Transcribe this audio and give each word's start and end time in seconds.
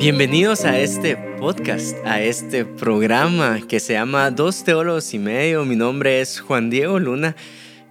Bienvenidos 0.00 0.64
a 0.64 0.78
este 0.78 1.14
podcast, 1.14 1.94
a 2.06 2.22
este 2.22 2.64
programa 2.64 3.60
que 3.68 3.78
se 3.80 3.92
llama 3.92 4.30
Dos 4.30 4.64
Teólogos 4.64 5.12
y 5.12 5.18
Medio. 5.18 5.66
Mi 5.66 5.76
nombre 5.76 6.22
es 6.22 6.40
Juan 6.40 6.70
Diego 6.70 6.98
Luna. 6.98 7.36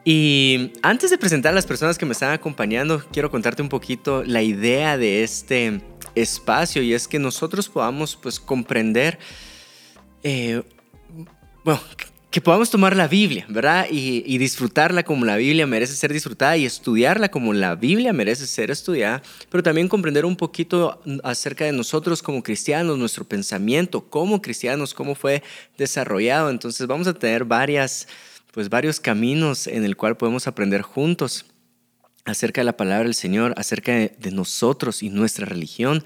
Y 0.04 0.72
antes 0.82 1.12
de 1.12 1.20
presentar 1.20 1.52
a 1.52 1.55
las 1.55 1.68
personas 1.68 2.00
que 2.00 2.08
me 2.08 2.14
están 2.14 2.32
acompañando, 2.32 3.00
quiero 3.12 3.30
contarte 3.30 3.62
un 3.62 3.70
poquito 3.70 4.23
la 4.23 4.41
idea 4.41 4.98
de 4.98 5.22
este 5.22 5.82
espacio 6.16 6.82
y 6.82 6.95
es 6.95 7.08
que 7.08 7.20
nosotros 7.20 7.70
podamos 7.70 8.16
pues 8.16 8.39
comprender, 8.39 9.20
eh, 10.23 10.64
bueno, 11.64 11.80
que 12.30 12.41
podamos 12.41 12.70
tomar 12.70 12.95
la 12.95 13.08
Biblia, 13.08 13.45
¿verdad? 13.49 13.88
Y, 13.90 14.38
disfrutarla 14.38 15.04
como 15.04 15.26
la 15.26 15.38
Biblia 15.38 15.66
merece 15.66 15.95
ser 15.95 16.13
disfrutada 16.13 16.55
y 16.58 16.66
estudiarla 16.66 17.30
como 17.30 17.54
la 17.54 17.73
Biblia 17.76 18.13
merece 18.13 18.45
ser 18.45 18.70
estudiada, 18.70 19.23
pero 19.49 19.63
también 19.63 19.88
comprender 19.88 20.26
un 20.26 20.35
poquito 20.35 21.02
acerca 21.23 21.66
de 21.66 21.71
nosotros 21.71 22.21
como 22.21 22.44
cristianos, 22.44 22.98
nuestro 22.98 23.26
pensamiento 23.26 24.02
como 24.02 24.41
cristianos, 24.41 24.94
cómo 24.94 25.16
fue 25.16 25.41
desarrollado. 25.77 26.52
Entonces 26.52 26.85
vamos 26.85 27.07
a 27.07 27.13
tener 27.16 27.45
varias, 27.45 28.07
pues 28.52 28.70
varios 28.70 28.99
caminos 28.99 29.66
en 29.66 29.84
el 29.84 29.98
cual 29.98 30.16
podemos 30.16 30.46
aprender 30.46 30.84
juntos 30.84 31.46
acerca 32.26 32.62
de 32.62 32.66
la 32.66 32.77
palabra 32.77 33.05
del 33.05 33.16
Señor, 33.16 33.55
acerca 33.57 33.93
de 33.93 34.32
nosotros 34.32 35.02
y 35.02 35.09
nuestra 35.09 35.48
religión. 35.48 36.04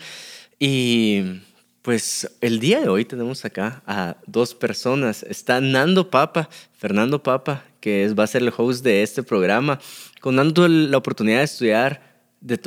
Y 0.57 1.41
pues 1.83 2.31
el 2.39 2.61
día 2.61 2.79
de 2.79 2.87
hoy 2.87 3.03
tenemos 3.03 3.43
acá 3.43 3.83
a 3.85 4.15
dos 4.25 4.55
personas. 4.55 5.21
Está 5.23 5.59
Nando 5.59 6.09
Papa, 6.09 6.49
Fernando 6.71 7.21
Papa, 7.21 7.65
que 7.81 8.05
es, 8.05 8.17
va 8.17 8.23
a 8.23 8.27
ser 8.27 8.41
el 8.41 8.53
host 8.55 8.85
de 8.85 9.03
este 9.03 9.21
programa. 9.21 9.79
Con 10.21 10.37
Nando 10.37 10.65
la 10.69 10.97
oportunidad 10.97 11.39
de 11.39 11.43
estudiar, 11.43 12.01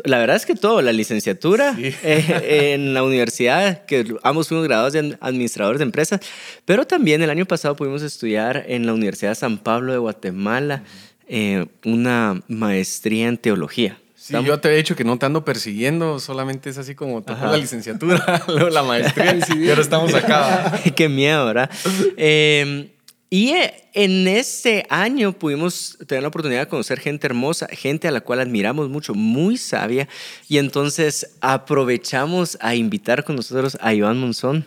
la 0.05 0.19
verdad 0.19 0.36
es 0.36 0.45
que 0.45 0.55
todo, 0.55 0.83
la 0.83 0.92
licenciatura 0.92 1.75
eh, 1.81 2.75
en 2.75 2.92
la 2.92 3.03
universidad, 3.03 3.86
que 3.86 4.14
ambos 4.23 4.48
fuimos 4.48 4.67
graduados 4.67 4.92
de 4.92 5.17
administradores 5.23 5.78
de 5.78 5.84
empresas, 5.84 6.20
pero 6.67 6.86
también 6.86 7.23
el 7.23 7.30
año 7.30 7.47
pasado 7.47 7.75
pudimos 7.75 8.03
estudiar 8.03 8.67
en 8.69 8.84
la 8.84 8.92
Universidad 8.92 9.30
de 9.30 9.36
San 9.36 9.56
Pablo 9.56 9.92
de 9.92 9.98
Guatemala 9.98 10.84
eh, 11.27 11.64
una 11.86 12.42
maestría 12.48 13.28
en 13.28 13.39
teología. 13.39 13.98
Sí, 14.27 14.35
yo 14.45 14.59
te 14.59 14.67
había 14.67 14.79
dicho 14.79 14.97
que 14.97 15.05
no 15.05 15.17
te 15.19 15.27
ando 15.27 15.45
persiguiendo, 15.45 16.19
solamente 16.19 16.69
es 16.69 16.79
así 16.79 16.97
como 16.97 17.23
tocó 17.23 17.47
la 17.47 17.57
licenciatura, 17.57 18.43
luego 18.49 18.71
la 18.71 18.83
maestría, 18.83 19.39
y 19.57 19.69
ahora 19.69 19.81
estamos 19.81 20.13
acá. 20.15 20.81
Qué 20.97 21.09
miedo, 21.09 21.47
¿verdad? 21.47 21.71
Em, 22.17 22.89
y 23.31 23.51
eh, 23.51 23.73
en 23.93 24.27
este 24.27 24.85
año 24.91 25.33
pudimos 25.33 25.97
tener 26.09 26.23
la 26.23 26.29
oportunidad 26.29 26.63
de 26.63 26.67
conocer 26.67 26.99
gente 26.99 27.29
hermosa, 27.29 27.69
gente 27.71 28.09
a 28.09 28.11
la 28.11 28.21
cual 28.21 28.41
admiramos 28.41 28.89
mucho, 28.89 29.15
muy 29.15 29.57
sabia, 29.57 30.09
y 30.49 30.59
entonces 30.59 31.37
aprovechamos 31.41 32.59
a 32.61 32.75
invitar 32.75 33.23
con 33.23 33.37
nosotros 33.37 33.79
a 33.81 33.95
Iván 33.95 34.19
Monzón. 34.19 34.67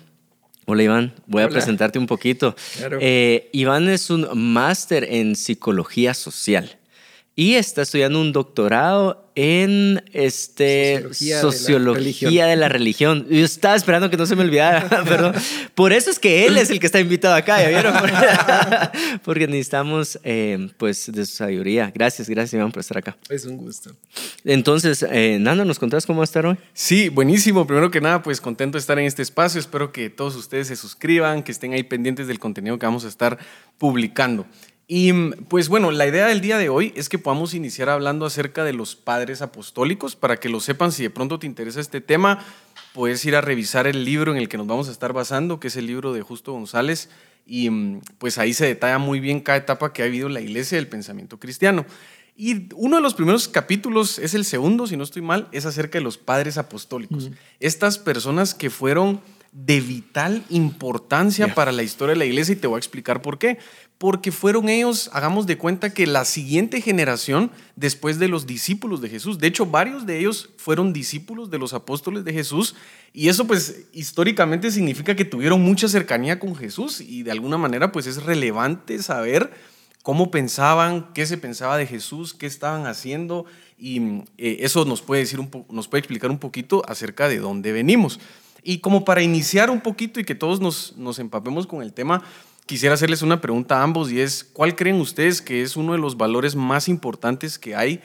Hola 0.68 0.84
Iván, 0.84 1.14
voy 1.28 1.44
a 1.44 1.50
presentarte 1.50 2.00
un 2.00 2.08
poquito. 2.08 2.56
Eh, 3.02 3.50
Iván 3.52 3.90
es 3.90 4.10
un 4.10 4.26
máster 4.54 5.04
en 5.04 5.36
psicología 5.36 6.14
social 6.14 6.78
y 7.40 7.56
está 7.56 7.84
estudiando 7.84 8.20
un 8.20 8.34
doctorado 8.34 9.32
en 9.34 10.04
este, 10.12 11.06
sociología, 11.14 12.46
de, 12.46 12.58
la 12.58 12.68
religión. 12.68 13.26
Yo 13.30 13.46
estaba 13.46 13.78
esperando 13.78 14.09
que 14.09 14.18
no 14.18 14.26
se 14.26 14.36
me 14.36 14.44
olvidara, 14.44 14.90
perdón. 15.06 15.34
Por 15.73 15.94
eso 15.94 16.09
es 16.09 16.20
que 16.20 16.46
él 16.46 16.58
es 16.58 16.70
el 16.70 16.81
que 16.81 16.86
está 16.86 17.00
invitado 17.00 17.36
acá, 17.36 17.62
¿ya 17.62 17.70
vieron? 17.70 17.94
Porque 19.23 19.48
necesitamos, 19.48 20.20
eh, 20.26 20.70
pues, 20.76 21.09
de 21.14 21.26
su 21.26 21.38
sabiduría. 21.38 21.94
Gracias, 21.96 22.28
gracias, 22.28 22.56
Iván, 22.56 22.73
por 22.73 22.81
estar 22.81 22.98
acá. 22.98 23.16
Es 23.30 23.46
un 23.46 23.56
gusto. 23.56 23.96
Entonces, 24.44 25.06
eh, 25.09 25.38
Nando, 25.40 25.63
¿nos 25.63 25.80
contás 25.80 26.06
cómo 26.06 26.19
va 26.19 26.24
a 26.24 26.25
estar 26.25 26.46
hoy? 26.46 26.58
Sí, 26.74 27.08
buenísimo. 27.08 27.66
Primero 27.66 27.90
que 27.90 28.02
nada, 28.02 28.22
pues, 28.22 28.42
contento 28.42 28.78
de 28.78 28.81
estar 28.81 29.00
en 29.00 29.06
este 29.06 29.22
espacio. 29.22 29.62
Espero 29.62 29.94
que 29.94 30.09
todos 30.09 30.36
ustedes 30.36 30.68
se 30.68 30.75
suscriban, 30.75 31.44
que 31.44 31.53
estén 31.53 31.72
ahí 31.72 31.84
pendientes 31.84 32.28
del 32.28 32.40
contenido 32.40 32.78
que 32.78 32.86
vamos 32.86 33.06
a 33.06 33.08
estar 33.08 33.38
publicando. 33.78 34.46
Y 34.91 35.13
pues 35.50 35.69
bueno, 35.69 35.91
la 35.91 36.07
idea 36.07 36.25
del 36.25 36.41
día 36.41 36.57
de 36.57 36.69
hoy 36.69 36.94
es 36.95 37.09
que 37.09 37.19
podamos 37.19 37.53
iniciar 37.53 37.89
hablando 37.89 38.25
acerca 38.25 38.63
de 38.63 38.73
los 38.73 38.95
padres 38.95 39.44
apostólicos. 39.44 40.16
Para 40.16 40.38
que 40.38 40.50
lo 40.50 40.59
sepan, 40.59 40.91
si 40.91 41.03
de 41.03 41.11
pronto 41.11 41.38
te 41.38 41.45
interesa 41.45 41.79
este 41.79 42.01
tema, 42.01 42.44
puedes 42.95 43.23
ir 43.23 43.35
a 43.35 43.41
revisar 43.41 43.85
el 43.85 44.03
libro 44.03 44.31
en 44.31 44.39
el 44.39 44.50
que 44.50 44.57
nos 44.57 44.66
vamos 44.66 44.89
a 44.89 44.91
estar 44.91 45.13
basando, 45.13 45.59
que 45.59 45.67
es 45.67 45.75
el 45.75 45.85
libro 45.85 46.11
de 46.11 46.23
Justo 46.23 46.53
González. 46.53 47.11
Y 47.45 47.69
pues 48.17 48.39
ahí 48.39 48.51
se 48.51 48.66
detalla 48.66 48.97
muy 48.97 49.19
bien 49.19 49.41
cada 49.41 49.59
etapa 49.59 49.94
que 49.94 50.01
ha 50.01 50.05
habido 50.05 50.25
en 50.25 50.33
la 50.33 50.41
iglesia 50.41 50.79
del 50.79 50.88
pensamiento 50.88 51.39
cristiano. 51.39 51.85
Y 52.35 52.73
uno 52.73 52.95
de 52.95 53.03
los 53.03 53.13
primeros 53.13 53.47
capítulos, 53.47 54.17
es 54.17 54.33
el 54.33 54.44
segundo, 54.44 54.88
si 54.88 54.97
no 54.97 55.03
estoy 55.03 55.21
mal, 55.21 55.50
es 55.51 55.67
acerca 55.67 56.00
de 56.00 56.03
los 56.03 56.17
padres 56.17 56.57
apostólicos. 56.57 57.29
Estas 57.59 58.00
personas 58.00 58.56
que 58.56 58.71
fueron 58.71 59.21
de 59.52 59.82
vital 59.82 60.44
importancia 60.50 61.54
para 61.56 61.72
la 61.72 61.84
historia 61.84 62.14
de 62.14 62.20
la 62.20 62.26
iglesia 62.26 62.54
y 62.54 62.58
te 62.58 62.68
voy 62.68 62.76
a 62.76 62.80
explicar 62.80 63.22
por 63.22 63.40
qué 63.40 63.58
porque 64.00 64.32
fueron 64.32 64.70
ellos, 64.70 65.10
hagamos 65.12 65.46
de 65.46 65.58
cuenta 65.58 65.94
que 65.94 66.08
la 66.08 66.24
siguiente 66.24 66.80
generación 66.80 67.52
después 67.76 68.18
de 68.18 68.30
los 68.30 68.48
discípulos 68.48 69.02
de 69.02 69.10
Jesús. 69.10 69.40
De 69.40 69.48
hecho, 69.48 69.66
varios 69.66 70.06
de 70.06 70.20
ellos 70.20 70.52
fueron 70.56 70.94
discípulos 70.94 71.50
de 71.52 71.60
los 71.60 71.74
apóstoles 71.74 72.24
de 72.24 72.32
Jesús 72.32 72.76
y 73.12 73.28
eso 73.28 73.46
pues 73.46 73.88
históricamente 73.92 74.72
significa 74.72 75.18
que 75.18 75.26
tuvieron 75.26 75.62
mucha 75.62 75.90
cercanía 75.90 76.40
con 76.40 76.56
Jesús 76.56 77.02
y 77.02 77.24
de 77.24 77.31
alguna 77.31 77.58
manera 77.58 77.92
pues 77.92 78.08
es 78.08 78.24
relevante 78.24 79.04
saber 79.04 79.52
cómo 80.02 80.31
pensaban, 80.31 81.12
qué 81.14 81.26
se 81.26 81.38
pensaba 81.38 81.76
de 81.76 81.86
Jesús, 81.86 82.34
qué 82.34 82.46
estaban 82.46 82.88
haciendo 82.88 83.46
y 83.78 84.22
eh, 84.38 84.60
eso 84.62 84.86
nos 84.86 85.02
puede 85.02 85.24
decir 85.24 85.42
un 85.42 85.52
nos 85.70 85.90
puede 85.90 86.00
explicar 86.00 86.31
un 86.31 86.40
poquito 86.40 86.84
acerca 86.88 87.28
de 87.28 87.40
dónde 87.40 87.74
venimos. 87.74 88.22
Y 88.64 88.80
como 88.80 89.06
para 89.06 89.22
iniciar 89.22 89.70
un 89.70 89.81
poquito 89.81 90.20
y 90.20 90.25
que 90.25 90.36
todos 90.36 90.59
nos, 90.59 90.96
nos 90.97 91.20
empapemos 91.20 91.68
con 91.68 91.81
el 91.81 91.94
tema, 91.94 92.24
quisiera 92.66 92.96
hacerles 92.96 93.22
una 93.22 93.42
pregunta 93.42 93.80
a 93.80 93.84
ambos 93.84 94.12
y 94.12 94.22
es, 94.22 94.44
¿cuál 94.44 94.75
creen 94.75 95.02
ustedes 95.02 95.42
que 95.42 95.62
es 95.62 95.75
uno 95.75 95.94
de 95.94 96.00
los 96.00 96.18
valores 96.18 96.56
más 96.56 96.88
importantes 96.88 97.58
que 97.58 97.75
hay 97.75 98.02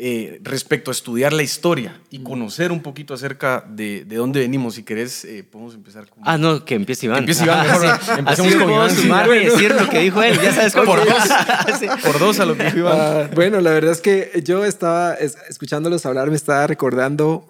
eh, 0.00 0.38
respecto 0.42 0.90
a 0.90 0.92
estudiar 0.92 1.32
la 1.32 1.42
historia 1.42 2.00
y 2.08 2.20
conocer 2.20 2.70
un 2.70 2.82
poquito 2.82 3.14
acerca 3.14 3.64
de, 3.68 4.04
de 4.04 4.16
dónde 4.16 4.38
venimos? 4.38 4.76
Si 4.76 4.84
querés, 4.84 5.24
eh, 5.24 5.42
podemos 5.42 5.74
empezar 5.74 6.08
con... 6.08 6.22
Ah, 6.24 6.38
no, 6.38 6.64
que 6.64 6.76
empiece 6.76 7.06
Iván. 7.06 7.16
Que 7.16 7.32
empiece 7.32 7.44
Iván, 7.44 7.66
mejor. 7.66 8.00
Empecemos 8.18 8.54
con 8.54 8.70
Iván. 8.70 8.90
Sumar 8.94 9.28
y 9.34 9.46
decir 9.46 9.74
lo 9.74 9.88
que 9.88 9.98
dijo 9.98 10.22
él, 10.22 10.38
ya 10.40 10.52
sabes 10.52 10.72
cómo. 10.72 10.86
Por 10.86 11.04
dos, 11.04 11.28
por 12.04 12.18
dos 12.20 12.38
a 12.38 12.46
lo 12.46 12.56
que 12.56 12.64
dijo 12.64 12.78
Iván. 12.78 12.96
Ah, 12.96 13.30
bueno, 13.34 13.60
la 13.60 13.72
verdad 13.72 13.90
es 13.90 14.00
que 14.00 14.40
yo 14.44 14.64
estaba 14.64 15.14
escuchándolos 15.14 16.06
hablar, 16.06 16.30
me 16.30 16.36
estaba 16.36 16.66
recordando 16.68 17.46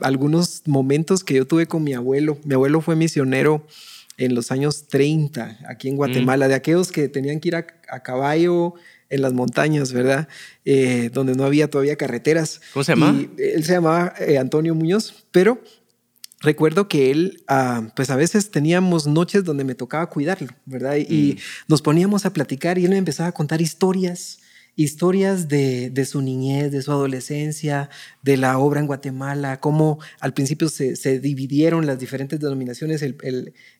algunos 0.00 0.62
momentos 0.66 1.22
que 1.22 1.34
yo 1.34 1.46
tuve 1.46 1.66
con 1.66 1.84
mi 1.84 1.94
abuelo. 1.94 2.36
Mi 2.44 2.54
abuelo 2.54 2.80
fue 2.80 2.96
misionero 2.96 3.64
en 4.16 4.34
los 4.34 4.50
años 4.52 4.86
30 4.88 5.58
aquí 5.68 5.88
en 5.88 5.96
Guatemala, 5.96 6.48
de 6.48 6.54
aquellos 6.54 6.92
que 6.92 7.08
tenían 7.08 7.40
que 7.40 7.48
ir 7.48 7.56
a, 7.56 7.64
caballo 8.02 8.74
en 9.12 9.22
las 9.22 9.32
montañas, 9.32 9.92
¿verdad? 9.92 10.28
Eh, 10.64 11.10
donde 11.12 11.34
no 11.34 11.44
había 11.44 11.68
todavía 11.68 11.96
carreteras. 11.96 12.60
¿Cómo 12.72 12.82
se 12.82 12.92
llama? 12.92 13.24
él 13.38 13.64
se 13.64 13.72
llamaba 13.72 14.14
eh, 14.18 14.38
Antonio 14.38 14.74
Muñoz, 14.74 15.26
pero 15.30 15.62
recuerdo 16.40 16.88
que 16.88 17.10
él, 17.10 17.44
ah, 17.46 17.92
pues 17.94 18.10
a 18.10 18.16
veces 18.16 18.50
teníamos 18.50 19.06
noches 19.06 19.44
donde 19.44 19.64
me 19.64 19.74
tocaba 19.74 20.08
cuidarlo, 20.08 20.48
¿verdad? 20.66 20.96
Y, 20.96 21.34
mm. 21.34 21.38
nos 21.68 21.82
poníamos 21.82 22.26
a 22.26 22.32
platicar 22.32 22.78
y 22.78 22.84
él 22.84 22.90
me 22.90 22.96
empezaba 22.96 23.28
a 23.28 23.32
contar 23.32 23.60
historias 23.60 24.38
historias 24.74 25.48
de, 25.48 26.06
su 26.06 26.22
niñez, 26.22 26.72
de 26.72 26.80
su 26.82 26.90
adolescencia, 26.92 27.90
de 28.22 28.36
la 28.36 28.58
obra 28.58 28.80
en 28.80 28.86
Guatemala, 28.86 29.60
cómo 29.60 29.98
al 30.18 30.32
principio 30.32 30.68
se, 30.68 31.20
dividieron 31.20 31.86
las 31.86 31.98
diferentes 31.98 32.40
denominaciones, 32.40 33.04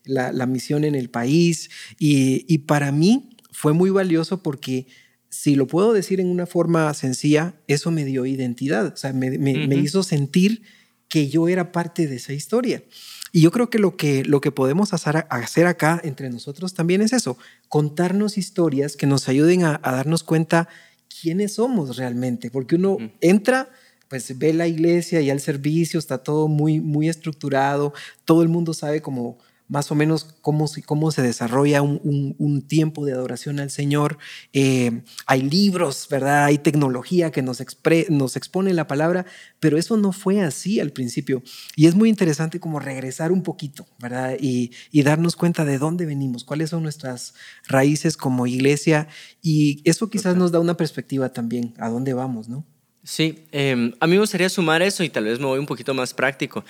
la, 0.03 0.45
misión 0.45 0.83
en 0.83 0.95
el 0.95 1.09
país. 1.09 1.71
Y, 1.97 2.59
para 2.59 2.91
mí 2.91 3.31
fue 3.51 3.73
muy 3.73 3.89
valioso 3.89 4.43
porque, 4.43 4.85
si 5.33 5.55
lo 5.55 5.65
puedo 5.65 5.93
decir 5.93 6.19
en 6.19 6.27
una 6.27 6.45
forma 6.45 6.93
sencilla, 6.93 7.55
eso 7.67 7.89
me 7.89 8.05
dio 8.05 8.27
identidad, 8.27 8.93
o 8.93 8.97
sea, 8.97 9.13
me, 9.13 9.37
me 9.39 9.75
hizo 9.75 10.03
sentir 10.03 10.61
que 11.09 11.27
yo 11.27 11.47
era 11.47 11.71
parte 11.71 12.07
de 12.07 12.17
esa 12.17 12.33
historia. 12.33 12.83
Y 13.31 13.41
yo 13.41 13.51
creo 13.51 13.71
que 13.71 13.79
lo 13.79 13.97
que, 13.97 14.23
lo 14.23 14.41
que 14.41 14.51
podemos 14.51 14.93
hacer, 14.93 15.25
hacer 15.27 15.65
acá 15.65 15.99
entre 16.03 16.29
nosotros 16.29 16.75
también 16.75 17.01
es 17.01 17.13
eso, 17.13 17.35
contarnos 17.67 18.37
historias 18.37 18.95
que 18.95 19.07
nos 19.07 19.27
ayuden 19.27 19.63
a, 19.63 19.79
darnos 19.79 20.23
cuenta 20.23 20.69
quiénes 21.09 21.53
somos 21.53 21.97
realmente, 21.97 22.51
porque 22.51 22.75
uno 22.75 22.97
entra 23.21 23.69
pues 24.07 24.37
ve 24.37 24.53
la 24.53 24.67
iglesia 24.67 25.21
y 25.21 25.31
el 25.31 25.39
servicio, 25.39 25.97
está 25.97 26.19
todo 26.19 26.47
muy, 26.47 26.79
muy 26.79 27.09
estructurado, 27.09 27.93
todo 28.25 28.43
el 28.43 28.49
mundo 28.49 28.75
sabe 28.75 29.01
cómo 29.01 29.39
más 29.67 29.91
o 29.91 29.95
menos 29.95 30.35
cómo, 30.41 30.69
cómo 30.85 31.11
se 31.11 31.21
desarrolla 31.21 31.81
un, 31.81 32.63
tiempo 32.67 33.05
de 33.05 33.13
adoración 33.13 33.59
al 33.59 33.69
Señor. 33.69 34.17
Eh, 34.53 35.03
hay 35.25 35.41
libros, 35.41 36.07
¿verdad? 36.09 36.45
Hay 36.45 36.57
tecnología 36.57 37.31
que 37.31 37.41
nos, 37.41 37.63
nos 38.09 38.35
expone 38.35 38.73
la 38.73 38.87
palabra, 38.87 39.25
pero 39.59 39.77
eso 39.77 39.97
no 39.97 40.11
fue 40.11 40.41
así 40.41 40.79
al 40.79 40.91
principio. 40.91 41.43
Y 41.75 41.87
es 41.87 41.95
muy 41.95 42.09
interesante 42.09 42.59
como 42.59 42.79
regresar 42.79 43.31
un 43.31 43.43
poquito, 43.43 43.87
¿verdad? 43.99 44.37
Y, 44.39 44.71
darnos 45.03 45.35
cuenta 45.35 45.65
de 45.65 45.77
dónde 45.77 46.05
venimos, 46.05 46.45
cuáles 46.45 46.69
son 46.69 46.83
nuestras 46.83 47.33
raíces 47.67 48.15
como 48.15 48.47
iglesia. 48.47 49.07
Y 49.41 49.81
eso 49.83 50.09
quizás 50.09 50.37
nos 50.37 50.51
da 50.51 50.59
una 50.59 50.77
perspectiva 50.77 51.33
también 51.33 51.73
a 51.77 51.89
dónde 51.89 52.13
vamos, 52.13 52.47
¿no? 52.47 52.65
Sí, 53.03 53.45
em, 53.51 53.91
a 53.99 54.07
mí 54.07 54.13
me 54.13 54.19
gustaría 54.19 54.47
sumar 54.47 54.81
eso 54.81 55.03
y 55.03 55.09
tal 55.09 55.25
vez 55.25 55.39
me 55.39 55.45
voy 55.45 55.59
un 55.59 55.65
poquito 55.65 55.93
más 55.93 56.13
práctico. 56.13 56.63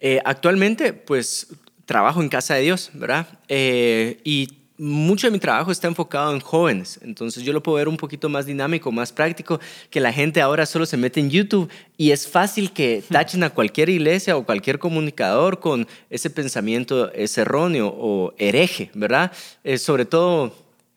Eh, 0.00 0.20
actualmente, 0.24 0.92
pues 0.92 1.46
trabajo 1.86 2.20
en 2.20 2.28
Casa 2.28 2.54
de 2.54 2.62
Dios, 2.62 2.90
¿verdad? 2.92 3.26
Eh, 3.48 4.20
y 4.24 4.48
mucho 4.78 5.26
de 5.26 5.30
mi 5.30 5.38
trabajo 5.38 5.72
está 5.72 5.86
enfocado 5.86 6.34
en 6.34 6.40
jóvenes, 6.40 7.00
entonces 7.02 7.42
yo 7.42 7.52
lo 7.54 7.62
puedo 7.62 7.76
ver 7.76 7.88
un 7.88 7.96
poquito 7.96 8.28
más 8.28 8.44
dinámico, 8.44 8.92
más 8.92 9.10
práctico, 9.10 9.58
que 9.88 10.00
la 10.00 10.12
gente 10.12 10.42
ahora 10.42 10.66
solo 10.66 10.84
se 10.84 10.98
mete 10.98 11.20
en 11.20 11.30
YouTube 11.30 11.70
y 11.96 12.10
es 12.10 12.28
fácil 12.28 12.72
que 12.72 13.02
tachen 13.10 13.42
a 13.42 13.50
cualquier 13.50 13.88
iglesia 13.88 14.36
o 14.36 14.44
cualquier 14.44 14.78
comunicador 14.78 15.60
con 15.60 15.88
ese 16.10 16.28
pensamiento 16.28 17.10
es 17.12 17.38
erróneo 17.38 17.88
o 17.96 18.34
hereje, 18.36 18.90
¿verdad? 18.92 19.32
Eh, 19.64 19.78
sobre 19.78 20.04
todo 20.04 20.54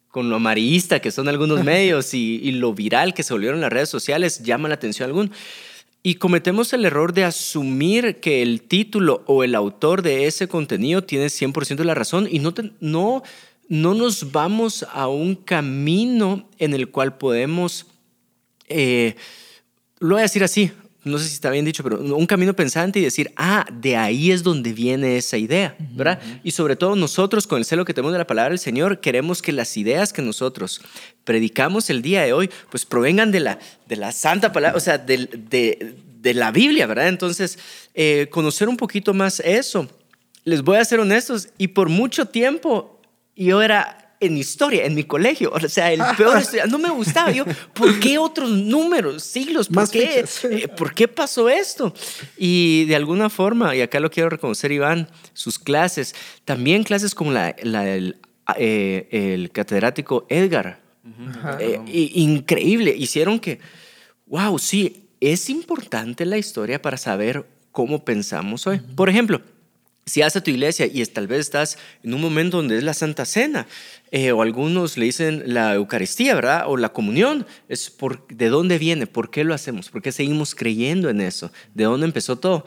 con 0.09 0.29
lo 0.29 0.37
amarillista 0.37 0.99
que 0.99 1.11
son 1.11 1.29
algunos 1.29 1.63
medios 1.63 2.13
y, 2.13 2.39
y, 2.43 2.51
lo 2.51 2.73
viral 2.73 3.13
que 3.13 3.23
se 3.23 3.33
volvieron 3.33 3.61
las 3.61 3.71
redes 3.71 3.89
sociales, 3.89 4.43
llama 4.43 4.67
la 4.67 4.75
atención 4.75 5.05
a 5.05 5.07
algún. 5.07 5.31
Y 6.01 6.15
cometemos 6.15 6.71
el 6.71 6.85
error 6.85 7.13
de 7.13 7.25
asumir 7.25 8.19
que 8.21 8.41
el 8.41 8.61
título 8.61 9.23
o 9.25 9.43
el 9.43 9.53
autor 9.53 10.01
de 10.01 10.27
ese 10.27 10.47
contenido 10.47 11.03
tiene 11.03 11.25
100% 11.27 11.75
de 11.75 11.85
la 11.85 11.93
razón 11.93 12.27
y 12.29 12.39
no, 12.39 12.53
no, 12.79 13.23
no 13.67 13.93
nos 13.93 14.31
vamos 14.31 14.85
a 14.93 15.09
un 15.09 15.35
camino 15.35 16.47
en 16.57 16.73
el 16.73 16.89
cual 16.89 17.17
podemos, 17.17 17.87
eh, 18.69 19.15
lo 19.99 20.15
voy 20.15 20.19
a 20.19 20.23
decir 20.23 20.43
así, 20.43 20.71
no 21.03 21.17
sé 21.17 21.27
si 21.27 21.33
está 21.33 21.49
bien 21.49 21.63
dicho, 21.63 21.81
pero 21.81 21.99
un 21.99 22.25
camino 22.25 22.53
pensante 22.53 22.99
y 22.99 23.03
decir, 23.03 23.31
ah, 23.37 23.65
de 23.71 23.95
ahí 23.95 24.31
es 24.31 24.43
donde 24.43 24.73
viene 24.73 25.15
esa 25.15 25.37
idea, 25.37 25.75
¿verdad? 25.93 26.19
Y 26.43 26.51
sobre 26.51 26.75
todo 26.75 26.95
nosotros, 26.95 27.47
con 27.47 27.57
el 27.57 27.65
celo 27.65 27.85
que 27.85 27.93
tenemos 27.93 28.11
de 28.11 28.17
la 28.17 28.27
palabra 28.27 28.49
del 28.49 28.59
Señor, 28.59 28.99
queremos 28.99 29.41
que 29.41 29.53
las 29.53 29.77
ideas 29.77 30.11
que 30.11 30.21
nosotros 30.21 30.81
predicamos 31.23 31.89
el 31.89 32.01
día 32.01 32.23
de 32.23 32.33
hoy, 32.33 32.49
pues 32.69 32.85
provengan 32.85 33.31
de 33.31 33.39
la, 33.39 33.59
de 33.87 33.95
la 33.95 34.11
santa 34.11 34.51
palabra, 34.51 34.75
o 34.77 34.81
sea, 34.81 34.97
de, 34.97 35.29
de, 35.49 35.95
de 36.19 36.33
la 36.33 36.51
Biblia, 36.51 36.85
¿verdad? 36.85 37.07
Entonces, 37.07 37.57
eh, 37.93 38.27
conocer 38.29 38.67
un 38.67 38.77
poquito 38.77 39.13
más 39.13 39.39
eso. 39.39 39.87
Les 40.43 40.63
voy 40.63 40.77
a 40.77 40.85
ser 40.85 40.99
honestos, 40.99 41.49
y 41.57 41.69
por 41.69 41.87
mucho 41.87 42.25
tiempo 42.25 42.99
yo 43.35 43.61
era 43.61 44.08
en 44.19 44.37
historia, 44.37 44.85
en 44.85 44.95
mi 44.95 45.03
colegio. 45.03 45.51
O 45.51 45.59
sea, 45.69 45.91
el 45.91 46.01
peor 46.17 46.37
estudiante. 46.39 46.71
No 46.71 46.77
me 46.77 46.89
gustaba. 46.89 47.31
Yo, 47.31 47.45
¿por 47.73 47.99
qué 47.99 48.17
otros 48.17 48.49
números, 48.49 49.23
siglos? 49.23 49.67
¿Por, 49.67 49.75
Más 49.75 49.89
qué, 49.89 50.25
eh, 50.43 50.67
¿Por 50.67 50.93
qué 50.93 51.07
pasó 51.07 51.49
esto? 51.49 51.93
Y 52.37 52.85
de 52.85 52.95
alguna 52.95 53.29
forma, 53.29 53.75
y 53.75 53.81
acá 53.81 53.99
lo 53.99 54.09
quiero 54.09 54.29
reconocer, 54.29 54.71
Iván, 54.71 55.09
sus 55.33 55.57
clases, 55.59 56.15
también 56.45 56.83
clases 56.83 57.15
como 57.15 57.31
la, 57.31 57.55
la 57.63 57.89
el, 57.89 58.17
eh, 58.57 59.07
el, 59.11 59.51
catedrático 59.51 60.25
Edgar. 60.29 60.81
Eh, 61.59 61.79
increíble. 61.87 62.95
Hicieron 62.95 63.39
que, 63.39 63.59
wow, 64.27 64.59
sí, 64.59 65.09
es 65.19 65.49
importante 65.49 66.25
la 66.25 66.37
historia 66.37 66.81
para 66.81 66.97
saber 66.97 67.45
cómo 67.71 68.03
pensamos 68.03 68.67
hoy. 68.67 68.79
Por 68.79 69.09
ejemplo, 69.09 69.41
si 70.09 70.21
vas 70.21 70.35
a 70.35 70.43
tu 70.43 70.51
iglesia 70.51 70.87
y 70.87 71.01
es, 71.01 71.13
tal 71.13 71.27
vez 71.27 71.41
estás 71.41 71.77
en 72.03 72.13
un 72.13 72.21
momento 72.21 72.57
donde 72.57 72.77
es 72.77 72.83
la 72.83 72.93
Santa 72.93 73.25
Cena, 73.25 73.67
eh, 74.11 74.31
o 74.31 74.41
algunos 74.41 74.97
le 74.97 75.05
dicen 75.05 75.43
la 75.45 75.75
Eucaristía, 75.75 76.35
¿verdad? 76.35 76.63
O 76.67 76.77
la 76.77 76.89
comunión, 76.89 77.45
es 77.67 77.89
por, 77.89 78.27
de 78.27 78.49
dónde 78.49 78.77
viene, 78.77 79.07
por 79.07 79.29
qué 79.29 79.43
lo 79.43 79.53
hacemos, 79.53 79.89
por 79.89 80.01
qué 80.01 80.11
seguimos 80.11 80.55
creyendo 80.55 81.09
en 81.09 81.21
eso, 81.21 81.51
de 81.73 81.83
dónde 81.85 82.05
empezó 82.05 82.37
todo. 82.37 82.65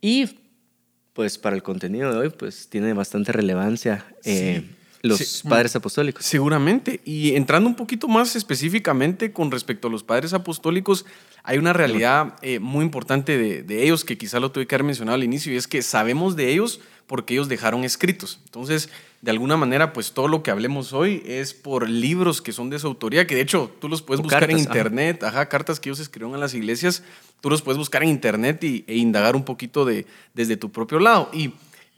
Y 0.00 0.38
pues 1.12 1.38
para 1.38 1.56
el 1.56 1.62
contenido 1.62 2.12
de 2.12 2.18
hoy, 2.18 2.28
pues 2.30 2.68
tiene 2.68 2.92
bastante 2.92 3.32
relevancia. 3.32 4.04
Eh, 4.24 4.62
los 5.08 5.42
padres 5.48 5.76
apostólicos. 5.76 6.24
Seguramente. 6.24 7.00
Y 7.04 7.34
entrando 7.34 7.68
un 7.68 7.76
poquito 7.76 8.08
más 8.08 8.36
específicamente 8.36 9.32
con 9.32 9.50
respecto 9.50 9.88
a 9.88 9.90
los 9.90 10.02
padres 10.02 10.32
apostólicos, 10.32 11.04
hay 11.42 11.58
una 11.58 11.72
realidad 11.72 12.36
eh, 12.42 12.58
muy 12.58 12.84
importante 12.84 13.36
de, 13.36 13.62
de, 13.62 13.84
ellos 13.84 14.04
que 14.04 14.16
quizá 14.16 14.40
lo 14.40 14.50
tuve 14.50 14.66
que 14.66 14.74
haber 14.74 14.84
mencionado 14.84 15.16
al 15.16 15.24
inicio 15.24 15.52
y 15.52 15.56
es 15.56 15.68
que 15.68 15.82
sabemos 15.82 16.36
de 16.36 16.52
ellos 16.52 16.80
porque 17.06 17.34
ellos 17.34 17.48
dejaron 17.48 17.84
escritos. 17.84 18.40
Entonces, 18.46 18.88
de 19.20 19.30
alguna 19.30 19.56
manera, 19.56 19.92
pues 19.92 20.12
todo 20.12 20.28
lo 20.28 20.42
que 20.42 20.50
hablemos 20.50 20.92
hoy 20.92 21.22
es 21.26 21.54
por 21.54 21.88
libros 21.88 22.42
que 22.42 22.52
son 22.52 22.70
de 22.70 22.78
su 22.78 22.86
autoría, 22.86 23.26
que 23.26 23.34
de 23.34 23.40
hecho 23.40 23.70
tú 23.80 23.88
los 23.88 24.02
puedes 24.02 24.22
buscar 24.22 24.50
en 24.50 24.58
internet, 24.58 25.22
ajá. 25.22 25.48
cartas 25.48 25.80
que 25.80 25.88
ellos 25.88 26.00
escribieron 26.00 26.34
en 26.34 26.40
las 26.40 26.54
iglesias, 26.54 27.02
tú 27.40 27.50
los 27.50 27.62
puedes 27.62 27.78
buscar 27.78 28.02
en 28.02 28.10
internet 28.10 28.62
y, 28.64 28.84
e 28.86 28.96
indagar 28.96 29.36
un 29.36 29.44
poquito 29.44 29.84
de, 29.84 30.06
desde 30.34 30.56
tu 30.56 30.70
propio 30.70 30.98
lado. 30.98 31.30
Y 31.32 31.52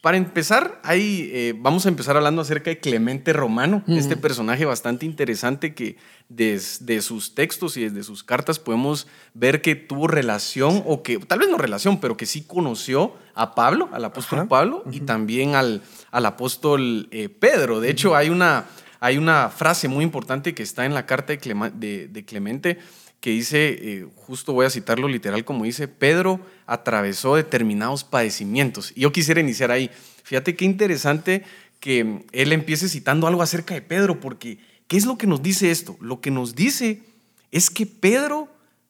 para 0.07 0.19
empezar, 0.19 0.79
ahí 0.85 1.33
eh, 1.33 1.53
vamos 1.59 1.85
a 1.85 1.89
empezar 1.89 2.17
hablando 2.17 2.41
acerca 2.41 2.71
de 2.71 2.79
Clemente 2.79 3.33
Romano, 3.33 3.83
este 3.89 4.17
personaje 4.17 4.65
bastante 4.65 5.05
interesante 5.05 5.75
que 5.75 5.97
desde 6.29 7.03
sus 7.03 7.35
textos 7.35 7.77
y 7.77 7.89
desde 7.89 8.05
sus 8.05 8.23
cartas 8.23 8.61
podemos 8.61 9.09
ver 9.35 9.63
que 9.63 9.75
tuvo 9.75 10.07
relación, 10.07 10.85
o 10.87 11.03
que 11.03 11.19
tal 11.19 11.41
vez 11.41 11.49
no 11.49 11.59
relación, 11.59 11.99
pero 11.99 12.17
que 12.17 12.25
sí 12.25 12.43
conoció 12.43 13.15
a 13.35 13.57
Pablo, 13.57 13.89
al 13.91 14.05
apóstol 14.05 14.47
Pablo, 14.47 14.85
y 14.93 15.01
también 15.01 15.57
al, 15.57 15.83
al 16.13 16.27
apóstol 16.27 17.09
eh, 17.11 17.29
Pedro. 17.29 17.81
De 17.81 17.91
hecho, 17.91 18.15
hay 18.15 18.31
una, 18.31 18.67
hay 19.01 19.19
una 19.19 19.49
frase 19.49 19.89
muy 19.89 20.05
importante 20.05 20.55
que 20.55 20.63
está 20.63 20.87
en 20.87 20.95
la 20.95 21.05
carta 21.05 21.33
de, 21.33 22.07
de 22.07 22.25
Clemente 22.25 22.79
que 23.27 23.33
dice, 23.33 23.77
eh, 23.81 24.07
justo 24.15 24.53
voy 24.53 24.67
a 24.67 24.71
citarlo 24.71 25.09
literal 25.09 25.45
como 25.45 25.65
dice, 25.65 25.89
Pedro 25.89 26.39
atravesó 26.65 27.35
determinados 27.35 28.05
padecimientos. 28.05 28.93
Y 28.95 29.01
yo 29.01 29.11
quisiera 29.11 29.41
iniciar 29.41 29.73
ahí. 29.73 29.91
Fíjate 30.23 30.55
qué 30.55 30.65
interesante 30.65 31.43
que 31.81 32.25
él 32.31 32.53
empiece 32.53 32.89
citando 32.89 33.27
algo 33.27 33.43
acerca 33.43 33.75
de 33.75 33.83
Pedro, 33.83 34.21
porque 34.21 34.59
¿qué 34.87 34.97
es 34.97 35.07
lo 35.07 35.19
que 35.19 35.27
nos 35.27 35.43
dice 35.43 35.73
esto? 35.73 35.97
Lo 36.01 36.21
que 36.21 36.31
nos 36.31 36.55
dice 36.55 37.03
es 37.51 37.69
que 37.69 37.85
Pedro 37.85 38.47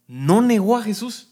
no 0.07 0.43
negó 0.43 0.77
a 0.77 0.83
Jesús 0.83 1.31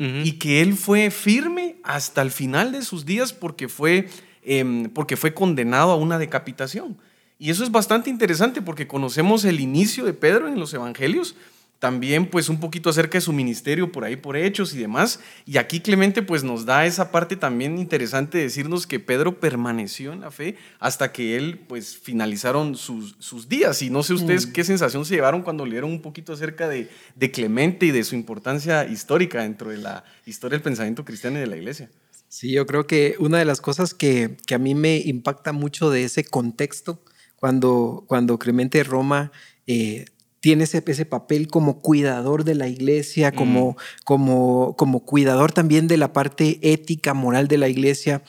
y 0.00 0.32
que 0.40 0.62
él 0.62 0.74
fue 0.74 1.12
firme 1.12 1.76
hasta 1.84 2.22
el 2.22 2.32
final 2.32 2.72
de 2.72 2.82
sus 2.82 3.06
días 3.06 3.32
porque 3.32 3.68
fue, 3.68 4.08
em, 4.42 4.90
porque 4.90 5.16
fue 5.16 5.32
condenado 5.32 5.92
a 5.92 5.96
una 5.96 6.18
decapitación. 6.18 6.98
Y 7.38 7.50
eso 7.50 7.62
es 7.62 7.70
bastante 7.70 8.10
interesante 8.10 8.62
porque 8.62 8.88
conocemos 8.88 9.44
el 9.44 9.60
inicio 9.60 10.04
de 10.04 10.12
Pedro 10.12 10.48
en 10.48 10.58
los 10.58 10.74
evangelios, 10.74 11.36
también 11.82 12.26
pues 12.26 12.48
un 12.48 12.60
poquito 12.60 12.90
acerca 12.90 13.18
de 13.18 13.22
su 13.22 13.32
ministerio 13.32 13.90
por 13.90 14.04
ahí 14.04 14.14
por 14.14 14.36
hechos 14.36 14.72
y 14.72 14.78
demás. 14.78 15.18
Y 15.46 15.56
aquí 15.56 15.80
Clemente 15.80 16.22
pues 16.22 16.44
nos 16.44 16.64
da 16.64 16.86
esa 16.86 17.10
parte 17.10 17.34
también 17.34 17.76
interesante 17.76 18.38
de 18.38 18.44
decirnos 18.44 18.86
que 18.86 19.00
Pedro 19.00 19.40
permaneció 19.40 20.12
en 20.12 20.20
la 20.20 20.30
fe 20.30 20.54
hasta 20.78 21.10
que 21.10 21.36
él 21.36 21.58
pues 21.66 21.96
finalizaron 21.98 22.76
sus, 22.76 23.16
sus 23.18 23.48
días. 23.48 23.82
Y 23.82 23.90
no 23.90 24.04
sé 24.04 24.14
ustedes 24.14 24.46
mm. 24.46 24.52
qué 24.52 24.62
sensación 24.62 25.04
se 25.04 25.16
llevaron 25.16 25.42
cuando 25.42 25.66
leyeron 25.66 25.90
un 25.90 26.02
poquito 26.02 26.34
acerca 26.34 26.68
de, 26.68 26.88
de 27.16 27.30
Clemente 27.32 27.86
y 27.86 27.90
de 27.90 28.04
su 28.04 28.14
importancia 28.14 28.84
histórica 28.84 29.42
dentro 29.42 29.70
de 29.70 29.78
la 29.78 30.04
historia 30.24 30.58
del 30.58 30.62
pensamiento 30.62 31.04
cristiano 31.04 31.38
y 31.38 31.40
de 31.40 31.48
la 31.48 31.56
iglesia. 31.56 31.90
Sí, 32.28 32.52
yo 32.52 32.64
creo 32.64 32.86
que 32.86 33.16
una 33.18 33.38
de 33.38 33.44
las 33.44 33.60
cosas 33.60 33.92
que, 33.92 34.36
que 34.46 34.54
a 34.54 34.58
mí 34.58 34.76
me 34.76 34.98
impacta 34.98 35.50
mucho 35.50 35.90
de 35.90 36.04
ese 36.04 36.22
contexto, 36.22 37.02
cuando, 37.34 38.04
cuando 38.06 38.38
Clemente 38.38 38.84
Roma 38.84 39.32
eh, 39.66 40.04
tiene 40.42 40.64
ese, 40.64 41.06
papel 41.06 41.46
como 41.46 41.80
cuidador 41.80 42.42
de 42.42 42.56
la 42.56 42.66
iglesia, 42.66 43.30
como, 43.30 43.70
mm. 43.70 43.76
como, 44.04 44.74
como 44.76 45.00
cuidador 45.04 45.52
también 45.52 45.86
de 45.86 45.96
la 45.96 46.12
parte 46.12 46.58
ética, 46.62 47.14
moral 47.14 47.46
de 47.46 47.58
la 47.58 47.68
iglesia. 47.68 48.24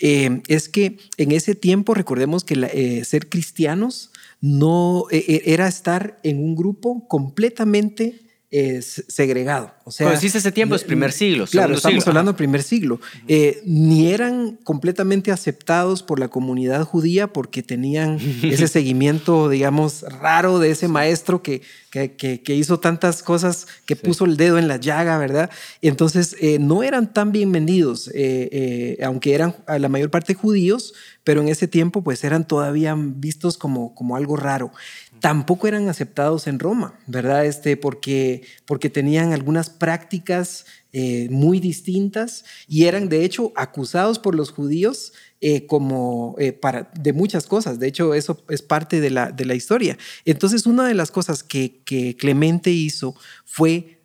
Eh, 0.00 0.42
es 0.48 0.68
que 0.68 0.98
en 1.18 1.30
ese 1.30 1.54
tiempo, 1.54 1.94
recordemos 1.94 2.42
que 2.42 2.54
eh, 2.72 3.04
ser 3.04 3.28
cristianos 3.28 4.10
no 4.40 5.04
e, 5.12 5.18
e, 5.18 5.52
era 5.52 5.68
estar 5.68 6.18
en 6.24 6.42
un 6.42 6.56
grupo 6.56 7.06
completamente 7.06 8.21
es 8.52 9.02
segregado. 9.08 9.72
O 9.84 9.90
sea, 9.90 10.12
existe 10.12 10.36
ese 10.36 10.52
tiempo, 10.52 10.74
es 10.74 10.84
primer 10.84 11.10
siglo. 11.10 11.46
Claro, 11.46 11.74
estamos 11.74 12.06
hablando 12.06 12.32
del 12.32 12.36
primer 12.36 12.62
siglo. 12.62 13.00
Eh, 13.26 13.62
ni 13.64 14.12
eran 14.12 14.58
completamente 14.62 15.32
aceptados 15.32 16.02
por 16.02 16.20
la 16.20 16.28
comunidad 16.28 16.84
judía 16.84 17.32
porque 17.32 17.62
tenían 17.62 18.18
ese 18.42 18.68
seguimiento, 18.68 19.48
digamos, 19.48 20.02
raro 20.02 20.58
de 20.58 20.70
ese 20.70 20.86
maestro 20.86 21.42
que, 21.42 21.62
que, 21.90 22.14
que, 22.14 22.54
hizo 22.54 22.78
tantas 22.78 23.22
cosas, 23.22 23.66
que 23.86 23.96
puso 23.96 24.26
el 24.26 24.36
dedo 24.36 24.58
en 24.58 24.68
la 24.68 24.76
llaga, 24.76 25.16
¿verdad? 25.16 25.50
Entonces, 25.80 26.36
eh, 26.38 26.58
no 26.58 26.82
eran 26.82 27.10
tan 27.14 27.32
bienvenidos, 27.32 28.10
eh, 28.14 28.98
aunque 29.02 29.34
eran 29.34 29.56
a 29.66 29.78
la 29.78 29.88
mayor 29.88 30.10
parte 30.10 30.34
judíos, 30.34 30.92
pero 31.24 31.40
en 31.40 31.48
ese 31.48 31.68
tiempo 31.68 32.02
pues 32.02 32.22
eran 32.24 32.46
todavía 32.46 32.94
vistos 32.98 33.56
como, 33.56 33.94
como 33.94 34.16
algo 34.16 34.36
raro 34.36 34.72
tampoco 35.22 35.68
eran 35.68 35.88
aceptados 35.88 36.48
en 36.48 36.58
Roma, 36.58 36.98
¿verdad? 37.06 37.46
Este, 37.46 37.76
porque, 37.76 38.42
porque 38.66 38.90
tenían 38.90 39.32
algunas 39.32 39.70
prácticas 39.70 40.66
eh, 40.92 41.28
muy 41.30 41.60
distintas 41.60 42.44
y 42.66 42.86
eran 42.86 43.08
de 43.08 43.24
hecho 43.24 43.52
acusados 43.54 44.18
por 44.18 44.34
los 44.34 44.50
judíos 44.50 45.12
eh, 45.40 45.64
como 45.66 46.34
eh, 46.38 46.52
para, 46.52 46.90
de 46.98 47.12
muchas 47.12 47.46
cosas. 47.46 47.78
De 47.78 47.86
hecho, 47.86 48.14
eso 48.14 48.44
es 48.48 48.62
parte 48.62 49.00
de 49.00 49.10
la, 49.10 49.30
de 49.30 49.44
la 49.44 49.54
historia. 49.54 49.96
Entonces, 50.24 50.66
una 50.66 50.88
de 50.88 50.94
las 50.94 51.12
cosas 51.12 51.44
que, 51.44 51.82
que 51.84 52.16
Clemente 52.16 52.72
hizo 52.72 53.14
fue 53.44 54.00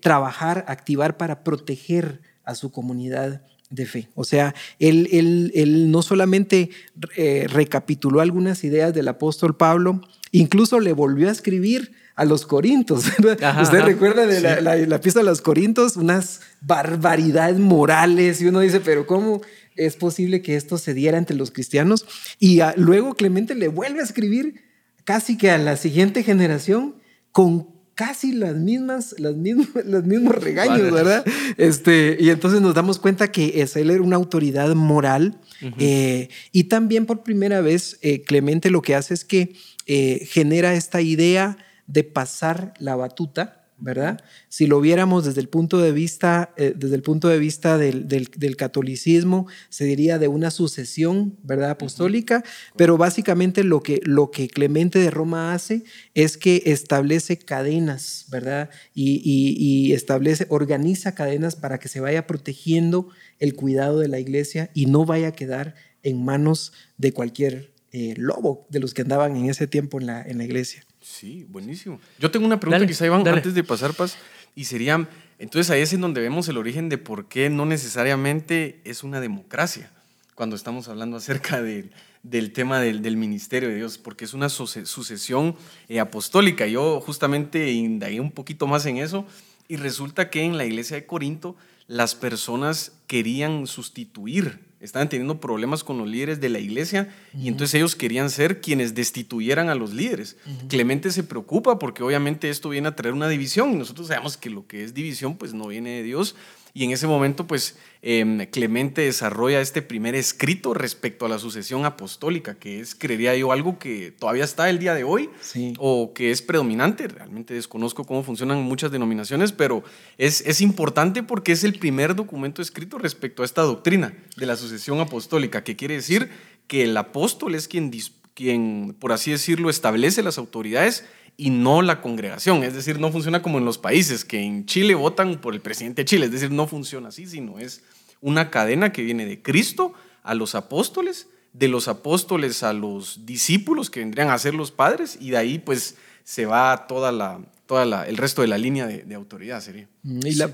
trabajar, 0.00 0.64
activar 0.66 1.18
para 1.18 1.44
proteger 1.44 2.22
a 2.42 2.54
su 2.54 2.72
comunidad 2.72 3.42
de 3.70 3.86
fe. 3.86 4.08
O 4.14 4.24
sea, 4.24 4.54
él, 4.78 5.08
él, 5.12 5.52
él 5.54 5.90
no 5.90 6.02
solamente 6.02 6.70
eh, 7.16 7.46
recapituló 7.48 8.20
algunas 8.20 8.62
ideas 8.64 8.94
del 8.94 9.08
apóstol 9.08 9.56
Pablo, 9.56 10.00
incluso 10.32 10.80
le 10.80 10.92
volvió 10.92 11.28
a 11.28 11.32
escribir 11.32 11.92
a 12.14 12.24
los 12.24 12.46
Corintos. 12.46 13.04
Usted 13.62 13.82
recuerda 13.82 14.26
de 14.26 14.40
la, 14.40 14.76
la, 14.76 15.00
pieza 15.00 15.20
de 15.20 15.26
los 15.26 15.42
Corintos, 15.42 15.96
unas 15.96 16.40
barbaridades 16.60 17.58
morales 17.58 18.40
y 18.40 18.46
uno 18.46 18.60
dice, 18.60 18.80
pero 18.80 19.06
¿cómo 19.06 19.42
es 19.76 19.96
posible 19.96 20.40
que 20.40 20.56
esto 20.56 20.78
se 20.78 20.94
diera 20.94 21.18
entre 21.18 21.36
los 21.36 21.50
cristianos? 21.50 22.06
Y 22.38 22.60
luego 22.76 23.14
Clemente 23.14 23.54
le 23.54 23.68
vuelve 23.68 24.00
a 24.00 24.04
escribir 24.04 24.62
casi 25.04 25.36
que 25.36 25.50
a 25.50 25.58
la 25.58 25.76
siguiente 25.76 26.22
generación 26.22 26.96
con 27.32 27.75
casi 27.96 28.32
las 28.32 28.54
mismas, 28.54 29.16
las 29.18 29.34
mismas, 29.34 29.68
los 29.86 30.04
mismos 30.04 30.36
regaños, 30.36 30.92
¿verdad? 30.92 31.24
Este, 31.56 32.16
y 32.20 32.30
entonces 32.30 32.60
nos 32.60 32.74
damos 32.74 33.00
cuenta 33.00 33.32
que 33.32 33.62
es, 33.62 33.74
él 33.74 33.90
era 33.90 34.02
una 34.02 34.16
autoridad 34.16 34.72
moral 34.76 35.40
eh, 35.78 36.28
y 36.52 36.64
también 36.64 37.06
por 37.06 37.22
primera 37.22 37.62
vez 37.62 37.98
eh, 38.02 38.22
Clemente 38.22 38.70
lo 38.70 38.82
que 38.82 38.94
hace 38.94 39.14
es 39.14 39.24
que 39.24 39.56
eh, 39.86 40.28
genera 40.30 40.74
esta 40.74 41.00
idea 41.00 41.56
de 41.86 42.04
pasar 42.04 42.74
la 42.78 42.96
batuta, 42.96 43.55
¿verdad? 43.78 44.20
Si 44.48 44.66
lo 44.66 44.80
viéramos 44.80 45.24
desde 45.24 45.40
el 45.40 45.48
punto 45.48 45.78
de 45.78 45.92
vista, 45.92 46.54
eh, 46.56 46.72
desde 46.74 46.94
el 46.94 47.02
punto 47.02 47.28
de 47.28 47.38
vista 47.38 47.76
del, 47.76 48.56
catolicismo, 48.56 49.46
se 49.68 49.84
diría 49.84 50.18
de 50.18 50.28
una 50.28 50.50
sucesión, 50.50 51.36
¿verdad? 51.42 51.70
Apostólica, 51.70 52.42
pero 52.76 52.96
básicamente 52.96 53.64
lo 53.64 53.82
que, 53.82 54.00
lo 54.04 54.30
que 54.30 54.48
Clemente 54.48 54.98
de 54.98 55.10
Roma 55.10 55.52
hace 55.52 55.84
es 56.14 56.38
que 56.38 56.62
establece 56.66 57.38
cadenas, 57.38 58.26
¿verdad? 58.30 58.70
Y, 58.94 59.92
establece, 59.92 60.46
organiza 60.48 61.14
cadenas 61.14 61.56
para 61.56 61.78
que 61.78 61.88
se 61.88 62.00
vaya 62.00 62.26
protegiendo 62.26 63.08
el 63.38 63.54
cuidado 63.54 63.98
de 64.00 64.08
la 64.08 64.18
iglesia 64.18 64.70
y 64.74 64.86
no 64.86 65.04
vaya 65.04 65.28
a 65.28 65.32
quedar 65.32 65.74
en 66.02 66.24
manos 66.24 66.72
de 66.96 67.12
cualquier 67.12 67.72
eh, 67.92 68.14
lobo 68.16 68.66
de 68.70 68.80
los 68.80 68.94
que 68.94 69.02
andaban 69.02 69.36
en 69.36 69.50
ese 69.50 69.66
tiempo 69.66 70.00
en 70.00 70.06
la, 70.06 70.22
en 70.22 70.38
la 70.38 70.44
iglesia. 70.44 70.85
Sí, 71.08 71.46
buenísimo. 71.48 72.00
Yo 72.18 72.32
tengo 72.32 72.46
una 72.46 72.58
pregunta, 72.58 72.84
quizá 72.84 73.06
Iván, 73.06 73.26
antes 73.28 73.54
de 73.54 73.62
pasar, 73.62 73.94
Paz, 73.94 74.18
y 74.56 74.64
sería, 74.64 75.08
entonces 75.38 75.70
ahí 75.70 75.80
es 75.80 75.92
en 75.92 76.00
donde 76.00 76.20
vemos 76.20 76.48
el 76.48 76.58
origen 76.58 76.88
de 76.88 76.98
por 76.98 77.28
qué 77.28 77.48
no 77.48 77.64
necesariamente 77.64 78.80
es 78.84 79.04
una 79.04 79.20
democracia, 79.20 79.92
cuando 80.34 80.56
estamos 80.56 80.88
hablando 80.88 81.16
acerca 81.16 81.62
del 82.22 82.52
tema 82.52 82.80
del, 82.80 83.16
ministerio 83.16 83.68
de 83.68 83.76
Dios, 83.76 83.98
porque 83.98 84.24
es 84.24 84.34
una 84.34 84.48
sucesión 84.48 85.54
eh, 85.88 86.00
apostólica. 86.00 86.66
Yo 86.66 87.00
justamente 87.00 87.70
indagué 87.70 88.18
un 88.18 88.32
poquito 88.32 88.66
más 88.66 88.84
en 88.86 88.96
eso 88.96 89.24
y 89.68 89.76
resulta 89.76 90.28
que 90.28 90.42
en 90.42 90.58
la 90.58 90.64
iglesia 90.64 90.96
de 90.96 91.06
Corinto 91.06 91.56
las 91.86 92.16
personas 92.16 92.92
querían 93.06 93.68
sustituir 93.68 94.58
estaban 94.80 95.08
teniendo 95.08 95.40
problemas 95.40 95.82
con 95.84 95.98
los 95.98 96.06
líderes 96.06 96.40
de 96.40 96.48
la 96.48 96.58
iglesia 96.58 97.08
y 97.36 97.48
entonces 97.48 97.74
ellos 97.74 97.96
querían 97.96 98.30
ser 98.30 98.60
quienes 98.60 98.94
destituyeran 98.94 99.68
a 99.68 99.74
los 99.74 99.94
líderes. 99.94 100.36
Clemente 100.68 101.10
se 101.10 101.22
preocupa 101.22 101.78
porque 101.78 102.02
obviamente 102.02 102.50
esto 102.50 102.68
viene 102.68 102.88
a 102.88 102.96
traer 102.96 103.14
una 103.14 103.28
división 103.28 103.72
y 103.72 103.76
nosotros 103.76 104.08
sabemos 104.08 104.36
que 104.36 104.50
lo 104.50 104.66
que 104.66 104.84
es 104.84 104.94
división 104.94 105.36
pues 105.36 105.54
no 105.54 105.68
viene 105.68 105.90
de 105.90 106.02
Dios 106.02 106.36
y 106.76 106.84
en 106.84 106.90
ese 106.90 107.06
momento, 107.06 107.46
pues, 107.46 107.78
em, 108.02 108.44
Clemente 108.50 109.00
desarrolla 109.00 109.62
este 109.62 109.80
primer 109.80 110.14
escrito 110.14 110.74
respecto 110.74 111.24
a 111.24 111.28
la 111.30 111.38
sucesión 111.38 111.86
apostólica, 111.86 112.56
que 112.56 112.80
es, 112.80 112.94
creería 112.94 113.34
yo, 113.34 113.50
algo 113.50 113.78
que 113.78 114.10
todavía 114.10 114.44
está 114.44 114.68
el 114.68 114.78
día 114.78 114.92
de 114.92 115.02
hoy 115.02 115.30
o 115.78 116.12
que 116.12 116.30
es 116.30 116.42
predominante. 116.42 117.08
Realmente 117.08 117.54
desconozco 117.54 118.04
cómo 118.04 118.22
funcionan 118.22 118.62
muchas 118.62 118.92
denominaciones, 118.92 119.52
pero 119.52 119.84
es, 120.18 120.42
es 120.42 120.60
importante 120.60 121.22
porque 121.22 121.52
es 121.52 121.64
el 121.64 121.78
primer 121.78 122.14
documento 122.14 122.60
escrito 122.60 122.98
respecto 122.98 123.40
a 123.40 123.46
esta 123.46 123.62
doctrina 123.62 124.12
de 124.36 124.44
la 124.44 124.56
sucesión 124.56 125.00
apostólica, 125.00 125.64
que 125.64 125.76
quiere 125.76 125.94
decir 125.94 126.28
que 126.66 126.82
el 126.82 126.94
apóstol 126.98 127.54
es 127.54 127.68
quien, 127.68 127.90
quien, 128.34 128.94
por 128.98 129.12
así 129.12 129.30
decirlo, 129.30 129.70
establece 129.70 130.22
las 130.22 130.36
autoridades 130.36 131.06
y 131.36 131.50
no 131.50 131.82
la 131.82 132.00
congregación. 132.00 132.64
Es 132.64 132.74
decir, 132.74 132.98
no 132.98 133.12
funciona 133.12 133.42
como 133.42 133.58
en 133.58 133.64
los 133.64 133.78
países, 133.78 134.24
que 134.24 134.40
en 134.40 134.66
Chile 134.66 134.94
votan 134.94 135.40
por 135.40 135.54
el 135.54 135.60
presidente 135.60 136.02
de 136.02 136.06
Chile. 136.06 136.26
Es 136.26 136.32
decir, 136.32 136.50
no 136.50 136.66
funciona 136.66 137.08
así, 137.08 137.26
sino 137.26 137.58
es 137.58 137.82
una 138.20 138.50
cadena 138.50 138.92
que 138.92 139.02
viene 139.02 139.26
de 139.26 139.42
Cristo 139.42 139.92
a 140.22 140.34
los 140.34 140.54
apóstoles, 140.54 141.28
de 141.52 141.68
los 141.68 141.88
apóstoles 141.88 142.62
a 142.62 142.72
los 142.72 143.26
discípulos 143.26 143.90
que 143.90 144.00
vendrían 144.00 144.30
a 144.30 144.38
ser 144.38 144.54
los 144.54 144.70
padres, 144.70 145.18
y 145.20 145.30
de 145.30 145.36
ahí 145.36 145.58
pues 145.58 145.96
se 146.24 146.46
va 146.46 146.86
toda 146.86 147.12
la, 147.12 147.40
toda 147.66 148.06
el 148.06 148.16
resto 148.16 148.42
de 148.42 148.48
la 148.48 148.58
línea 148.58 148.86
de, 148.86 149.14
autoridad, 149.14 149.60
sería. 149.60 149.88
Y 150.02 150.34
la, 150.34 150.52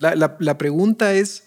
la, 0.00 0.58
pregunta 0.58 1.14
es, 1.14 1.44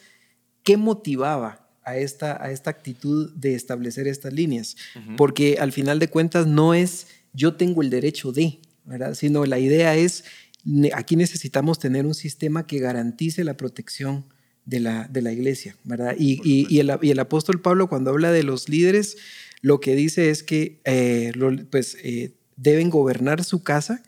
¿qué 0.64 0.78
motivaba 0.78 1.68
a 1.84 1.98
esta, 1.98 2.42
a 2.42 2.52
esta 2.52 2.70
actitud 2.70 3.32
de 3.34 3.56
establecer 3.56 4.08
estas 4.08 4.32
líneas? 4.32 4.78
Porque 5.18 5.58
al 5.60 5.72
final 5.72 6.00
de 6.00 6.08
cuentas 6.08 6.48
no 6.48 6.74
es 6.74 7.08
yo 7.34 7.56
tengo 7.56 7.82
el 7.82 7.90
derecho 7.90 8.32
de, 8.32 8.60
¿verdad? 8.86 9.16
Sino 9.16 9.46
la 9.46 9.60
idea 9.60 9.96
es, 9.96 10.24
aquí 10.94 11.16
necesitamos 11.16 11.80
tener 11.80 12.06
un 12.06 12.14
sistema 12.14 12.66
que 12.66 12.80
garantice 12.80 13.44
la 13.44 13.58
protección 13.58 14.26
de 14.66 14.80
la, 14.80 15.08
de 15.08 15.22
la 15.22 15.32
iglesia, 15.32 15.76
¿verdad? 15.84 16.16
Y, 16.18 16.42
y, 16.44 16.80
el, 16.80 17.20
apóstol 17.20 17.62
Pablo 17.62 17.90
cuando 17.90 18.12
habla 18.12 18.32
de 18.32 18.44
los 18.44 18.70
líderes, 18.70 19.18
lo 19.62 19.80
que 19.80 19.96
dice 19.96 20.30
es 20.30 20.44
que 20.44 20.82
eh, 20.86 21.34
pues, 21.70 21.98
eh, 22.04 22.36
deben 22.56 22.90
gobernar 22.90 23.44
su 23.44 23.64
casa, 23.64 24.04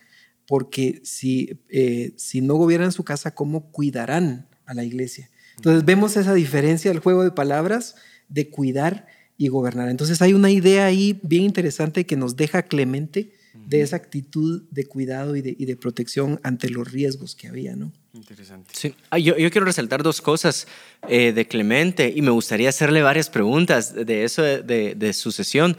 porque 0.48 1.02
si, 1.04 1.60
eh, 1.70 2.14
si 2.18 2.42
no 2.42 2.56
gobiernan 2.56 2.92
su 2.92 3.04
casa, 3.04 3.34
¿cómo 3.34 3.72
cuidarán 3.72 4.48
a 4.66 4.74
la 4.74 4.84
iglesia? 4.84 5.30
Entonces 5.58 5.86
vemos 5.86 6.16
esa 6.18 6.34
diferencia 6.34 6.92
del 6.92 7.00
juego 7.00 7.24
de 7.24 7.32
palabras 7.32 7.96
de 8.30 8.50
cuidar 8.50 9.08
y 9.38 9.48
gobernar. 9.48 9.90
Entonces 9.90 10.22
hay 10.22 10.34
una 10.34 10.52
idea 10.52 10.86
ahí 10.86 11.20
bien 11.24 11.44
interesante 11.44 12.06
que 12.06 12.16
nos 12.16 12.36
deja 12.36 12.64
Clemente 12.64 13.32
de 13.68 13.82
esa 13.82 13.96
actitud 13.96 14.64
de 14.70 14.86
cuidado 14.86 15.36
y 15.36 15.42
de, 15.42 15.76
protección 15.76 16.40
ante 16.44 16.70
los 16.70 16.92
riesgos 16.92 17.36
que 17.36 17.48
había, 17.48 17.76
¿no? 17.76 17.92
Interesante. 18.14 18.72
Sí. 18.74 18.94
Ah, 19.10 19.18
yo, 19.18 19.36
quiero 19.36 19.66
resaltar 19.66 20.04
dos 20.04 20.22
cosas 20.22 20.68
eh, 21.08 21.32
de 21.34 21.48
Clemente 21.48 22.12
y 22.16 22.22
me 22.22 22.32
gustaría 22.32 22.70
hacerle 22.70 23.02
varias 23.02 23.30
preguntas 23.30 23.94
de 23.94 24.24
eso 24.24 24.42
de, 24.44 25.14
sucesión. 25.14 25.76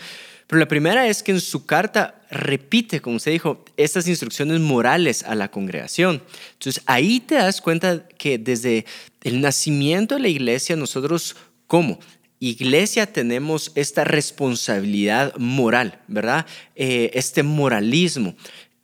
Pero 0.47 0.61
la 0.61 0.69
primera 0.69 1.09
es 1.09 1.23
que 1.23 1.33
en 1.33 1.41
su 1.41 1.67
carta 1.67 2.23
repite, 2.31 3.01
como 3.01 3.17
usted 3.17 3.33
dijo, 3.33 3.65
estas 3.77 4.07
instrucciones 4.07 4.61
morales 4.61 5.23
a 5.25 5.35
la 5.35 5.51
congregación. 5.51 6.23
Entonces 6.53 6.83
ahí 6.87 7.21
te 7.21 7.37
das 7.37 7.61
cuenta 7.61 8.07
que 8.09 8.39
desde 8.39 8.85
el 9.23 9.41
nacimiento 9.41 10.15
de 10.15 10.21
la 10.21 10.29
iglesia 10.29 10.77
nosotros, 10.77 11.37
¿cómo? 11.67 11.99
Iglesia 12.41 13.07
tenemos 13.07 13.73
esta 13.75 14.05
responsabilidad 14.05 15.35
moral, 15.37 16.01
¿verdad? 16.09 16.47
Eh, 16.75 17.11
este 17.15 17.43
moralismo. 17.43 18.35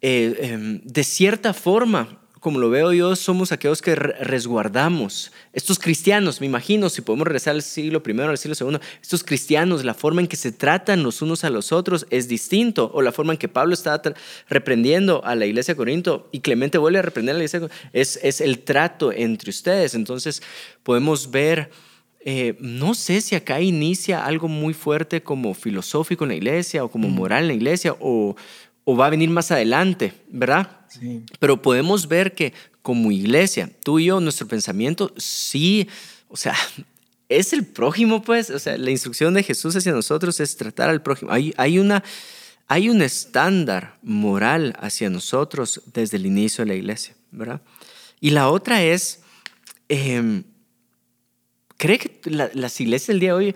Eh, 0.01 0.37
em, 0.41 0.81
de 0.85 1.05
cierta 1.05 1.55
forma, 1.55 2.23
como 2.43 2.59
lo 2.59 2.71
veo 2.71 2.93
yo, 2.93 3.15
somos 3.15 3.53
aquellos 3.53 3.81
que 3.81 3.95
resguardamos. 3.95 5.31
Estos 5.53 5.79
cristianos, 5.79 6.41
me 6.41 6.49
imagino, 6.49 6.89
si 6.89 7.01
podemos 7.01 7.25
regresar 7.29 7.55
al 7.55 7.63
siglo 7.63 8.03
I, 8.05 8.21
al 8.23 8.37
siglo 8.37 8.57
II, 8.59 8.81
estos 9.01 9.23
cristianos, 9.23 9.85
la 9.85 9.95
forma 9.95 10.23
en 10.23 10.27
que 10.27 10.35
se 10.35 10.51
tratan 10.51 11.05
los 11.05 11.23
unos 11.23 11.45
a 11.45 11.51
los 11.51 11.71
otros 11.71 12.05
es 12.11 12.27
distinto, 12.27 12.91
o 12.95 13.01
la 13.01 13.13
forma 13.13 13.35
en 13.35 13.39
que 13.39 13.47
Pablo 13.47 13.75
está 13.75 14.03
reprendiendo 14.49 15.25
a 15.25 15.37
la 15.37 15.47
iglesia 15.47 15.75
de 15.75 15.77
Corinto 15.77 16.29
y 16.33 16.41
Clemente 16.41 16.79
vuelve 16.79 16.99
a 16.99 17.03
reprender 17.03 17.37
a 17.37 17.39
la 17.39 17.45
iglesia, 17.45 17.69
es, 17.93 18.19
es 18.25 18.41
el 18.41 18.59
trato 18.59 19.13
entre 19.13 19.51
ustedes. 19.51 19.95
Entonces 19.95 20.43
podemos 20.83 21.31
ver 21.31 21.71
eh, 22.25 22.57
no 22.61 22.95
sé 22.95 23.21
si 23.21 23.35
acá 23.35 23.61
inicia 23.61 24.25
algo 24.25 24.47
muy 24.47 24.75
fuerte 24.75 25.25
como 25.25 25.55
filosófico 25.55 26.25
en 26.25 26.29
la 26.29 26.37
iglesia 26.37 26.85
o 26.85 26.91
como 26.91 27.09
moral 27.09 27.43
en 27.43 27.49
la 27.49 27.55
iglesia 27.55 27.97
o, 27.99 28.37
va 28.87 29.07
a 29.07 29.11
venir 29.11 29.29
más 29.29 29.51
adelante, 29.51 30.13
¿verdad? 30.29 30.81
Sí. 30.89 31.25
Pero 31.41 31.61
podemos 31.61 32.07
ver 32.07 32.35
que 32.35 32.53
como 32.81 33.11
iglesia, 33.11 33.71
tú 33.83 33.99
y 33.99 34.07
yo, 34.07 34.21
nuestro 34.21 34.47
pensamiento 34.47 35.13
sí, 35.17 35.89
o 36.29 36.37
sea, 36.37 36.55
es 37.29 37.53
el 37.53 37.67
prójimo, 37.67 38.23
pues, 38.23 38.51
o 38.51 38.59
sea, 38.59 38.77
la 38.77 38.91
instrucción 38.91 39.35
de 39.35 39.43
Jesús 39.43 39.75
hacia 39.75 39.93
nosotros 39.93 40.39
es 40.39 40.57
tratar 40.57 40.91
al 40.91 41.03
prójimo. 41.03 41.33
Hay, 41.33 41.53
hay, 41.57 41.81
una, 41.81 42.05
hay 42.69 42.89
un 42.89 43.03
estándar 43.03 43.99
moral 44.03 44.77
hacia 44.79 45.11
nosotros 45.11 45.83
desde 45.93 46.19
el 46.19 46.27
inicio 46.27 46.65
de 46.65 46.69
la 46.69 46.75
iglesia, 46.77 47.17
¿verdad? 47.33 47.63
Y 48.21 48.31
la 48.31 48.49
otra 48.49 48.85
es... 48.85 49.23
Em, 49.89 50.45
¿Cree 51.83 51.99
que 51.99 52.31
las 52.31 52.81
iglesias 52.81 53.09
del 53.09 53.19
día 53.19 53.31
de 53.31 53.35
hoy 53.35 53.55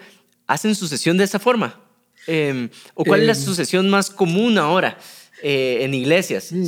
hacen 0.48 0.74
sucesión 0.74 1.16
de 1.16 1.22
esa 1.22 1.38
forma? 1.38 1.78
Em, 2.26 2.68
¿O 2.94 3.04
cuál 3.04 3.20
es 3.20 3.26
la 3.26 3.34
em. 3.34 3.38
sucesión 3.38 3.88
más 3.88 4.10
común 4.10 4.58
ahora 4.58 4.98
eh, 5.44 5.78
en 5.82 5.94
iglesias? 5.94 6.50
Mm. 6.50 6.64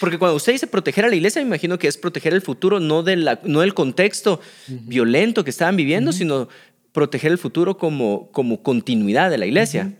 Porque 0.00 0.18
cuando 0.18 0.34
usted 0.34 0.54
dice 0.54 0.66
proteger 0.66 1.04
a 1.04 1.08
la 1.08 1.14
iglesia, 1.14 1.40
me 1.42 1.46
imagino 1.46 1.78
que 1.78 1.86
es 1.86 1.96
proteger 1.96 2.34
el 2.34 2.42
futuro, 2.42 2.80
no, 2.80 3.04
de 3.04 3.14
la, 3.14 3.38
no 3.44 3.60
del 3.60 3.72
contexto 3.72 4.40
violento 4.66 5.44
que 5.44 5.50
estaban 5.50 5.76
viviendo, 5.76 6.10
sino 6.10 6.48
proteger 6.90 7.30
el 7.30 7.38
futuro 7.38 7.78
como, 7.78 8.28
como 8.32 8.64
continuidad 8.64 9.30
de 9.30 9.38
la 9.38 9.46
iglesia. 9.46 9.92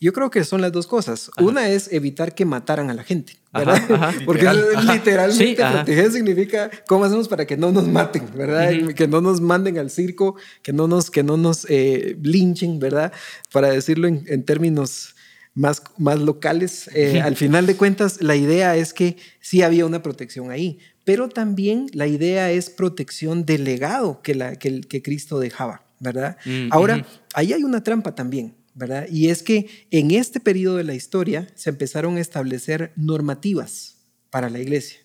Yo 0.00 0.12
creo 0.12 0.30
que 0.30 0.44
son 0.44 0.60
las 0.60 0.72
dos 0.72 0.86
cosas. 0.86 1.30
Una 1.40 1.68
es 1.68 1.92
evitar 1.92 2.34
que 2.34 2.44
mataran 2.44 2.90
a 2.90 2.94
la 2.94 3.04
gente, 3.04 3.36
¿verdad? 3.52 4.14
Porque 4.26 4.46
literalmente 4.92 5.64
proteger 5.64 6.12
significa 6.12 6.70
cómo 6.86 7.04
hacemos 7.04 7.28
para 7.28 7.46
que 7.46 7.56
no 7.56 7.70
nos 7.72 7.86
maten, 7.88 8.26
¿verdad? 8.36 8.94
Que 8.94 9.08
no 9.08 9.20
nos 9.20 9.40
manden 9.40 9.78
al 9.78 9.90
circo, 9.90 10.36
que 10.62 10.72
no 10.72 10.88
nos, 10.88 11.10
que 11.10 11.22
no 11.22 11.36
nos 11.36 11.66
eh, 11.68 12.16
linchen, 12.22 12.78
¿verdad? 12.78 13.12
Para 13.52 13.70
decirlo 13.70 14.08
en, 14.08 14.44
términos 14.44 15.14
más, 15.54 15.82
más 15.96 16.18
locales. 16.18 16.90
Eh, 16.94 17.20
al 17.20 17.36
final 17.36 17.66
de 17.66 17.76
cuentas, 17.76 18.20
la 18.20 18.36
idea 18.36 18.76
es 18.76 18.92
que 18.92 19.16
sí 19.40 19.62
había 19.62 19.86
una 19.86 20.02
protección 20.02 20.50
ahí, 20.50 20.78
pero 21.04 21.28
también 21.28 21.86
la 21.92 22.06
idea 22.06 22.50
es 22.50 22.70
protección 22.70 23.44
del 23.44 23.64
legado 23.64 24.20
que, 24.22 24.34
la, 24.34 24.56
que, 24.56 24.80
que 24.80 25.02
Cristo 25.02 25.38
dejaba, 25.38 25.84
¿verdad? 26.00 26.36
Mm, 26.44 26.68
Ahora, 26.70 27.06
ahí 27.34 27.52
hay 27.52 27.62
una 27.62 27.82
trampa 27.82 28.14
también, 28.14 28.54
¿verdad? 28.74 29.06
Y 29.10 29.28
es 29.28 29.42
que 29.42 29.86
en 29.90 30.10
este 30.10 30.40
periodo 30.40 30.76
de 30.76 30.84
la 30.84 30.94
historia 30.94 31.48
se 31.54 31.70
empezaron 31.70 32.16
a 32.16 32.20
establecer 32.20 32.92
normativas 32.96 33.96
para 34.30 34.50
la 34.50 34.58
iglesia. 34.58 34.98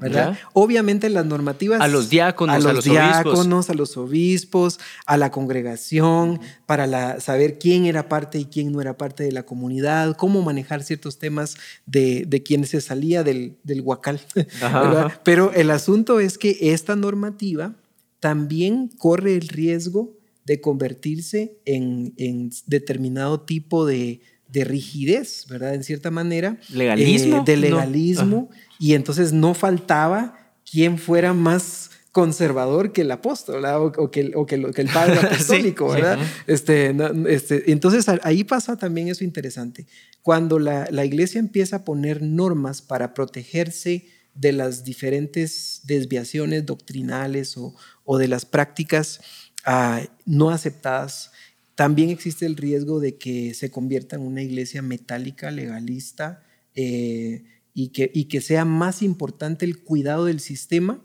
¿verdad? 0.00 0.36
Obviamente 0.52 1.08
las 1.08 1.24
normativas 1.24 1.80
a 1.80 1.86
los 1.86 2.10
diáconos, 2.10 2.56
a 2.56 2.72
los, 2.72 2.84
diáconos, 2.84 3.70
a 3.70 3.74
los 3.74 3.96
obispos, 3.96 4.80
a 5.06 5.16
la 5.16 5.30
congregación, 5.30 6.40
para 6.66 6.86
la, 6.86 7.20
saber 7.20 7.58
quién 7.58 7.86
era 7.86 8.08
parte 8.08 8.38
y 8.38 8.46
quién 8.46 8.72
no 8.72 8.80
era 8.80 8.96
parte 8.96 9.22
de 9.22 9.32
la 9.32 9.44
comunidad, 9.44 10.16
cómo 10.16 10.42
manejar 10.42 10.82
ciertos 10.82 11.18
temas 11.18 11.56
de, 11.86 12.24
de 12.26 12.42
quien 12.42 12.66
se 12.66 12.80
salía 12.80 13.22
del, 13.22 13.56
del 13.62 13.82
huacal. 13.82 14.20
Pero 15.24 15.52
el 15.52 15.70
asunto 15.70 16.18
es 16.18 16.38
que 16.38 16.56
esta 16.60 16.96
normativa 16.96 17.74
también 18.18 18.88
corre 18.98 19.34
el 19.34 19.48
riesgo 19.48 20.16
de 20.44 20.60
convertirse 20.60 21.58
en, 21.64 22.14
en 22.16 22.50
determinado 22.66 23.40
tipo 23.40 23.86
de, 23.86 24.20
de, 24.48 24.64
rigidez, 24.64 25.46
¿verdad? 25.48 25.74
En 25.74 25.84
cierta 25.84 26.10
manera. 26.10 26.58
Legalismo. 26.68 27.38
Eh, 27.38 27.42
de 27.44 27.56
legalismo. 27.56 28.50
Y 28.78 28.94
entonces 28.94 29.32
no 29.32 29.54
faltaba 29.54 30.38
quien 30.70 30.98
fuera 30.98 31.32
más 31.32 31.90
conservador 32.14 32.92
que 32.92 33.00
el 33.00 33.10
apóstol 33.10 33.64
o, 33.64 34.10
que, 34.12 34.30
o, 34.36 34.46
que, 34.46 34.54
el 34.54 34.88
padre 34.92 35.18
apostólico, 35.18 35.88
¿verdad? 35.88 36.16
Este, 36.46 36.94
este, 37.28 37.72
entonces 37.72 38.06
ahí 38.22 38.44
pasa 38.44 38.76
también 38.76 39.08
eso 39.08 39.24
interesante. 39.24 39.86
Cuando 40.22 40.60
la, 40.60 40.86
la, 40.92 41.04
iglesia 41.04 41.40
empieza 41.40 41.76
a 41.76 41.84
poner 41.84 42.22
normas 42.22 42.82
para 42.82 43.14
protegerse 43.14 44.06
de 44.32 44.52
las 44.52 44.84
diferentes 44.84 45.80
desviaciones 45.84 46.64
doctrinales 46.64 47.56
o, 47.56 47.74
o 48.04 48.16
de 48.16 48.28
las 48.28 48.46
prácticas 48.46 49.20
Ah, 49.64 50.02
no 50.26 50.50
aceptadas, 50.50 51.32
también 51.74 52.10
existe 52.10 52.46
el 52.46 52.56
riesgo 52.56 53.00
de 53.00 53.16
que 53.16 53.54
se 53.54 53.70
convierta 53.70 54.16
en 54.16 54.22
una 54.22 54.42
iglesia 54.42 54.82
metálica, 54.82 55.50
legalista, 55.50 56.42
eh, 56.74 57.44
y, 57.72 57.88
que, 57.88 58.10
y 58.14 58.24
que 58.24 58.40
sea 58.40 58.64
más 58.64 59.02
importante 59.02 59.64
el 59.64 59.82
cuidado 59.82 60.26
del 60.26 60.40
sistema 60.40 61.00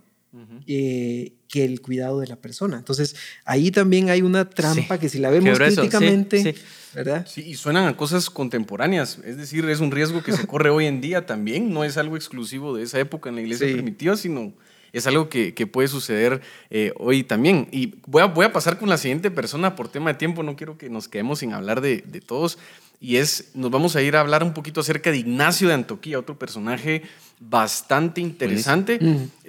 eh, 0.68 1.34
que 1.48 1.66
el 1.66 1.82
cuidado 1.82 2.20
de 2.20 2.28
la 2.28 2.36
persona. 2.36 2.78
Entonces, 2.78 3.16
ahí 3.46 3.72
también 3.72 4.12
hay 4.12 4.22
una 4.22 4.48
trampa 4.48 5.00
que 5.00 5.10
si 5.10 5.18
la 5.18 5.32
vemos 5.32 5.58
críticamente, 5.58 6.54
¿verdad? 6.94 7.26
Sí, 7.28 7.42
y 7.42 7.56
suenan 7.56 7.88
a 7.88 7.98
cosas 7.98 8.30
contemporáneas. 8.30 9.18
Es 9.26 9.38
decir, 9.38 9.68
es 9.68 9.80
un 9.80 9.90
riesgo 9.90 10.22
que 10.22 10.32
se 10.32 10.46
corre 10.46 10.70
hoy 10.70 10.86
en 10.86 11.02
día 11.02 11.26
también. 11.26 11.74
No 11.74 11.84
es 11.84 11.98
algo 11.98 12.16
exclusivo 12.16 12.76
de 12.76 12.84
esa 12.84 13.00
época 13.00 13.30
en 13.30 13.36
la 13.36 13.42
iglesia 13.42 13.74
primitiva, 13.74 14.16
sino 14.16 14.54
es 14.94 15.08
algo 15.08 15.30
que, 15.30 15.54
puede 15.72 15.88
suceder 15.88 16.42
eh, 16.70 16.94
hoy 16.98 17.24
también. 17.24 17.68
Y 17.72 17.96
voy 18.06 18.22
a, 18.22 18.26
voy 18.26 18.46
a 18.46 18.54
pasar 18.54 18.78
con 18.78 18.90
la 18.90 18.98
siguiente 18.98 19.32
persona 19.32 19.76
por 19.76 19.90
tema 19.90 20.12
de 20.12 20.20
tiempo, 20.20 20.44
no 20.44 20.56
quiero 20.56 20.78
que 20.78 20.90
nos 20.90 21.08
quedemos 21.08 21.40
sin 21.40 21.54
hablar 21.54 21.82
de, 21.82 22.02
todos. 22.26 22.58
Y 23.02 23.18
es, 23.18 23.52
nos 23.54 23.72
vamos 23.72 23.96
a 23.96 24.02
ir 24.02 24.16
a 24.16 24.20
hablar 24.20 24.44
un 24.44 24.54
poquito 24.54 24.82
acerca 24.82 25.12
de 25.12 25.18
Ignacio 25.18 25.68
de 25.68 25.74
Antoquía, 25.74 26.20
otro 26.20 26.38
personaje 26.38 27.04
bastante 27.40 28.20
interesante 28.20 29.00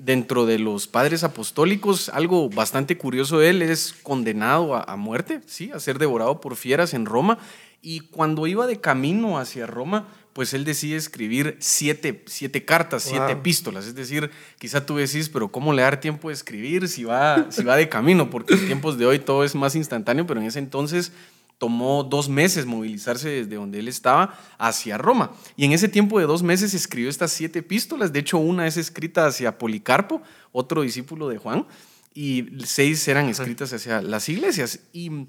dentro 0.01 0.47
de 0.47 0.59
los 0.59 0.87
padres 0.87 1.25
apostólicos. 1.25 2.09
Algo 2.11 2.49
bastante 2.49 2.97
curioso 2.97 3.39
de 3.39 3.51
él 3.51 3.63
es 3.63 3.95
condenado 4.03 4.77
a, 4.77 4.85
a 4.85 4.97
muerte, 4.97 5.41
¿sí? 5.47 5.71
a 5.75 5.81
ser 5.81 5.99
devorado 5.99 6.41
por 6.41 6.55
fieras 6.55 6.95
en 6.95 7.07
Roma. 7.07 7.39
Y 7.83 8.01
cuando 8.01 8.47
iba 8.47 8.67
de 8.67 8.81
camino 8.81 9.39
hacia 9.39 9.67
Roma, 9.67 10.07
pues 10.41 10.55
él 10.55 10.65
decide 10.65 10.97
escribir 10.97 11.59
siete, 11.59 12.25
siete 12.25 12.65
cartas, 12.65 13.03
siete 13.03 13.33
epístolas. 13.33 13.87
Es 13.87 13.95
decir, 13.95 14.31
quizá 14.59 14.87
tú 14.87 14.97
decís, 14.97 15.29
pero 15.29 15.53
¿cómo 15.53 15.75
le 15.75 15.83
dar 15.83 16.01
tiempo 16.01 16.29
de 16.29 16.35
escribir 16.35 16.89
si 16.89 17.05
va, 17.05 17.53
si 17.53 17.63
va 17.63 17.77
de 17.77 17.91
camino? 17.91 18.31
Porque 18.31 18.55
en 18.55 18.65
tiempos 18.65 18.97
de 18.97 19.05
hoy 19.05 19.19
todo 19.19 19.45
es 19.45 19.55
más 19.55 19.75
instantáneo, 19.75 20.27
pero 20.27 20.41
en 20.41 20.47
ese 20.47 20.59
entonces 20.59 21.13
tomó 21.59 22.05
dos 22.05 22.31
meses 22.31 22.65
movilizarse 22.65 23.29
desde 23.29 23.57
donde 23.57 23.81
él 23.81 23.89
estaba 23.89 24.35
hacia 24.57 24.97
Roma. 24.97 25.33
Y 25.59 25.67
en 25.67 25.73
ese 25.73 25.89
tiempo 25.89 26.19
de 26.19 26.25
dos 26.25 26.43
meses 26.43 26.73
escribió 26.73 27.11
estas 27.11 27.33
siete 27.33 27.59
epístolas. 27.59 28.11
De 28.11 28.21
hecho, 28.21 28.39
una 28.39 28.67
es 28.67 28.79
escrita 28.79 29.27
hacia 29.27 29.59
Policarpo, 29.59 30.23
otro 30.53 30.81
discípulo 30.81 31.29
de 31.29 31.37
Juan, 31.37 31.67
y 32.15 32.47
seis 32.65 33.07
eran 33.09 33.29
escritas 33.29 33.75
hacia 33.75 34.01
las 34.01 34.27
iglesias. 34.31 34.81
Y 34.95 35.27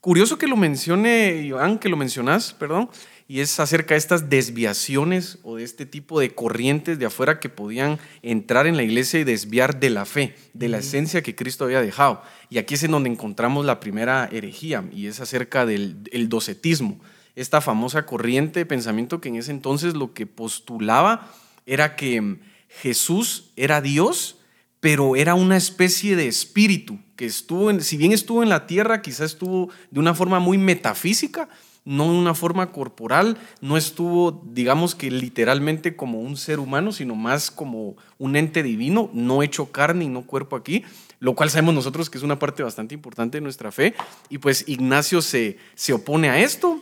curioso 0.00 0.38
que 0.38 0.46
lo 0.46 0.56
mencione, 0.56 1.42
Iván, 1.42 1.78
que 1.78 1.88
lo 1.88 1.96
mencionas, 1.96 2.52
perdón, 2.52 2.90
y 3.26 3.40
es 3.40 3.60
acerca 3.60 3.94
de 3.94 3.98
estas 3.98 4.30
desviaciones 4.30 5.38
o 5.42 5.56
de 5.56 5.64
este 5.64 5.84
tipo 5.84 6.18
de 6.18 6.34
corrientes 6.34 6.98
de 6.98 7.06
afuera 7.06 7.40
que 7.40 7.50
podían 7.50 7.98
entrar 8.22 8.66
en 8.66 8.76
la 8.76 8.82
iglesia 8.82 9.20
y 9.20 9.24
desviar 9.24 9.80
de 9.80 9.90
la 9.90 10.06
fe, 10.06 10.34
de 10.54 10.68
la 10.68 10.78
esencia 10.78 11.22
que 11.22 11.34
Cristo 11.34 11.64
había 11.64 11.82
dejado. 11.82 12.22
Y 12.48 12.56
aquí 12.56 12.74
es 12.74 12.84
en 12.84 12.92
donde 12.92 13.10
encontramos 13.10 13.66
la 13.66 13.80
primera 13.80 14.30
herejía 14.32 14.84
y 14.90 15.08
es 15.08 15.20
acerca 15.20 15.66
del 15.66 16.28
docetismo, 16.28 16.98
esta 17.36 17.60
famosa 17.60 18.04
corriente 18.04 18.60
de 18.60 18.66
pensamiento 18.66 19.20
que 19.20 19.28
en 19.28 19.36
ese 19.36 19.52
entonces 19.52 19.94
lo 19.94 20.12
que 20.12 20.26
postulaba 20.26 21.30
era 21.66 21.94
que 21.94 22.38
Jesús 22.68 23.52
era 23.56 23.80
Dios, 23.80 24.37
pero 24.80 25.16
era 25.16 25.34
una 25.34 25.56
especie 25.56 26.16
de 26.16 26.28
espíritu 26.28 26.98
que 27.16 27.26
estuvo, 27.26 27.78
si 27.80 27.96
bien 27.96 28.12
estuvo 28.12 28.42
en 28.42 28.48
la 28.48 28.66
tierra, 28.66 29.02
quizás 29.02 29.32
estuvo 29.32 29.70
de 29.90 30.00
una 30.00 30.14
forma 30.14 30.38
muy 30.38 30.56
metafísica, 30.56 31.48
no 31.84 32.04
en 32.04 32.10
una 32.10 32.34
forma 32.34 32.70
corporal, 32.70 33.38
no 33.60 33.76
estuvo, 33.76 34.42
digamos 34.44 34.94
que 34.94 35.10
literalmente 35.10 35.96
como 35.96 36.20
un 36.20 36.36
ser 36.36 36.60
humano, 36.60 36.92
sino 36.92 37.14
más 37.14 37.50
como 37.50 37.96
un 38.18 38.36
ente 38.36 38.62
divino, 38.62 39.10
no 39.14 39.42
hecho 39.42 39.72
carne 39.72 40.04
y 40.04 40.08
no 40.08 40.22
cuerpo 40.22 40.54
aquí, 40.54 40.84
lo 41.18 41.34
cual 41.34 41.50
sabemos 41.50 41.74
nosotros 41.74 42.10
que 42.10 42.18
es 42.18 42.24
una 42.24 42.38
parte 42.38 42.62
bastante 42.62 42.94
importante 42.94 43.38
de 43.38 43.42
nuestra 43.42 43.72
fe. 43.72 43.94
Y 44.28 44.38
pues 44.38 44.64
Ignacio 44.68 45.22
se, 45.22 45.56
se 45.74 45.92
opone 45.92 46.28
a 46.28 46.38
esto. 46.38 46.80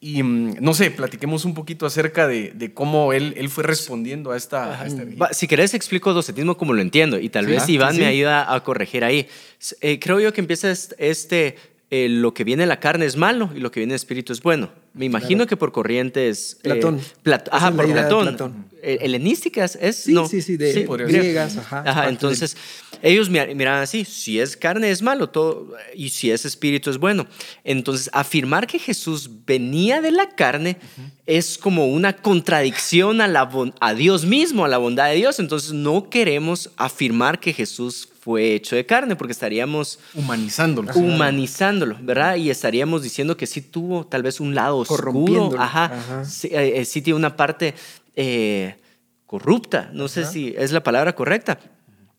Y 0.00 0.22
mm, 0.22 0.56
no 0.60 0.74
sé, 0.74 0.90
platiquemos 0.90 1.44
un 1.44 1.54
poquito 1.54 1.86
acerca 1.86 2.26
de, 2.26 2.72
cómo 2.74 3.12
él, 3.12 3.34
él 3.36 3.48
fue 3.48 3.64
respondiendo 3.64 4.32
a 4.32 4.36
esta... 4.36 4.86
si 5.32 5.46
querés, 5.46 5.74
explico 5.74 6.12
docetismo 6.12 6.56
como 6.56 6.72
lo 6.72 6.82
entiendo 6.82 7.18
y 7.18 7.28
tal 7.28 7.46
vez 7.46 7.68
Iván 7.68 7.96
me 7.96 8.06
ayuda 8.06 8.52
a 8.52 8.62
corregir 8.62 9.04
ahí. 9.04 9.28
Eh, 9.80 9.98
creo 9.98 10.20
yo 10.20 10.32
que 10.32 10.40
empieza 10.40 10.70
este 10.70 11.56
eh, 11.90 12.08
lo 12.08 12.34
que 12.34 12.42
viene 12.42 12.64
de 12.64 12.66
la 12.66 12.80
carne 12.80 13.06
es 13.06 13.16
malo 13.16 13.50
y 13.54 13.60
lo 13.60 13.70
que 13.70 13.78
viene 13.78 13.92
del 13.92 13.96
espíritu 13.96 14.32
es 14.32 14.42
bueno. 14.42 14.70
Me 14.96 15.04
imagino 15.04 15.46
que 15.46 15.58
por 15.58 15.72
corrientes... 15.72 16.56
Eh, 16.62 16.70
Platón. 16.70 17.00
ajá, 17.50 17.70
por 17.70 17.86
Platón. 17.92 18.66
Eh, 18.82 18.98
helenísticas 19.02 19.76
es... 19.78 19.96
Sí, 19.96 20.16
sí, 20.30 20.40
sí, 20.40 20.56
de 20.56 20.86
griegas. 21.06 21.58
Ajá, 21.58 22.08
entonces, 22.08 22.56
ellos 23.02 23.28
miran 23.28 23.82
así, 23.82 24.06
si 24.06 24.40
es 24.40 24.56
carne 24.56 24.90
es 24.90 25.02
malo 25.02 25.28
todo, 25.28 25.74
y 25.94 26.08
si 26.08 26.30
es 26.30 26.46
espíritu 26.46 26.88
es 26.88 26.96
bueno. 26.96 27.26
Entonces, 27.62 28.08
afirmar 28.14 28.66
que 28.66 28.78
Jesús 28.78 29.28
venía 29.44 30.00
de 30.00 30.12
la 30.12 30.30
carne 30.30 30.78
es 31.26 31.58
como 31.58 31.88
una 31.88 32.16
contradicción 32.16 33.20
a, 33.20 33.28
la, 33.28 33.50
a 33.80 33.94
Dios 33.94 34.24
mismo, 34.24 34.64
a 34.64 34.68
la 34.68 34.78
bondad 34.78 35.10
de 35.10 35.16
Dios. 35.16 35.38
Entonces, 35.40 35.74
no 35.74 36.08
queremos 36.08 36.70
afirmar 36.78 37.38
que 37.38 37.52
Jesús 37.52 38.08
fue 38.26 38.56
hecho 38.56 38.74
de 38.74 38.84
carne, 38.84 39.14
porque 39.14 39.30
estaríamos 39.30 40.00
humanizándolo. 40.12 40.92
Humanizándolo, 40.94 41.96
¿verdad? 42.02 42.34
Y 42.34 42.50
estaríamos 42.50 43.04
diciendo 43.04 43.36
que 43.36 43.46
sí 43.46 43.60
tuvo 43.60 44.04
tal 44.04 44.24
vez 44.24 44.40
un 44.40 44.52
lado 44.52 44.78
oscuro. 44.78 45.54
Ajá. 45.56 45.92
Eh, 46.42 46.72
eh, 46.74 46.84
Sí, 46.84 47.02
tiene 47.02 47.16
una 47.18 47.36
parte 47.36 47.76
eh, 48.16 48.74
corrupta. 49.26 49.90
No 49.92 50.08
sé 50.08 50.24
si 50.26 50.52
es 50.58 50.72
la 50.72 50.82
palabra 50.82 51.14
correcta. 51.14 51.60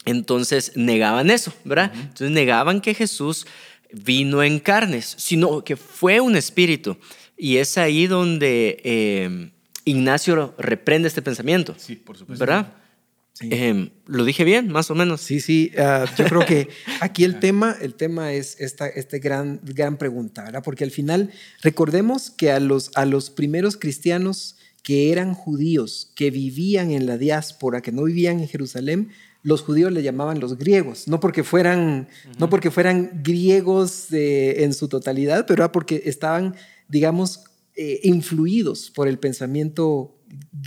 Entonces 0.06 0.72
negaban 0.78 1.30
eso, 1.30 1.52
¿verdad? 1.66 1.92
Entonces 1.94 2.32
negaban 2.32 2.80
que 2.80 2.94
Jesús 2.94 3.46
vino 3.92 4.42
en 4.44 4.60
carnes, 4.60 5.14
sino 5.18 5.62
que 5.66 5.76
fue 5.76 6.22
un 6.22 6.38
espíritu. 6.38 6.96
Y 7.36 7.58
es 7.58 7.78
ahí 7.78 8.08
donde 8.08 9.52
Ignacio 9.84 10.56
reprende 10.58 11.10
este 11.10 11.22
pensamiento. 11.22 11.76
Sí, 11.78 11.98
por 11.98 12.18
supuesto. 12.18 12.40
¿Verdad? 12.40 12.68
Em, 13.42 13.90
¿Lo 14.06 14.26
dije 14.26 14.44
bien, 14.44 14.70
más 14.70 14.90
o 14.90 14.96
menos? 14.96 15.22
Sí, 15.22 15.40
sí. 15.40 15.72
Ah, 15.78 16.06
yo 16.18 16.26
creo 16.26 16.46
que 16.46 16.70
aquí 17.02 17.24
el 17.24 17.40
tema, 17.40 17.76
el 17.80 17.94
tema 17.94 18.34
es 18.34 18.60
esta 18.60 18.88
este 18.88 19.20
gran, 19.20 19.60
gran 19.64 19.98
pregunta, 19.98 20.44
¿verdad? 20.44 20.64
Porque 20.64 20.84
al 20.84 20.92
final, 20.92 21.32
recordemos 21.62 22.32
que 22.32 22.52
a 22.52 22.60
los, 22.60 22.92
a 22.96 23.06
los 23.06 23.30
primeros 23.30 23.78
cristianos 23.78 24.56
que 24.84 25.12
eran 25.12 25.34
judíos, 25.34 26.14
que 26.16 26.32
vivían 26.32 26.92
en 26.92 27.06
la 27.06 27.18
diáspora, 27.18 27.82
que 27.82 27.92
no 27.92 28.04
vivían 28.04 28.40
en 28.40 28.48
Jerusalén, 28.48 29.10
los 29.44 29.62
judíos 29.62 29.92
le 29.92 30.02
llamaban 30.02 30.40
los 30.40 30.58
griegos, 30.58 31.08
no 31.08 31.20
porque 31.20 31.44
fueran, 31.44 32.08
no 32.40 32.50
porque 32.50 32.72
fueran 32.72 33.22
griegos 33.24 34.08
en 34.12 34.74
su 34.74 34.88
totalidad, 34.88 35.46
pero 35.46 35.64
era 35.64 35.72
porque 35.72 36.04
estaban, 36.06 36.56
digamos, 36.88 37.44
eh, 37.76 38.00
influidos 38.04 38.90
por 38.90 39.08
el 39.08 39.20
pensamiento 39.20 40.17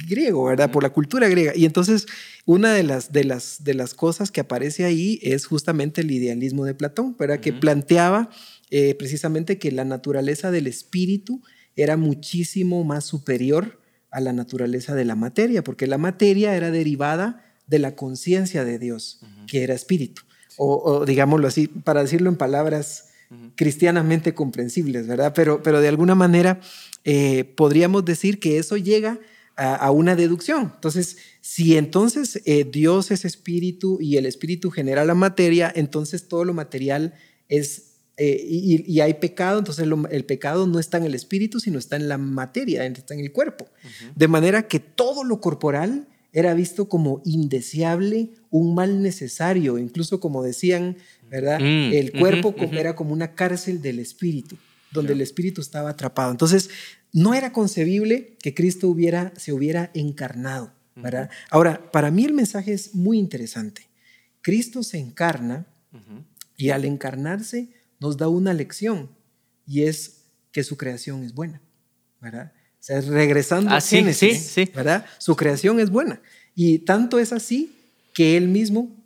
griego, 0.07 0.45
¿verdad? 0.45 0.71
Por 0.71 0.83
la 0.83 0.91
cultura 0.91 1.29
griega. 1.29 1.53
Y 1.55 1.65
entonces 1.65 2.07
una 2.47 2.73
de 2.73 2.83
las, 2.83 3.13
de 3.13 3.25
las, 3.25 3.63
de 3.65 3.75
las 3.75 3.95
cosas 3.95 4.31
que 4.31 4.41
aparece 4.41 4.85
ahí 4.85 5.19
es 5.23 5.47
justamente 5.47 6.01
el 6.01 6.11
idealismo 6.11 6.65
de 6.65 6.75
Platón, 6.75 7.17
¿verdad? 7.19 7.41
Que 7.41 7.53
planteaba 7.53 8.31
eh, 8.71 8.95
precisamente 8.95 9.59
que 9.59 9.73
la 9.73 9.85
naturaleza 9.85 10.51
del 10.51 10.67
espíritu 10.67 11.43
era 11.77 11.97
muchísimo 11.97 12.85
más 12.85 13.05
superior 13.05 13.81
a 14.11 14.21
la 14.21 14.33
naturaleza 14.33 14.95
de 14.95 15.05
la 15.05 15.15
materia, 15.15 15.63
porque 15.63 15.87
la 15.87 15.99
materia 15.99 16.57
era 16.57 16.71
derivada 16.71 17.45
de 17.67 17.79
la 17.79 17.95
conciencia 17.95 18.65
de 18.65 18.79
Dios, 18.79 19.21
que 19.47 19.63
era 19.63 19.75
espíritu. 19.75 20.23
O, 20.57 21.07
digámoslo 21.07 21.47
así, 21.47 21.69
para 21.69 22.03
decirlo 22.03 22.29
en 22.29 22.37
palabras 22.37 23.11
cristianamente 23.55 24.35
comprensibles, 24.35 25.07
¿verdad? 25.07 25.33
Pero, 25.35 25.63
pero 25.63 25.81
de 25.81 25.89
alguna 25.89 26.17
manera 26.17 26.61
eh, 27.05 27.45
podríamos 27.57 28.05
decir 28.05 28.41
que 28.41 28.59
eso 28.59 28.77
llega 28.77 29.21
a, 29.61 29.91
una 29.91 30.17
deducción. 30.17 30.73
Entonces, 30.75 31.19
si 31.43 31.77
entonces 31.77 32.41
eh, 32.47 32.65
Dios 32.65 33.11
es 33.11 33.27
espíritu 33.27 33.99
y 34.01 34.17
el 34.17 34.25
espíritu 34.25 34.71
genera 34.71 35.05
la 35.05 35.15
materia, 35.15 35.71
entonces 35.75 36.29
todo 36.29 36.45
lo 36.45 36.55
material 36.55 37.15
es 37.49 37.91
eh, 38.17 38.47
y, 38.47 39.01
hay 39.01 39.15
pecado, 39.15 39.59
entonces 39.59 39.87
el 40.11 40.25
pecado 40.27 40.67
no 40.67 40.79
está 40.79 40.99
en 40.99 41.05
el 41.05 41.15
espíritu, 41.15 41.59
sino 41.59 41.79
está 41.79 41.97
en 41.97 42.09
la 42.09 42.19
materia, 42.19 42.85
está 42.85 43.15
en 43.15 43.21
el 43.21 43.33
cuerpo. 43.33 43.67
De 44.15 44.29
manera 44.29 44.69
que 44.69 44.79
todo 44.79 45.25
lo 45.25 45.41
corporal 45.41 46.07
era 46.33 46.53
visto 46.53 46.89
como 46.89 47.23
indeseable, 47.25 48.31
un 48.51 48.75
mal 48.75 49.03
necesario, 49.03 49.79
incluso 49.79 50.21
como 50.21 50.43
decían, 50.43 50.97
¿verdad? 51.31 51.61
Mm, 51.61 51.93
el 51.93 52.13
cuerpo 52.13 52.55
era 52.73 52.95
como 52.95 53.13
una 53.15 53.35
cárcel 53.35 53.81
del 53.81 53.99
espíritu, 53.99 54.57
donde 54.93 55.13
el 55.13 55.21
espíritu 55.21 55.61
estaba 55.61 55.91
atrapado. 55.91 56.31
Entonces, 56.31 56.71
no 57.13 57.35
era 57.35 57.53
concebible 57.53 58.37
que 58.43 58.55
Cristo 58.55 58.89
hubiera, 58.89 59.33
se 59.37 59.53
hubiera 59.53 59.91
encarnado, 59.95 60.73
¿verdad? 60.97 61.31
Ahora, 61.51 61.91
para 61.91 62.11
mí 62.11 62.25
el 62.25 62.35
mensaje 62.35 62.73
es 62.73 62.95
muy 62.95 63.19
interesante. 63.19 63.89
Cristo 64.43 64.83
se 64.83 64.99
encarna 64.99 65.67
y 66.57 66.71
al 66.71 66.85
encarnarse 66.85 67.71
nos 67.99 68.17
da 68.17 68.29
una 68.29 68.53
lección 68.53 69.11
y 69.67 69.83
es 69.83 70.25
que 70.53 70.65
su 70.65 70.77
creación 70.77 71.23
es 71.25 71.35
buena, 71.35 71.61
¿verdad? 72.21 72.53
O 72.55 72.83
sea, 72.83 73.01
regresando 73.03 73.71
a 73.71 73.77
ah, 73.77 73.81
Génesis, 73.81 74.55
¿verdad? 74.75 75.05
Su 75.19 75.37
creación 75.37 75.81
es 75.81 75.91
buena. 75.91 76.23
Y 76.55 76.79
tanto 76.81 77.19
es 77.19 77.33
así 77.33 77.77
que 78.15 78.37
él 78.37 78.49
mismo 78.49 78.97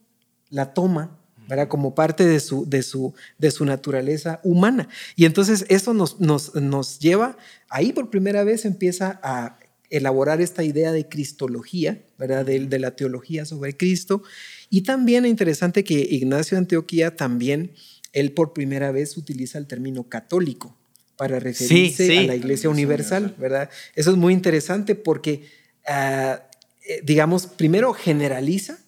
la 0.49 0.73
toma 0.73 1.19
¿verdad? 1.49 1.69
como 1.69 1.95
parte 1.95 2.25
de 2.25 2.41
su, 2.41 2.69
de, 2.69 2.83
su, 2.83 3.15
de 3.39 3.51
su 3.51 3.65
naturaleza 3.65 4.41
humana. 4.43 4.89
Y 5.17 5.25
entonces 5.25 5.65
eso 5.69 5.95
nos, 5.95 6.21
nos, 6.21 6.55
nos 6.55 6.99
lleva, 6.99 7.37
ahí 7.69 7.93
por 7.93 8.11
primera 8.11 8.45
vez 8.45 8.65
empieza 8.65 9.21
a 9.23 9.59
elaborar 9.91 10.41
esta 10.41 10.65
idea 10.65 10.93
de 10.93 11.09
cristología, 11.09 12.03
¿verdad? 12.19 12.45
De, 12.45 12.67
de, 12.67 12.79
la 12.79 12.97
teología 12.97 13.45
sobre 13.45 13.77
Cristo. 13.77 14.23
Y 14.71 14.83
también 14.83 15.25
es 15.25 15.31
interesante 15.31 15.85
que 15.85 15.95
Ignacio 15.95 16.57
de 16.57 16.61
Antioquía 16.61 17.15
también 17.15 17.73
él 18.13 18.33
por 18.33 18.53
primera 18.53 18.93
vez 18.93 19.17
utiliza 19.17 19.59
el 19.59 19.67
término 19.67 20.09
católico 20.09 20.77
para 21.17 21.39
referirse 21.39 22.19
a 22.19 22.23
la 22.23 22.37
Iglesia 22.37 22.71
Universal, 22.71 23.35
¿verdad? 23.39 23.71
Eso 23.95 24.11
es 24.11 24.17
muy 24.17 24.33
interesante 24.33 24.95
porque, 24.95 25.45
ah, 25.87 26.43
eh, 26.89 27.01
digamos, 27.05 27.47
primero 27.47 27.93
generaliza 27.93 28.79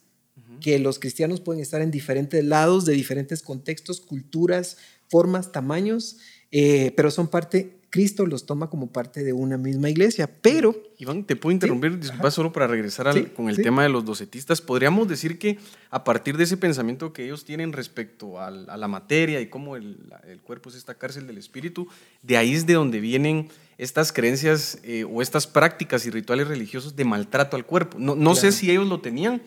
que 0.60 0.78
los 0.78 0.98
cristianos 0.98 1.40
pueden 1.40 1.62
estar 1.62 1.80
en 1.82 1.90
diferentes 1.90 2.44
lados, 2.44 2.84
de 2.84 2.94
diferentes 2.94 3.42
contextos, 3.42 4.00
culturas, 4.00 4.76
formas, 5.08 5.52
tamaños, 5.52 6.18
eh, 6.50 6.92
pero 6.96 7.10
son 7.10 7.28
parte 7.28 7.76
Cristo 7.96 8.26
los 8.26 8.44
toma 8.44 8.68
como 8.68 8.92
parte 8.92 9.24
de 9.24 9.32
una 9.32 9.56
misma 9.56 9.88
iglesia, 9.88 10.28
pero... 10.42 10.76
Iván, 10.98 11.24
te 11.24 11.34
puedo 11.34 11.52
interrumpir, 11.52 11.98
disculpa, 11.98 12.30
solo 12.30 12.52
para 12.52 12.66
regresar 12.66 13.32
con 13.32 13.48
el 13.48 13.56
tema 13.56 13.84
de 13.84 13.88
los 13.88 14.04
docetistas. 14.04 14.60
Podríamos 14.60 15.08
decir 15.08 15.38
que 15.38 15.58
a 15.90 16.04
partir 16.04 16.36
de 16.36 16.44
ese 16.44 16.58
pensamiento 16.58 17.14
que 17.14 17.24
ellos 17.24 17.46
tienen 17.46 17.72
respecto 17.72 18.38
a, 18.38 18.50
la 18.50 18.88
materia 18.88 19.40
y 19.40 19.46
cómo 19.46 19.76
el, 19.76 19.96
cuerpo 20.42 20.68
es 20.68 20.76
esta 20.76 20.94
cárcel 20.94 21.26
del 21.26 21.38
espíritu, 21.38 21.88
de 22.22 22.36
ahí 22.36 22.52
es 22.52 22.66
de 22.66 22.74
donde 22.74 23.00
vienen 23.00 23.48
estas 23.78 24.12
creencias 24.12 24.78
eh, 24.82 25.04
o 25.04 25.22
estas 25.22 25.46
prácticas 25.46 26.04
y 26.04 26.10
rituales 26.10 26.48
religiosos 26.48 26.96
de 26.96 27.04
maltrato 27.06 27.56
al 27.56 27.64
cuerpo. 27.64 27.98
No, 27.98 28.14
no 28.14 28.34
sé 28.34 28.52
si 28.52 28.70
ellos 28.70 28.86
lo 28.86 29.00
tenían, 29.00 29.40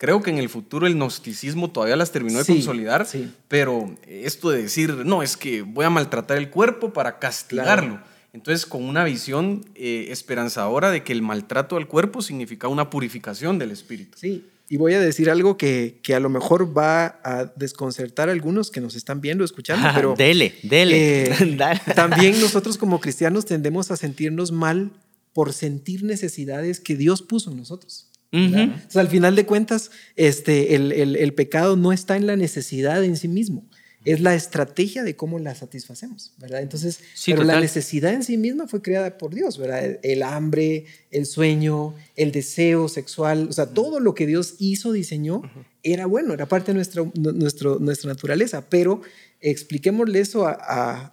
Creo 0.00 0.22
que 0.22 0.30
en 0.30 0.38
el 0.38 0.48
futuro 0.48 0.86
el 0.86 0.94
gnosticismo 0.94 1.70
todavía 1.70 1.94
las 1.94 2.10
terminó 2.10 2.38
de 2.38 2.46
consolidar, 2.46 3.06
pero 3.48 3.98
esto 4.08 4.48
de 4.48 4.62
decir, 4.62 5.04
no, 5.04 5.22
es 5.22 5.36
que 5.36 5.60
voy 5.60 5.84
a 5.84 5.90
maltratar 5.90 6.38
el 6.38 6.48
cuerpo 6.48 6.94
para 6.94 7.18
castigarlo. 7.18 8.00
Entonces, 8.32 8.64
con 8.64 8.82
una 8.82 9.04
visión 9.04 9.62
eh, 9.74 10.06
esperanzadora 10.08 10.90
de 10.90 11.04
que 11.04 11.12
el 11.12 11.20
maltrato 11.20 11.76
al 11.76 11.86
cuerpo 11.86 12.22
significa 12.22 12.66
una 12.66 12.88
purificación 12.88 13.58
del 13.58 13.72
espíritu. 13.72 14.16
Sí, 14.18 14.46
y 14.70 14.78
voy 14.78 14.94
a 14.94 15.00
decir 15.00 15.28
algo 15.28 15.58
que, 15.58 16.00
que 16.02 16.14
a 16.14 16.20
lo 16.20 16.30
mejor 16.30 16.74
va 16.74 17.20
a 17.22 17.52
desconcertar 17.56 18.30
a 18.30 18.32
algunos 18.32 18.70
que 18.70 18.80
nos 18.80 18.94
están 18.96 19.20
viendo, 19.20 19.44
escuchando, 19.44 19.86
pero... 19.94 20.14
dele, 20.16 20.54
dele. 20.62 21.24
Eh, 21.24 21.58
también 21.94 22.40
nosotros 22.40 22.78
como 22.78 23.02
cristianos 23.02 23.44
tendemos 23.44 23.90
a 23.90 23.98
sentirnos 23.98 24.50
mal 24.50 24.92
por 25.34 25.52
sentir 25.52 26.04
necesidades 26.04 26.80
que 26.80 26.96
Dios 26.96 27.20
puso 27.20 27.50
en 27.50 27.58
nosotros 27.58 28.09
al 28.32 29.08
final 29.08 29.36
de 29.36 29.46
cuentas, 29.46 29.90
este, 30.16 30.74
el, 30.74 30.92
el, 30.92 31.34
pecado 31.34 31.76
no 31.76 31.92
está 31.92 32.16
en 32.16 32.26
la 32.26 32.36
necesidad 32.36 33.02
en 33.02 33.16
sí 33.16 33.26
mismo, 33.26 33.64
es 34.04 34.20
la 34.20 34.34
estrategia 34.34 35.02
de 35.02 35.14
cómo 35.14 35.38
la 35.38 35.54
satisfacemos, 35.54 36.32
¿verdad? 36.38 36.62
Entonces, 36.62 37.00
pero 37.26 37.44
la 37.44 37.60
necesidad 37.60 38.14
en 38.14 38.22
sí 38.22 38.38
misma 38.38 38.66
fue 38.66 38.80
creada 38.80 39.18
por 39.18 39.34
Dios, 39.34 39.58
¿verdad? 39.58 39.98
El, 40.02 40.22
hambre, 40.22 40.86
el 41.10 41.26
sueño, 41.26 41.94
el 42.16 42.32
deseo 42.32 42.88
sexual, 42.88 43.48
o 43.50 43.52
sea, 43.52 43.66
todo 43.66 44.00
lo 44.00 44.14
que 44.14 44.26
Dios 44.26 44.54
hizo, 44.58 44.92
diseñó, 44.92 45.42
era 45.82 46.06
bueno, 46.06 46.32
era 46.32 46.46
parte 46.46 46.72
de 46.72 46.76
nuestra, 46.76 47.04
nuestro, 47.14 47.78
nuestra 47.78 48.08
naturaleza, 48.08 48.64
pero 48.70 49.02
expliquémosle 49.40 50.20
eso 50.20 50.46
a, 50.46 50.52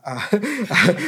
a, 0.04 0.30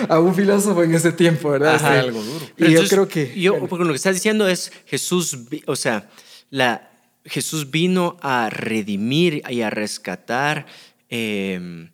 a, 0.10 0.20
un 0.20 0.34
filósofo 0.34 0.84
en 0.84 0.94
ese 0.94 1.12
tiempo, 1.12 1.50
¿verdad? 1.50 1.76
Ajá, 1.76 1.98
este, 1.98 2.08
algo 2.08 2.24
duro. 2.24 2.46
Y 2.58 2.72
yo 2.72 2.88
creo 2.88 3.08
que... 3.08 3.40
Yo, 3.40 3.68
porque 3.68 3.86
lo 3.86 3.92
que 3.92 3.98
estás 3.98 4.16
diciendo 4.16 4.48
es 4.48 4.72
Jesús, 4.86 5.38
o 5.66 5.76
sea, 5.76 6.10
la, 6.50 6.92
Jesús 7.26 7.72
vino 7.72 8.18
a 8.22 8.50
redimir 8.50 9.44
y 9.50 9.62
a 9.62 9.70
rescatar. 9.70 10.66
Em, 11.10 11.90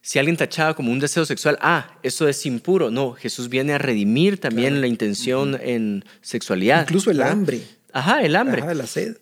si 0.00 0.18
alguien 0.18 0.36
tachaba 0.36 0.74
como 0.74 0.92
un 0.92 0.98
deseo 0.98 1.24
sexual, 1.24 1.58
ah, 1.60 1.98
eso 2.02 2.28
es 2.28 2.44
impuro. 2.46 2.90
No, 2.90 3.12
Jesús 3.12 3.48
viene 3.48 3.72
a 3.72 3.78
redimir 3.78 4.38
también 4.38 4.80
la 4.80 4.86
intención 4.86 5.58
en 5.60 6.04
sexualidad. 6.20 6.82
Incluso 6.82 7.10
el 7.10 7.22
hambre. 7.22 7.62
Ajá, 7.92 8.22
el 8.22 8.36
hambre. 8.36 8.62
Ajá, 8.62 8.74
la 8.74 8.86
sed. 8.86 9.16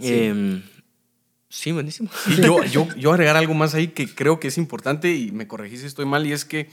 Em, 0.00 0.62
Sí, 0.62 0.73
buenísimo. 1.72 2.10
Y 2.26 2.36
yo, 2.36 2.64
yo, 2.64 2.88
yo 2.96 3.12
agregar 3.12 3.36
algo 3.36 3.54
más 3.54 3.74
ahí 3.74 3.88
que 3.88 4.12
creo 4.12 4.40
que 4.40 4.48
es 4.48 4.58
importante 4.58 5.14
y 5.14 5.30
me 5.32 5.46
corregí 5.46 5.76
si 5.76 5.86
estoy 5.86 6.04
mal, 6.04 6.26
y 6.26 6.32
es 6.32 6.44
que 6.44 6.68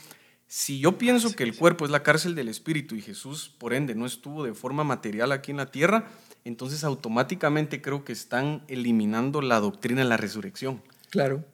si 0.48 0.80
yo 0.80 0.98
pienso 0.98 1.34
que 1.34 1.44
el 1.44 1.56
cuerpo 1.56 1.86
es 1.86 1.92
la 1.92 2.04
cárcel 2.04 2.36
del 2.36 2.50
espíritu 2.50 2.96
y 2.96 3.02
Jesús, 3.02 3.56
por 3.58 3.74
ende, 3.74 3.96
no 3.96 4.06
estuvo 4.06 4.44
de 4.44 4.54
forma 4.54 4.84
material 4.84 5.32
aquí 5.32 5.52
en 5.52 5.58
la 5.58 5.72
tierra, 5.72 6.08
entonces 6.44 6.84
automáticamente 6.84 7.82
creo 7.82 8.04
que 8.04 8.12
están 8.12 8.64
eliminando 8.68 9.42
la 9.42 9.62
doctrina 9.62 10.02
de 10.02 10.10
la 10.10 10.18
resurrección. 10.18 10.82
Claro. 11.10 11.46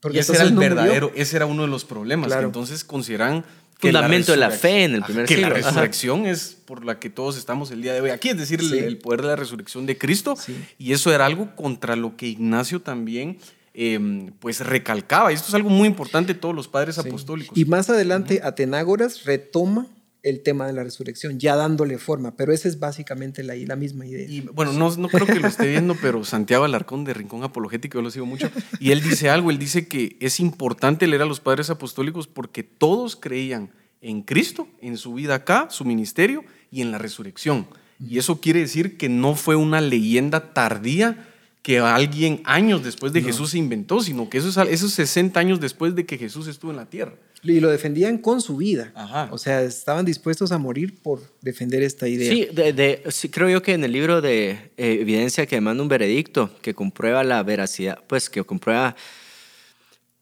Porque 0.00 0.16
y 0.16 0.20
ese 0.20 0.34
era 0.34 0.44
el 0.44 0.54
verdadero, 0.54 1.12
ese 1.14 1.36
era 1.36 1.46
uno 1.46 1.62
de 1.62 1.68
los 1.68 1.84
problemas. 1.84 2.32
entonces 2.32 2.84
consideran 2.84 3.44
fundamento 3.78 4.32
de 4.32 4.38
la 4.38 4.50
fe 4.50 4.84
en 4.84 4.94
el 4.94 5.02
primer 5.02 5.28
siglo. 5.28 5.48
Que 5.48 5.48
la 5.48 5.54
resurrección 5.54 6.26
es 6.26 6.56
por 6.64 6.84
la 6.84 6.98
que 6.98 7.10
todos 7.10 7.36
estamos 7.36 7.70
el 7.70 7.82
día 7.82 7.92
de 7.92 8.00
hoy 8.00 8.10
aquí, 8.10 8.30
es 8.30 8.38
decir, 8.38 8.60
el, 8.60 8.98
poder 8.98 9.22
de 9.22 9.28
la 9.28 9.36
resurrección 9.36 9.86
de 9.86 9.98
Cristo. 9.98 10.36
Y 10.78 10.92
eso 10.92 11.12
era 11.12 11.26
algo 11.26 11.54
contra 11.54 11.96
lo 11.96 12.16
que 12.16 12.26
Ignacio 12.26 12.80
también 12.80 13.38
em, 13.74 14.32
pues 14.40 14.60
recalcaba. 14.60 15.30
Y 15.32 15.34
esto 15.34 15.48
es 15.48 15.54
algo 15.54 15.70
muy 15.70 15.86
importante 15.88 16.34
de 16.34 16.40
todos 16.40 16.54
los 16.54 16.68
padres 16.68 16.98
apostólicos. 16.98 17.56
Y 17.56 17.64
más 17.64 17.90
adelante, 17.90 18.40
Atenágoras 18.42 19.24
retoma 19.24 19.86
el 20.26 20.42
tema 20.42 20.66
de 20.66 20.72
la 20.72 20.82
resurrección, 20.82 21.38
ya 21.38 21.54
dándole 21.54 21.98
forma, 21.98 22.36
pero 22.36 22.52
esa 22.52 22.66
es 22.66 22.80
básicamente 22.80 23.44
la, 23.44 23.76
misma 23.76 24.06
idea. 24.06 24.28
Y 24.28 24.40
bueno, 24.40 24.72
no, 24.72 24.94
no 24.96 25.08
creo 25.08 25.24
que 25.24 25.38
lo 25.38 25.46
esté 25.46 25.68
viendo, 25.68 25.94
pero 26.02 26.24
Santiago 26.24 26.64
Alarcón 26.64 27.04
de 27.04 27.14
Rincón 27.14 27.44
Apologético, 27.44 27.98
yo 27.98 28.02
lo 28.02 28.10
sigo 28.10 28.26
mucho, 28.26 28.50
y 28.80 28.90
él 28.90 29.02
dice 29.02 29.30
algo, 29.30 29.52
él 29.52 29.58
dice 29.58 29.86
que 29.86 30.16
es 30.18 30.40
importante 30.40 31.06
leer 31.06 31.22
a 31.22 31.26
los 31.26 31.38
padres 31.38 31.70
apostólicos 31.70 32.26
porque 32.26 32.64
todos 32.64 33.14
creían 33.14 33.70
en 34.00 34.22
Cristo, 34.22 34.66
en 34.80 34.96
su 34.96 35.14
vida 35.14 35.36
acá, 35.36 35.68
su 35.70 35.84
ministerio 35.84 36.44
y 36.72 36.82
en 36.82 36.90
la 36.90 36.98
resurrección. 36.98 37.68
Y 38.04 38.18
eso 38.18 38.40
quiere 38.40 38.58
decir 38.58 38.96
que 38.96 39.08
no 39.08 39.36
fue 39.36 39.54
una 39.54 39.80
leyenda 39.80 40.52
tardía 40.52 41.28
que 41.66 41.80
alguien 41.80 42.42
años 42.44 42.84
después 42.84 43.12
de 43.12 43.20
Jesús 43.20 43.50
se 43.50 43.58
inventó, 43.58 43.98
sino 43.98 44.30
que 44.30 44.38
esos, 44.38 44.56
esos 44.56 44.92
60 44.92 45.40
años 45.40 45.58
después 45.58 45.96
de 45.96 46.06
que 46.06 46.16
Jesús 46.16 46.46
estuvo 46.46 46.70
en 46.70 46.76
la 46.76 46.88
tierra. 46.88 47.14
Y 47.42 47.58
lo 47.58 47.70
defendían 47.70 48.18
con 48.18 48.40
su 48.40 48.58
vida. 48.58 48.92
O 49.32 49.36
sea, 49.36 49.62
estaban 49.62 50.04
dispuestos 50.04 50.52
a 50.52 50.58
morir 50.58 51.02
por 51.02 51.20
defender 51.40 51.82
esta 51.82 52.06
idea. 52.06 52.30
Sí, 52.30 52.48
de, 52.54 53.02
creo 53.32 53.50
yo 53.50 53.62
que 53.62 53.72
en 53.72 53.82
el 53.82 53.90
libro 53.90 54.20
de 54.20 54.50
eh, 54.76 54.98
evidencia 55.00 55.44
que 55.46 55.60
manda 55.60 55.82
un 55.82 55.88
veredicto 55.88 56.52
que 56.62 56.72
comprueba 56.72 57.24
la 57.24 57.42
veracidad, 57.42 57.98
pues 58.06 58.30
que 58.30 58.44
comprueba 58.44 58.94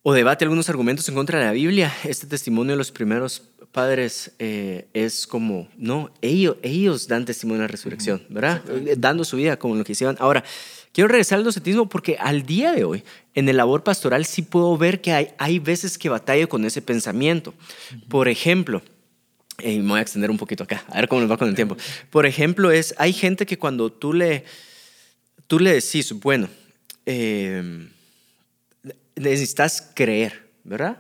o 0.01 0.15
debate 0.15 0.47
algunos 0.47 0.71
argumentos 0.71 1.07
en 1.11 1.15
contra 1.15 1.39
de 1.41 1.45
la 1.45 1.53
Biblia, 1.53 1.93
este 2.05 2.27
testimonio 2.27 2.73
de 2.73 2.79
los 2.79 2.91
primeros 2.91 3.43
padres 3.71 4.33
eh, 4.39 4.87
es 4.95 5.27
como, 5.27 5.69
no, 5.77 6.11
ellos, 6.23 6.57
ellos 6.63 7.07
dan 7.07 7.27
testimonio 7.27 7.61
de 7.61 7.69
la 7.69 7.73
resurrección, 7.73 8.23
¿verdad? 8.31 8.63
Dando 8.97 9.25
su 9.25 9.37
vida 9.37 9.59
como 9.59 9.77
lo 9.77 9.85
que 9.85 9.93
hicieron. 9.93 10.17
Ahora, 10.21 10.43
quiero 10.95 11.09
regresar 11.09 11.39
al 11.39 11.45
docetismo 11.45 11.89
porque 11.89 12.17
al 12.19 12.47
día 12.47 12.73
de 12.73 12.85
hoy, 12.85 13.05
en 13.35 13.49
el 13.49 13.59
labor 13.59 13.83
pastoral, 13.83 14.25
sí 14.25 14.41
puedo 14.41 14.79
ver 14.79 15.03
que 15.03 15.13
hay, 15.13 15.29
hay 15.37 15.59
veces 15.59 15.99
que 15.99 16.09
batallo 16.09 16.49
con 16.49 16.65
ese 16.65 16.81
pensamiento. 16.81 17.53
Por 18.09 18.29
ejemplo, 18.29 18.81
y 19.63 19.81
me 19.81 19.91
voy 19.91 19.99
a 19.99 20.03
extender 20.03 20.31
un 20.31 20.39
poquito 20.39 20.65
acá, 20.65 20.85
a 20.89 20.97
ver 20.97 21.09
cómo 21.09 21.21
nos 21.21 21.31
va 21.31 21.37
con 21.37 21.49
el 21.49 21.55
tiempo. 21.55 21.77
Por 22.11 22.27
ejemplo, 22.27 22.71
es, 22.71 22.95
hay 22.97 23.13
gente 23.13 23.45
que 23.45 23.59
cuando 23.59 23.91
tú 23.93 24.13
le, 24.13 24.45
tú 25.49 25.59
le 25.59 25.75
decís, 25.75 26.13
bueno, 26.21 26.49
eh, 27.07 27.89
necesitas 29.17 29.91
creer, 29.95 30.49
¿verdad? 30.63 30.99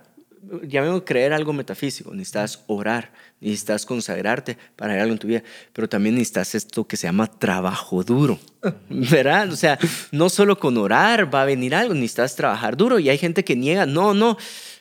Llamemos 0.62 1.02
creer 1.06 1.32
algo 1.32 1.52
metafísico, 1.52 2.12
necesitas 2.12 2.64
orar, 2.66 3.12
necesitas 3.50 3.86
consagrarte 3.86 4.56
para 4.76 4.92
hacer 4.92 5.02
algo 5.02 5.12
en 5.12 5.18
tu 5.18 5.26
vida, 5.26 5.42
pero 5.72 5.88
también 5.88 6.14
necesitas 6.14 6.54
esto 6.54 6.86
que 6.86 6.96
se 6.96 7.06
llama 7.06 7.26
trabajo 7.26 8.02
duro, 8.02 8.38
¿verdad? 8.88 9.52
O 9.52 9.56
sea, 9.56 9.78
no 10.12 10.28
solo 10.28 10.58
con 10.58 10.76
orar 10.76 11.32
va 11.32 11.42
a 11.42 11.44
venir 11.44 11.74
algo, 11.74 11.94
necesitas 11.94 12.36
trabajar 12.36 12.76
duro 12.76 12.98
y 12.98 13.08
hay 13.10 13.18
gente 13.18 13.44
que 13.44 13.56
niega, 13.56 13.86
no, 13.86 14.14
no, 14.14 14.36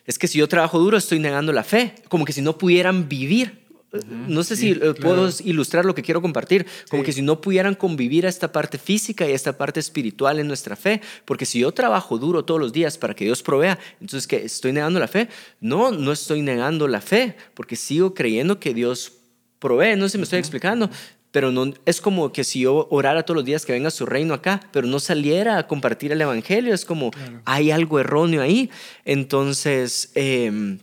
es 0.06 0.18
que 0.18 0.28
si 0.28 0.40
yo 0.40 0.48
trabajo 0.48 0.80
duro 0.80 0.98
estoy 0.98 1.20
negando 1.20 1.52
la 1.54 1.64
fe, 1.64 1.96
como 2.10 2.26
que 2.26 2.34
si 2.34 2.42
no 2.42 2.58
pudieran 2.58 3.08
vivir 3.08 3.63
no 4.10 4.44
sé 4.44 4.56
si 4.56 4.72
eh, 4.72 4.94
puedo 5.00 5.30
ilustrar 5.44 5.86
lo 5.86 5.94
que 5.94 6.02
quiero 6.02 6.22
compartir, 6.22 6.66
como 6.90 7.04
que 7.04 7.12
si 7.12 7.22
no 7.22 7.42
pudieran 7.42 7.76
convivir 7.76 8.26
a 8.26 8.30
esta 8.30 8.52
parte 8.52 8.78
física 8.78 9.28
y 9.28 9.32
a 9.32 9.36
esta 9.36 9.58
parte 9.58 9.80
espiritual 9.80 10.40
en 10.40 10.48
nuestra 10.48 10.76
fe, 10.76 11.02
porque 11.26 11.46
si 11.46 11.60
yo 11.60 11.72
trabajo 11.72 12.18
duro 12.18 12.44
todos 12.44 12.60
los 12.60 12.74
días 12.74 12.98
para 12.98 13.14
que 13.14 13.26
Dios 13.26 13.44
provea, 13.44 13.78
entonces 14.02 14.28
que 14.28 14.38
estoy 14.38 14.74
negando 14.74 15.00
la 15.00 15.08
fe. 15.08 15.30
No, 15.60 15.92
no 15.92 16.12
estoy 16.12 16.42
negando 16.42 16.88
la 16.88 17.02
fe, 17.02 17.36
porque 17.54 17.76
sigo 17.76 18.14
creyendo 18.14 18.60
que 18.60 18.74
Dios 18.74 19.14
provee, 19.60 19.96
no 19.96 20.08
sé 20.08 20.14
si 20.14 20.18
me 20.18 20.24
estoy 20.24 20.40
explicando, 20.40 20.90
pero 21.32 21.52
no 21.52 21.74
es 21.86 22.02
como 22.02 22.32
que 22.32 22.44
si 22.44 22.62
yo 22.62 22.88
orara 22.92 23.24
todos 23.24 23.38
los 23.38 23.46
días 23.46 23.66
que 23.66 23.74
venga 23.74 23.92
su 23.92 24.06
reino 24.06 24.34
acá, 24.34 24.60
pero 24.72 24.88
no 24.88 25.00
saliera 25.00 25.58
a 25.58 25.68
compartir 25.68 26.12
el 26.12 26.22
evangelio, 26.22 26.74
es 26.74 26.86
como 26.86 27.12
hay 27.46 27.72
algo 27.72 28.00
erróneo 28.00 28.42
ahí. 28.42 28.70
Entonces, 29.04 30.12
eh, 30.16 30.78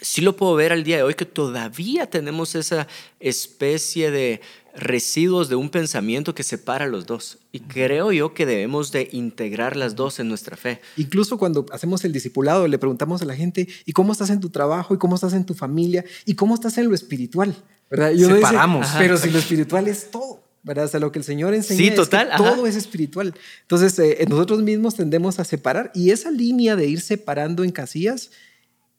sí 0.00 0.20
lo 0.20 0.36
puedo 0.36 0.54
ver 0.54 0.72
al 0.72 0.84
día 0.84 0.96
de 0.96 1.02
hoy 1.02 1.14
que 1.14 1.26
todavía 1.26 2.08
tenemos 2.08 2.54
esa 2.54 2.86
especie 3.18 4.10
de 4.10 4.40
residuos 4.74 5.48
de 5.48 5.56
un 5.56 5.68
pensamiento 5.68 6.34
que 6.34 6.42
separa 6.42 6.86
los 6.86 7.06
dos. 7.06 7.38
Y 7.52 7.60
creo 7.60 8.12
yo 8.12 8.34
que 8.34 8.46
debemos 8.46 8.92
de 8.92 9.08
integrar 9.12 9.76
las 9.76 9.96
dos 9.96 10.20
en 10.20 10.28
nuestra 10.28 10.56
fe. 10.56 10.80
Incluso 10.96 11.38
cuando 11.38 11.66
hacemos 11.72 12.04
el 12.04 12.12
discipulado, 12.12 12.68
le 12.68 12.78
preguntamos 12.78 13.22
a 13.22 13.24
la 13.24 13.34
gente, 13.34 13.68
¿y 13.84 13.92
cómo 13.92 14.12
estás 14.12 14.30
en 14.30 14.40
tu 14.40 14.50
trabajo? 14.50 14.94
¿Y 14.94 14.98
cómo 14.98 15.16
estás 15.16 15.32
en 15.32 15.44
tu 15.44 15.54
familia? 15.54 16.04
¿Y 16.24 16.34
cómo 16.34 16.54
estás 16.54 16.78
en 16.78 16.88
lo 16.88 16.94
espiritual? 16.94 17.54
¿Verdad? 17.90 18.12
Yo 18.12 18.28
Separamos. 18.28 18.86
pero 18.98 19.16
si 19.16 19.30
lo 19.30 19.38
espiritual 19.38 19.88
es 19.88 20.10
todo. 20.10 20.40
¿verdad? 20.62 20.84
O 20.84 20.88
sea, 20.88 21.00
lo 21.00 21.10
que 21.10 21.18
el 21.18 21.24
Señor 21.24 21.54
enseña 21.54 21.78
sí, 21.78 21.90
total, 21.94 22.28
es 22.28 22.36
que 22.36 22.42
todo 22.42 22.66
es 22.66 22.76
espiritual. 22.76 23.34
Entonces, 23.62 23.98
eh, 23.98 24.26
nosotros 24.28 24.62
mismos 24.62 24.94
tendemos 24.94 25.38
a 25.38 25.44
separar 25.44 25.90
y 25.94 26.10
esa 26.10 26.30
línea 26.30 26.76
de 26.76 26.86
ir 26.86 27.00
separando 27.00 27.64
en 27.64 27.72
casillas 27.72 28.30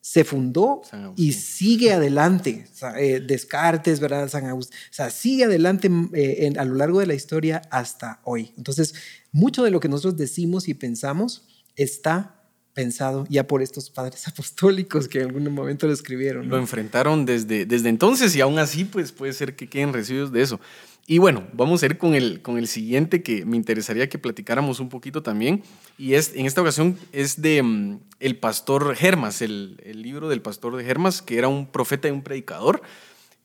se 0.01 0.23
fundó 0.23 0.81
y 1.15 1.33
sigue 1.33 1.93
adelante. 1.93 2.65
Eh, 2.97 3.21
Descartes, 3.25 3.99
¿verdad? 3.99 4.27
San 4.27 4.45
Agustín. 4.45 4.77
O 4.89 4.93
sea, 4.93 5.11
sigue 5.11 5.45
adelante 5.45 5.89
eh, 6.13 6.51
a 6.57 6.65
lo 6.65 6.73
largo 6.73 6.99
de 6.99 7.05
la 7.05 7.13
historia 7.13 7.61
hasta 7.69 8.19
hoy. 8.23 8.51
Entonces, 8.57 8.95
mucho 9.31 9.63
de 9.63 9.69
lo 9.69 9.79
que 9.79 9.87
nosotros 9.87 10.17
decimos 10.17 10.67
y 10.67 10.73
pensamos 10.73 11.47
está 11.75 12.41
pensado 12.73 13.25
ya 13.29 13.45
por 13.45 13.61
estos 13.61 13.89
padres 13.89 14.27
apostólicos 14.27 15.07
que 15.07 15.19
en 15.19 15.27
algún 15.27 15.53
momento 15.53 15.85
lo 15.85 15.93
escribieron. 15.93 16.49
Lo 16.49 16.57
enfrentaron 16.57 17.25
desde, 17.25 17.65
desde 17.65 17.89
entonces 17.89 18.35
y 18.35 18.41
aún 18.41 18.57
así, 18.57 18.85
pues 18.85 19.11
puede 19.11 19.33
ser 19.33 19.55
que 19.55 19.69
queden 19.69 19.93
residuos 19.93 20.31
de 20.31 20.41
eso. 20.41 20.59
Y 21.05 21.17
bueno, 21.17 21.47
vamos 21.53 21.83
a 21.83 21.87
ir 21.87 21.97
con 21.97 22.15
el, 22.15 22.41
con 22.41 22.57
el 22.57 22.67
siguiente 22.67 23.21
que 23.21 23.45
me 23.45 23.57
interesaría 23.57 24.07
que 24.07 24.17
platicáramos 24.17 24.79
un 24.79 24.89
poquito 24.89 25.21
también. 25.21 25.63
Y 25.97 26.13
es, 26.13 26.33
en 26.35 26.45
esta 26.45 26.61
ocasión 26.61 26.97
es 27.11 27.41
de 27.41 27.61
mm, 27.61 27.99
el 28.21 28.37
pastor 28.37 28.95
Germas, 28.95 29.41
el, 29.41 29.81
el, 29.83 30.01
libro 30.03 30.29
del 30.29 30.41
pastor 30.41 30.77
de 30.77 30.85
Germas, 30.85 31.21
que 31.21 31.37
era 31.37 31.47
un 31.47 31.65
profeta 31.65 32.07
y 32.07 32.11
un 32.11 32.21
predicador 32.21 32.83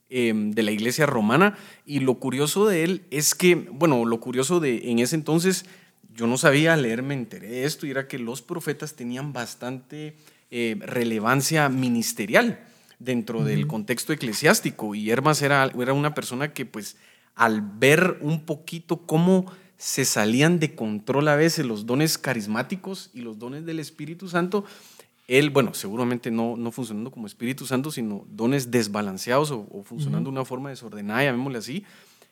em, 0.09 0.51
de 0.51 0.63
la 0.63 0.71
iglesia 0.71 1.07
romana. 1.07 1.57
Y 1.85 1.99
lo 1.99 2.15
curioso 2.15 2.67
de 2.67 2.83
él 2.83 3.01
es 3.09 3.33
que, 3.33 3.55
bueno, 3.55 4.05
lo 4.05 4.19
curioso 4.19 4.59
de 4.59 4.91
en 4.91 4.99
ese 4.99 5.15
entonces, 5.15 5.65
yo 6.13 6.27
no 6.27 6.37
sabía 6.37 6.77
leer, 6.77 7.01
me 7.01 7.15
enteré 7.15 7.47
de 7.47 7.65
esto, 7.65 7.87
y 7.87 7.91
era 7.91 8.07
que 8.07 8.19
los 8.19 8.43
profetas 8.43 8.93
tenían 8.93 9.33
bastante 9.33 10.15
eh, 10.51 10.77
relevancia 10.79 11.69
ministerial 11.69 12.59
dentro 12.99 13.43
del 13.43 13.65
contexto 13.65 14.13
eclesiástico. 14.13 14.93
Y 14.93 15.09
Hermas 15.09 15.41
era, 15.41 15.71
era 15.79 15.93
una 15.93 16.13
persona 16.13 16.53
que 16.53 16.67
pues 16.67 16.97
al 17.33 17.61
ver 17.61 18.19
un 18.21 18.45
poquito 18.45 19.05
cómo 19.07 19.51
se 19.77 20.05
salían 20.05 20.59
de 20.59 20.75
control 20.75 21.27
a 21.27 21.35
veces 21.35 21.65
los 21.65 21.85
dones 21.85 22.17
carismáticos 22.17 23.11
y 23.13 23.21
los 23.21 23.37
dones 23.37 23.65
del 23.65 23.79
Espíritu 23.79 24.27
Santo, 24.27 24.65
él, 25.27 25.49
bueno, 25.49 25.73
seguramente 25.73 26.31
no, 26.31 26.55
no 26.57 26.71
funcionando 26.71 27.11
como 27.11 27.27
Espíritu 27.27 27.65
Santo, 27.65 27.91
sino 27.91 28.25
dones 28.29 28.71
desbalanceados 28.71 29.51
o, 29.51 29.83
funcionando 29.83 30.29
de 30.29 30.37
una 30.37 30.45
forma 30.45 30.69
desordenada, 30.69 31.23
llamémosle 31.23 31.57
así, 31.59 31.83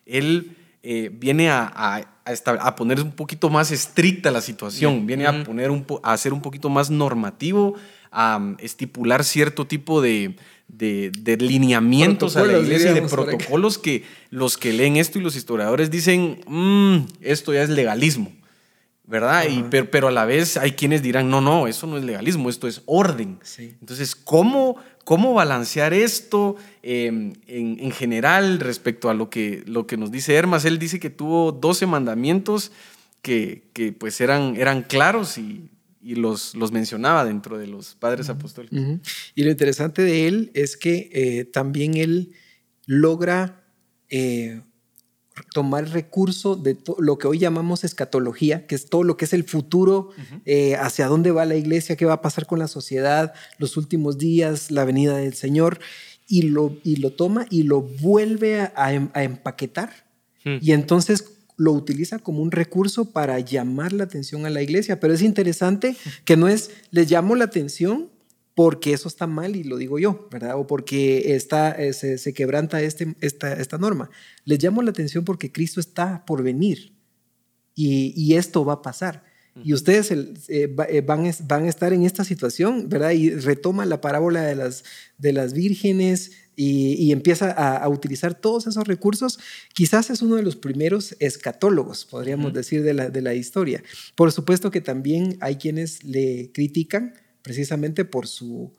él 0.06 0.56
eh, 0.82 1.10
viene 1.12 1.50
a, 1.50 2.06
a, 2.24 2.76
poner 2.76 3.00
un 3.00 3.12
poquito 3.12 3.50
más 3.50 3.70
estricta 3.70 4.30
la 4.30 4.40
situación, 4.40 5.06
viene 5.06 5.26
a, 5.26 5.44
poner 5.44 5.70
un, 5.70 5.84
a 6.02 6.12
hacer 6.12 6.32
un 6.32 6.40
poquito 6.40 6.68
más 6.68 6.90
normativo, 6.90 7.74
a 8.10 8.38
um, 8.38 8.56
estipular 8.60 9.24
cierto 9.24 9.66
tipo 9.66 10.00
de, 10.00 10.36
de, 10.68 11.36
lineamientos 11.40 12.36
a 12.36 12.44
la 12.44 12.58
iglesia, 12.58 12.92
de 12.92 13.02
protocolos 13.02 13.78
que 13.78 14.04
los 14.30 14.56
que 14.56 14.72
leen 14.72 14.96
esto 14.96 15.18
y 15.18 15.22
los 15.22 15.36
historiadores 15.36 15.90
dicen, 15.90 16.40
mm, 16.46 16.96
esto 17.20 17.54
ya 17.54 17.62
es 17.62 17.70
legalismo, 17.70 18.32
¿verdad? 19.04 19.44
y, 19.48 19.64
pero, 19.64 20.08
a 20.08 20.10
la 20.10 20.24
vez 20.24 20.56
hay 20.56 20.72
quienes 20.72 21.02
dirán, 21.02 21.30
no, 21.30 21.40
no, 21.40 21.66
eso 21.66 21.86
no 21.86 21.96
es 21.96 22.04
legalismo, 22.04 22.50
esto 22.50 22.68
es 22.68 22.82
orden. 22.86 23.38
Entonces, 23.58 24.14
¿cómo, 24.14 24.76
¿cómo 25.04 25.34
balancear 25.34 25.94
esto 25.94 26.56
em, 26.82 27.34
en, 27.46 27.90
general 27.92 28.60
respecto 28.60 29.08
a 29.08 29.14
lo 29.14 29.30
que, 29.30 29.62
lo 29.66 29.86
que 29.86 29.96
nos 29.96 30.10
dice 30.10 30.34
Hermas? 30.34 30.64
Él 30.64 30.78
dice 30.78 31.00
que 31.00 31.10
tuvo 31.10 31.52
12 31.52 31.86
mandamientos 31.86 32.72
que, 33.22 33.62
que 33.72 33.92
pues 33.92 34.20
eran, 34.20 34.56
eran 34.56 34.82
claros 34.82 35.38
y 35.38 35.70
y 36.06 36.14
los, 36.14 36.54
los 36.54 36.70
mencionaba 36.70 37.24
dentro 37.24 37.58
de 37.58 37.66
los 37.66 37.96
padres 37.96 38.28
apostólicos. 38.28 38.78
Y 39.34 39.42
lo 39.42 39.50
interesante 39.50 40.02
de 40.02 40.28
él 40.28 40.52
es 40.54 40.76
que 40.76 41.10
eh, 41.12 41.44
también 41.44 41.96
él 41.96 42.32
logra 42.86 43.64
eh, 44.08 44.62
tomar 45.52 45.88
recurso 45.88 46.54
de 46.54 46.78
lo 46.98 47.18
que 47.18 47.26
hoy 47.26 47.40
llamamos 47.40 47.82
escatología, 47.82 48.68
que 48.68 48.76
es 48.76 48.88
todo 48.88 49.02
lo 49.02 49.16
que 49.16 49.24
es 49.24 49.32
el 49.32 49.42
futuro, 49.42 50.10
eh, 50.44 50.76
hacia 50.76 51.08
dónde 51.08 51.32
va 51.32 51.44
la 51.44 51.56
iglesia, 51.56 51.96
qué 51.96 52.04
va 52.04 52.14
a 52.14 52.22
pasar 52.22 52.46
con 52.46 52.60
la 52.60 52.68
sociedad, 52.68 53.34
los 53.58 53.76
últimos 53.76 54.16
días, 54.16 54.70
la 54.70 54.84
venida 54.84 55.16
del 55.16 55.34
Señor, 55.34 55.80
y 56.28 56.42
lo, 56.42 56.76
y 56.84 56.96
lo 56.96 57.10
toma 57.10 57.46
y 57.50 57.64
lo 57.64 57.82
vuelve 57.82 58.60
a, 58.60 58.92
em, 58.92 59.10
empaquetar. 59.12 60.06
Hmm. 60.44 60.58
Y 60.60 60.70
entonces 60.70 61.35
lo 61.56 61.72
utiliza 61.72 62.18
como 62.18 62.42
un 62.42 62.50
recurso 62.50 63.12
para 63.12 63.40
llamar 63.40 63.92
la 63.92 64.04
atención 64.04 64.46
a 64.46 64.50
la 64.50 64.62
iglesia. 64.62 65.00
Pero 65.00 65.14
es 65.14 65.22
interesante 65.22 65.96
que 66.24 66.36
no 66.36 66.48
es, 66.48 66.70
les 66.90 67.10
llamo 67.10 67.34
la 67.34 67.44
atención 67.44 68.10
porque 68.54 68.94
eso 68.94 69.08
está 69.08 69.26
mal 69.26 69.54
y 69.54 69.64
lo 69.64 69.76
digo 69.76 69.98
yo, 69.98 70.28
¿verdad? 70.30 70.58
O 70.58 70.66
porque 70.66 71.34
está, 71.34 71.72
eh, 71.72 71.92
se, 71.92 72.32
quebranta 72.32 72.80
este, 72.80 73.14
esta, 73.20 73.52
esta 73.52 73.76
norma. 73.76 74.08
Les 74.44 74.62
llamo 74.62 74.80
la 74.80 74.90
atención 74.90 75.24
porque 75.26 75.52
Cristo 75.52 75.78
está 75.78 76.24
por 76.24 76.42
venir 76.42 76.94
y, 77.74 78.34
esto 78.34 78.64
va 78.64 78.74
a 78.74 78.82
pasar. 78.82 79.24
Y 79.62 79.74
ustedes 79.74 80.10
eh, 80.10 80.34
eh, 80.48 81.00
van, 81.02 81.30
van 81.44 81.64
a 81.64 81.68
estar 81.68 81.92
en 81.92 82.04
esta 82.04 82.24
situación, 82.24 82.88
¿verdad? 82.88 83.10
Y 83.10 83.30
retoma 83.30 83.84
la 83.84 84.00
parábola 84.00 84.42
de 84.42 84.54
las, 84.54 84.84
de 85.18 85.32
las 85.32 85.52
vírgenes, 85.52 86.32
y, 86.56 87.12
empieza 87.12 87.50
a, 87.50 87.86
utilizar 87.88 88.34
todos 88.34 88.66
esos 88.66 88.88
recursos, 88.88 89.38
quizás 89.74 90.08
es 90.08 90.22
uno 90.22 90.36
de 90.36 90.42
los 90.42 90.56
primeros 90.56 91.14
escatólogos, 91.20 92.06
podríamos 92.06 92.54
decir, 92.54 92.82
de 92.82 92.94
la, 92.94 93.10
de 93.10 93.20
la 93.20 93.34
historia. 93.34 93.82
Por 94.14 94.32
supuesto 94.32 94.70
que 94.70 94.80
también 94.80 95.36
hay 95.40 95.56
quienes 95.56 96.02
le 96.02 96.50
critican 96.52 97.14
precisamente 97.42 98.06
por 98.06 98.26
su 98.26 98.72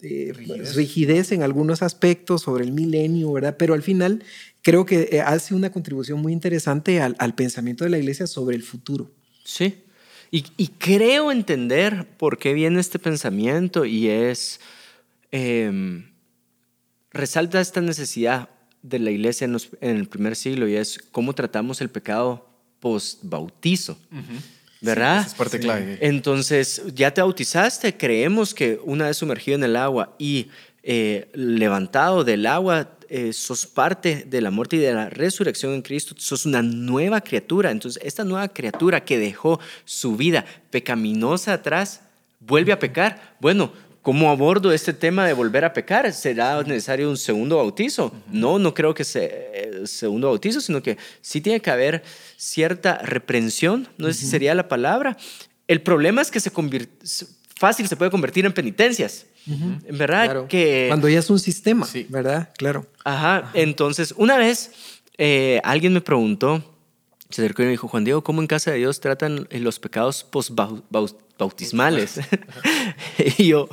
eh, 0.00 0.32
rigidez. 0.74 1.32
en 1.32 1.42
algunos 1.42 1.82
aspectos 1.82 2.42
sobre 2.42 2.64
el 2.64 2.72
milenio, 2.72 3.32
¿verdad? 3.32 3.56
Pero 3.58 3.74
al 3.74 3.82
final 3.82 4.24
creo 4.62 4.86
que 4.86 5.08
eh, 5.12 5.20
hace 5.20 5.54
una 5.54 5.70
contribución 5.70 6.20
muy 6.20 6.32
interesante 6.32 7.00
al, 7.00 7.34
pensamiento 7.34 7.84
de 7.84 7.90
la 7.90 7.98
iglesia 7.98 8.26
sobre 8.26 8.56
el 8.56 8.62
futuro. 8.62 9.10
Sí, 9.44 9.82
y, 10.30 10.42
creo 10.78 11.32
entender 11.32 12.06
por 12.18 12.38
qué 12.38 12.52
viene 12.54 12.80
este 12.80 12.98
pensamiento 12.98 13.84
y 13.84 14.08
es... 14.08 14.60
Em, 15.30 16.06
resalta 17.10 17.60
esta 17.60 17.80
necesidad 17.80 18.48
de 18.82 18.98
la 18.98 19.10
iglesia 19.10 19.46
en, 19.46 19.56
el 19.80 20.08
primer 20.08 20.36
siglo 20.36 20.68
y 20.68 20.76
es 20.76 20.98
cómo 21.10 21.34
tratamos 21.34 21.80
el 21.80 21.90
pecado 21.90 22.48
post-bautizo. 22.80 23.98
¿verdad? 24.80 25.26
es 25.26 25.34
parte 25.34 25.58
clave. 25.58 25.98
Entonces, 26.00 26.82
ya 26.94 27.12
te 27.12 27.20
bautizaste, 27.20 27.96
creemos 27.96 28.54
que 28.54 28.78
una 28.84 29.06
vez 29.06 29.16
sumergido 29.16 29.56
en 29.56 29.64
el 29.64 29.76
agua 29.76 30.14
y 30.18 30.48
eh, 30.82 31.28
levantado 31.34 32.22
del 32.22 32.46
agua, 32.46 32.96
eh, 33.10 33.32
sos 33.32 33.66
parte 33.66 34.24
de 34.26 34.40
la 34.40 34.50
muerte 34.50 34.76
y 34.76 34.80
de 34.80 34.92
la 34.92 35.08
resurrección 35.08 35.72
en 35.72 35.82
Cristo, 35.82 36.14
sos 36.18 36.46
una 36.46 36.62
nueva 36.62 37.20
criatura. 37.20 37.70
Entonces, 37.70 38.02
esta 38.04 38.22
nueva 38.22 38.48
criatura 38.48 39.04
que 39.04 39.18
dejó 39.18 39.58
su 39.84 40.16
vida 40.16 40.44
pecaminosa 40.70 41.54
atrás, 41.54 42.02
vuelve 42.40 42.72
a 42.72 42.78
pecar. 42.78 43.36
Bueno, 43.40 43.72
¿Cómo 44.08 44.30
abordo 44.30 44.72
este 44.72 44.94
tema 44.94 45.26
de 45.26 45.34
volver 45.34 45.66
a 45.66 45.74
pecar? 45.74 46.10
¿Será 46.14 46.62
necesario 46.62 47.10
un 47.10 47.18
segundo 47.18 47.58
bautizo? 47.58 48.10
No, 48.32 48.58
no 48.58 48.72
creo 48.72 48.94
que 48.94 49.04
sea 49.04 49.22
eh, 49.22 49.82
segundo 49.84 50.28
bautizo, 50.28 50.62
sino 50.62 50.82
que 50.82 50.96
sí 51.20 51.42
tiene 51.42 51.60
que 51.60 51.70
haber 51.70 52.02
cierta 52.38 52.96
reprensión, 53.02 53.86
no 53.98 54.06
sé 54.06 54.14
si 54.14 54.24
sería 54.24 54.54
la 54.54 54.66
palabra. 54.66 55.18
El 55.66 55.82
problema 55.82 56.22
es 56.22 56.30
que 56.30 56.40
se 56.40 56.50
fácil 57.56 57.86
se 57.86 57.96
puede 57.96 58.10
convertir 58.10 58.46
en 58.46 58.54
penitencias. 58.54 59.26
En 59.46 59.98
verdad 59.98 60.46
que... 60.46 60.86
Cuando 60.88 61.10
ya 61.10 61.18
es 61.18 61.28
un 61.28 61.38
sistema, 61.38 61.86
¿verdad? 62.08 62.48
Claro. 62.56 62.86
Ajá. 63.04 63.50
Entonces, 63.52 64.14
una 64.16 64.38
vez 64.38 64.70
eh, 65.18 65.60
alguien 65.64 65.92
me 65.92 66.00
preguntó, 66.00 66.64
se 67.28 67.42
acercó 67.42 67.60
y 67.60 67.66
me 67.66 67.72
dijo, 67.72 67.88
Juan 67.88 68.04
Diego, 68.04 68.24
¿cómo 68.24 68.40
en 68.40 68.46
casa 68.46 68.70
de 68.70 68.78
Dios 68.78 69.00
tratan 69.00 69.46
los 69.50 69.78
pecados 69.78 70.24
post-bautismales? 70.24 72.20
y 73.36 73.48
yo, 73.48 73.68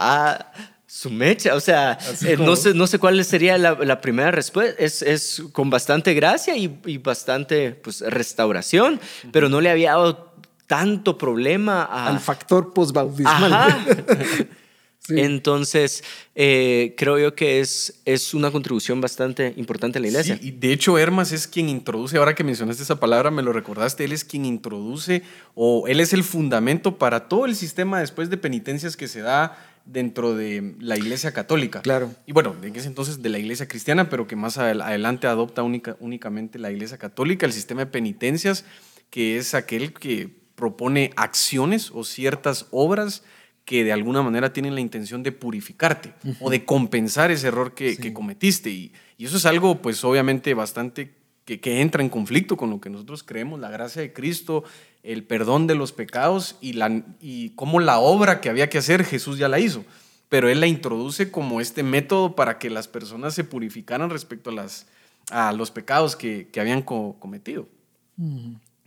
a 0.00 0.52
su 0.86 1.10
mecha. 1.10 1.54
O 1.54 1.60
sea, 1.60 1.98
eh, 2.26 2.36
no, 2.36 2.56
sé, 2.56 2.74
no 2.74 2.86
sé 2.86 2.98
cuál 2.98 3.24
sería 3.24 3.56
la, 3.58 4.00
primera 4.00 4.32
respuesta. 4.32 4.82
Es, 4.82 5.02
es, 5.02 5.42
con 5.52 5.70
bastante 5.70 6.14
gracia 6.14 6.56
y, 6.56 6.98
bastante 6.98 7.72
pues, 7.72 8.00
restauración, 8.00 8.98
pero 9.30 9.48
no 9.48 9.60
le 9.60 9.70
había 9.70 9.90
dado 9.90 10.34
tanto 10.66 11.18
problema 11.18 11.84
al 11.84 12.18
factor 12.18 12.72
postbautismal. 12.72 14.06
Entonces, 15.08 16.04
eh, 16.34 16.94
creo 16.96 17.18
yo 17.18 17.34
que 17.34 17.60
es, 17.60 18.00
es 18.04 18.34
una 18.34 18.50
contribución 18.50 19.00
bastante 19.00 19.54
importante 19.56 19.98
a 19.98 20.00
la 20.00 20.08
iglesia. 20.08 20.38
y 20.40 20.52
de 20.52 20.72
hecho, 20.72 20.98
Hermas 20.98 21.32
es 21.32 21.48
quien 21.48 21.68
introduce, 21.68 22.16
ahora 22.16 22.34
que 22.34 22.44
mencionaste 22.44 22.82
esa 22.82 23.00
palabra, 23.00 23.30
me 23.30 23.42
lo 23.42 23.52
recordaste, 23.52 24.04
él 24.04 24.12
es 24.12 24.24
quien 24.24 24.44
introduce 24.44 25.22
o 25.54 25.88
él 25.88 26.00
es 26.00 26.12
el 26.12 26.22
fundamento 26.22 26.98
para 26.98 27.28
todo 27.28 27.46
el 27.46 27.56
sistema 27.56 28.00
después 28.00 28.30
de 28.30 28.36
penitencias 28.36 28.96
que 28.96 29.08
se 29.08 29.20
da 29.20 29.58
dentro 29.84 30.34
de 30.34 30.74
la 30.78 30.96
iglesia 30.96 31.32
católica. 31.32 31.82
Claro. 31.82 32.14
Y 32.26 32.32
bueno, 32.32 32.54
en 32.62 32.74
ese 32.76 32.88
entonces 32.88 33.22
de 33.22 33.28
la 33.28 33.38
iglesia 33.38 33.68
cristiana, 33.68 34.08
pero 34.08 34.26
que 34.26 34.36
más 34.36 34.58
adelante 34.58 35.26
adopta 35.26 35.62
única, 35.62 35.96
únicamente 36.00 36.58
la 36.58 36.70
iglesia 36.70 36.98
católica, 36.98 37.46
el 37.46 37.52
sistema 37.52 37.80
de 37.80 37.86
penitencias, 37.86 38.64
que 39.10 39.36
es 39.36 39.54
aquel 39.54 39.92
que 39.92 40.28
propone 40.54 41.10
acciones 41.16 41.90
o 41.92 42.04
ciertas 42.04 42.66
obras 42.70 43.22
que 43.64 43.84
de 43.84 43.92
alguna 43.92 44.22
manera 44.22 44.52
tienen 44.52 44.74
la 44.74 44.80
intención 44.80 45.22
de 45.22 45.32
purificarte 45.32 46.12
o 46.40 46.50
de 46.50 46.64
compensar 46.64 47.30
ese 47.30 47.48
error 47.48 47.74
que, 47.74 48.12
cometiste. 48.12 48.70
Y, 48.70 48.92
eso 49.18 49.36
es 49.36 49.46
algo, 49.46 49.80
pues 49.80 50.02
obviamente, 50.04 50.54
bastante 50.54 51.14
que, 51.44 51.60
que, 51.60 51.80
entra 51.80 52.02
en 52.02 52.08
conflicto 52.08 52.56
con 52.56 52.70
lo 52.70 52.80
que 52.80 52.90
nosotros 52.90 53.22
creemos, 53.22 53.60
la 53.60 53.70
gracia 53.70 54.02
de 54.02 54.12
Cristo, 54.12 54.64
el 55.02 55.24
perdón 55.24 55.66
de 55.66 55.74
los 55.74 55.92
pecados 55.92 56.56
y, 56.60 56.74
la, 56.74 57.04
y 57.20 57.50
cómo 57.50 57.80
la 57.80 57.98
obra 57.98 58.40
que 58.40 58.50
había 58.50 58.68
que 58.68 58.78
hacer 58.78 59.04
Jesús 59.04 59.38
ya 59.38 59.48
la 59.48 59.58
hizo. 59.58 59.84
Pero 60.28 60.48
Él 60.48 60.60
la 60.60 60.66
introduce 60.66 61.30
como 61.30 61.60
este 61.60 61.82
método 61.82 62.36
para 62.36 62.58
que 62.58 62.70
las 62.70 62.86
personas 62.86 63.34
se 63.34 63.44
purificaran 63.44 64.10
respecto 64.10 64.50
a, 64.50 64.52
las, 64.52 64.86
a 65.30 65.52
los 65.52 65.70
pecados 65.70 66.16
que, 66.16 66.48
que 66.52 66.60
habían 66.60 66.82
cometido. 66.82 67.68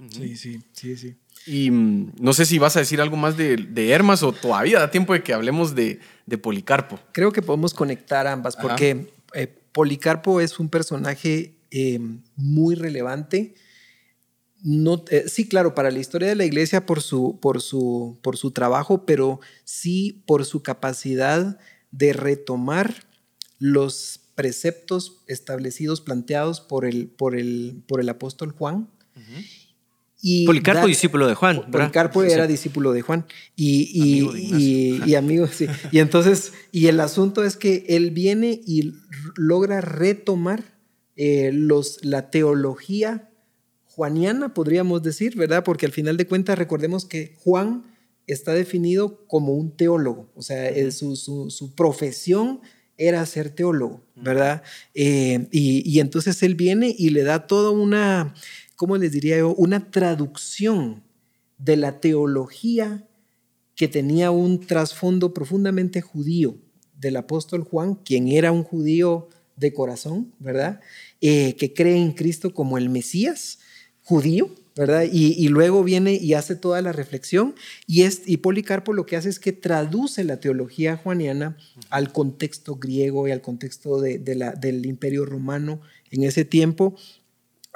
Sí, 0.10 0.38
sí, 0.38 0.62
sí, 0.72 0.98
sí. 0.98 1.16
Y 1.46 1.72
mm, 1.72 2.14
no 2.20 2.34
sé 2.34 2.46
si 2.46 2.60
vas 2.60 2.76
a 2.76 2.80
decir 2.80 3.02
algo 3.02 3.18
más 3.18 3.36
de, 3.38 3.58
de 3.58 3.92
Hermas 3.92 4.24
o 4.24 4.32
todavía 4.32 4.80
da 4.80 4.92
tiempo 4.92 5.14
de 5.14 5.24
que 5.24 5.34
hablemos 5.34 5.76
de, 5.76 6.00
de 6.26 6.38
Policarpo. 6.38 7.00
Creo 7.12 7.32
que 7.32 7.42
podemos 7.42 7.74
conectar 7.74 8.28
ambas 8.28 8.56
porque 8.56 9.12
eh, 9.34 9.48
Policarpo 9.72 10.40
es 10.40 10.60
un 10.60 10.70
personaje 10.70 11.56
eh, 11.72 12.00
muy 12.36 12.76
relevante. 12.76 13.56
No, 14.64 15.04
eh, 15.12 15.26
sí, 15.28 15.48
claro, 15.50 15.76
para 15.76 15.92
la 15.92 16.00
historia 16.00 16.30
de 16.30 16.36
la 16.36 16.46
iglesia 16.46 16.86
por 16.86 17.02
su, 17.02 17.38
por, 17.42 17.62
su, 17.62 18.18
por 18.24 18.38
su 18.38 18.52
trabajo, 18.52 19.06
pero 19.06 19.42
sí 19.66 20.24
por 20.26 20.46
su 20.46 20.64
capacidad 20.64 21.60
de 21.92 22.14
retomar 22.14 23.06
los 23.60 24.22
preceptos 24.36 25.22
establecidos, 25.28 26.00
planteados 26.00 26.62
por 26.62 26.86
el, 26.86 27.08
por 27.08 27.36
el, 27.36 27.84
por 27.88 28.00
el 28.00 28.08
apóstol 28.08 28.52
Juan. 28.52 28.88
Policarpo, 30.46 30.88
discípulo 30.88 31.28
de 31.28 31.36
Juan. 31.36 31.70
Policarpo 31.70 32.24
era 32.24 32.48
discípulo 32.48 32.94
de 32.94 33.02
Juan 33.02 33.26
y, 33.58 35.02
y, 35.06 35.16
amigo, 35.16 35.48
sí. 35.48 35.68
Y 35.92 36.00
entonces, 36.00 36.54
y 36.72 36.88
el 36.88 37.02
asunto 37.02 37.44
es 37.44 37.58
que 37.58 37.84
él 37.90 38.12
viene 38.12 38.62
y 38.66 38.94
logra 39.36 39.82
retomar 39.82 40.78
eh, 41.18 41.52
los, 41.54 42.00
la 42.06 42.30
teología 42.30 43.30
juaniana, 43.96 44.54
podríamos 44.54 45.04
decir, 45.04 45.36
¿verdad? 45.36 45.64
Porque 45.64 45.86
al 45.86 45.92
final 45.92 46.18
de 46.18 46.28
cuentas 46.28 46.58
recordemos 46.58 47.06
que 47.06 47.36
Juan 47.44 47.86
está 48.28 48.54
definido 48.54 49.26
como 49.28 49.54
un 49.54 49.76
teólogo, 49.76 50.30
o 50.36 50.42
sea, 50.42 50.72
su, 50.92 51.16
su, 51.16 51.76
profesión 51.76 52.62
era 52.98 53.26
ser 53.26 53.50
teólogo, 53.50 54.02
¿verdad? 54.16 54.64
Eh, 54.94 55.48
y, 55.52 55.84
y 55.90 56.00
entonces 56.00 56.42
él 56.44 56.56
viene 56.56 56.96
y 56.98 57.10
le 57.10 57.24
da 57.24 57.48
toda 57.48 57.72
una 57.72 58.34
¿cómo 58.84 58.98
les 58.98 59.14
diría 59.14 59.38
yo? 59.38 59.54
Una 59.56 59.92
traducción 59.92 61.04
de 61.58 61.78
la 61.78 62.02
teología 62.02 63.08
que 63.76 63.88
tenía 63.88 64.30
un 64.32 64.60
trasfondo 64.60 65.34
profundamente 65.34 66.02
judío 66.02 66.58
del 67.00 67.16
apóstol 67.18 67.64
Juan, 67.64 67.96
quien 67.96 68.28
era 68.28 68.52
un 68.52 68.64
judío 68.64 69.30
de 69.56 69.74
corazón, 69.74 70.34
¿verdad? 70.40 70.82
Eh, 71.22 71.56
que 71.56 71.74
cree 71.74 71.98
en 71.98 72.12
Cristo 72.12 72.54
como 72.54 72.78
el 72.78 72.90
Mesías 72.90 73.60
judío, 74.04 74.50
¿verdad? 74.76 75.06
Y, 75.12 75.48
luego 75.50 75.84
viene 75.84 76.16
y 76.16 76.34
hace 76.34 76.56
toda 76.56 76.82
la 76.82 76.92
reflexión 76.92 77.54
y, 77.86 78.04
es, 78.04 78.24
y 78.26 78.38
Policarpo 78.38 78.94
lo 78.94 79.06
que 79.06 79.16
hace 79.16 79.30
es 79.30 79.40
que 79.40 79.52
traduce 79.52 80.24
la 80.24 80.40
teología 80.40 80.98
juaniana 80.98 81.58
al 81.90 82.12
contexto 82.12 82.76
griego 82.76 83.28
y 83.28 83.32
al 83.32 83.42
contexto 83.42 84.02
de 84.02 84.18
del 84.18 84.86
imperio 84.86 85.26
romano 85.26 85.82
en 86.10 86.24
ese 86.24 86.44
tiempo 86.44 86.96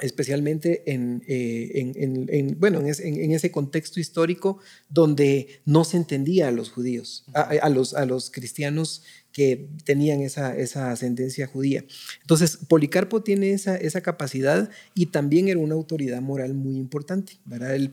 especialmente 0.00 0.84
en, 0.92 1.24
eh, 1.26 2.54
bueno, 2.56 2.80
en, 2.80 3.32
ese 3.32 3.50
contexto 3.50 3.98
histórico 3.98 4.58
donde 4.88 5.60
no 5.64 5.84
se 5.84 5.96
entendía 5.96 6.48
a 6.48 6.52
los 6.52 6.70
judíos, 6.70 7.24
a, 7.34 7.68
los, 7.68 7.94
a 7.94 8.06
los 8.06 8.30
cristianos 8.30 9.02
que 9.38 9.68
tenían 9.84 10.20
esa, 10.20 10.56
esa 10.56 10.90
ascendencia 10.90 11.46
judía. 11.46 11.84
Entonces, 12.22 12.58
Policarpo 12.68 13.22
tiene 13.22 13.52
esa, 13.52 13.76
esa 13.76 14.00
capacidad 14.00 14.68
y 14.96 15.06
también 15.06 15.46
era 15.46 15.60
una 15.60 15.76
autoridad 15.76 16.20
moral 16.20 16.54
muy 16.54 16.76
importante. 16.76 17.34
¿verdad? 17.44 17.76
Él, 17.76 17.92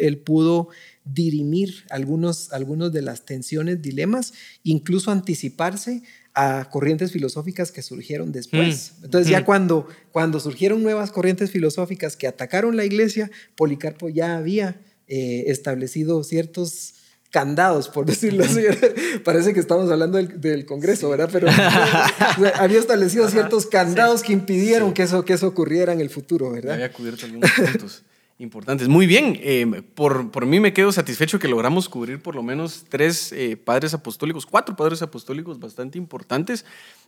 él, 0.00 0.18
pudo 0.18 0.68
dirimir 1.04 1.82
algunos, 1.90 2.52
algunos 2.52 2.92
de 2.92 3.02
las 3.02 3.24
tensiones, 3.24 3.82
dilemas, 3.82 4.32
incluso 4.62 5.10
anticiparse 5.10 6.04
a 6.34 6.70
corrientes 6.70 7.10
filosóficas 7.10 7.72
que 7.72 7.82
surgieron 7.82 8.30
después. 8.30 8.92
Mm. 9.00 9.06
Entonces 9.06 9.28
ya 9.28 9.44
cuando, 9.44 9.88
cuando 10.12 10.38
surgieron 10.38 10.84
nuevas 10.84 11.10
corrientes 11.10 11.50
filosóficas 11.50 12.14
que 12.14 12.28
atacaron 12.28 12.76
la 12.76 12.84
iglesia, 12.84 13.28
Policarpo 13.56 14.08
ya 14.08 14.36
había 14.36 14.80
eh, 15.08 15.46
establecido 15.48 16.22
ciertos 16.22 16.94
candados, 17.30 17.88
por 17.88 18.06
decirlo 18.06 18.44
así. 18.44 18.62
Parece 19.24 19.52
que 19.52 19.60
estamos 19.60 19.90
hablando 19.90 20.18
del, 20.18 20.66
Congreso, 20.66 21.08
¿verdad? 21.08 21.28
Pero 21.32 21.48
había 22.56 22.78
establecido 22.78 23.28
ciertos 23.28 23.66
candados 23.66 24.22
que 24.22 24.32
impidieron 24.32 24.92
que, 24.92 25.02
eso, 25.02 25.24
que 25.24 25.34
eso 25.34 25.46
ocurriera 25.46 25.92
en 25.92 26.00
el 26.00 26.10
futuro, 26.10 26.50
¿verdad? 26.50 26.74
Había 26.74 26.92
cubierto 26.92 27.26
algunos 27.26 27.50
puntos 27.50 28.02
importantes. 28.38 28.88
Muy 28.88 29.06
bien, 29.06 29.38
eh, 29.42 29.82
por, 29.94 30.30
por 30.30 30.44
mí 30.44 30.60
me 30.60 30.72
quedo 30.72 30.92
satisfecho 30.92 31.38
que 31.38 31.48
logramos 31.48 31.88
cubrir 31.88 32.20
por 32.20 32.34
lo 32.34 32.42
menos 32.42 32.84
tres 32.88 33.32
eh, 33.32 33.56
padres 33.56 33.94
apostólicos, 33.94 34.44
cuatro 34.44 34.76
padres 34.76 35.00
apostólicos 35.02 35.58
bastante 35.58 35.96
importantes. 35.96 36.64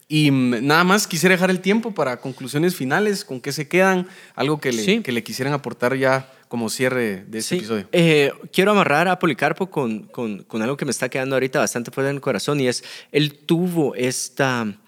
Y 0.09 0.31
mm, 0.31 0.67
nada 0.67 0.85
más 0.85 1.07
quisiera 1.07 1.35
dejar 1.35 1.51
el 1.51 1.61
tiempo 1.61 1.93
para 1.93 2.21
conclusiones 2.21 2.75
finales, 2.75 3.25
con 3.25 3.41
qué 3.41 3.53
se 3.53 3.69
quedan, 3.69 4.09
algo 4.35 4.59
que 4.59 4.73
le, 4.73 5.03
que 5.03 5.13
le 5.13 5.23
quisieran 5.23 5.53
aportar 5.53 5.95
ya 5.97 6.33
como 6.49 6.71
cierre 6.71 7.25
de 7.27 7.39
este 7.39 7.57
episodio. 7.57 7.89
Eh, 7.93 8.33
quiero 8.51 8.71
amarrar 8.71 9.07
a 9.09 9.19
Policarpo 9.19 9.71
con, 9.71 10.05
con, 10.05 10.45
con, 10.45 10.63
algo 10.63 10.79
que 10.79 10.87
me 10.87 10.91
está 10.91 11.11
quedando 11.11 11.37
ahorita 11.37 11.59
bastante 11.59 11.91
fuerte 11.91 12.09
en 12.09 12.17
el 12.17 12.23
corazón 12.23 12.59
y 12.59 12.69
es, 12.69 12.83
él 13.13 13.35
tuvo 13.35 13.95
esta 13.95 14.79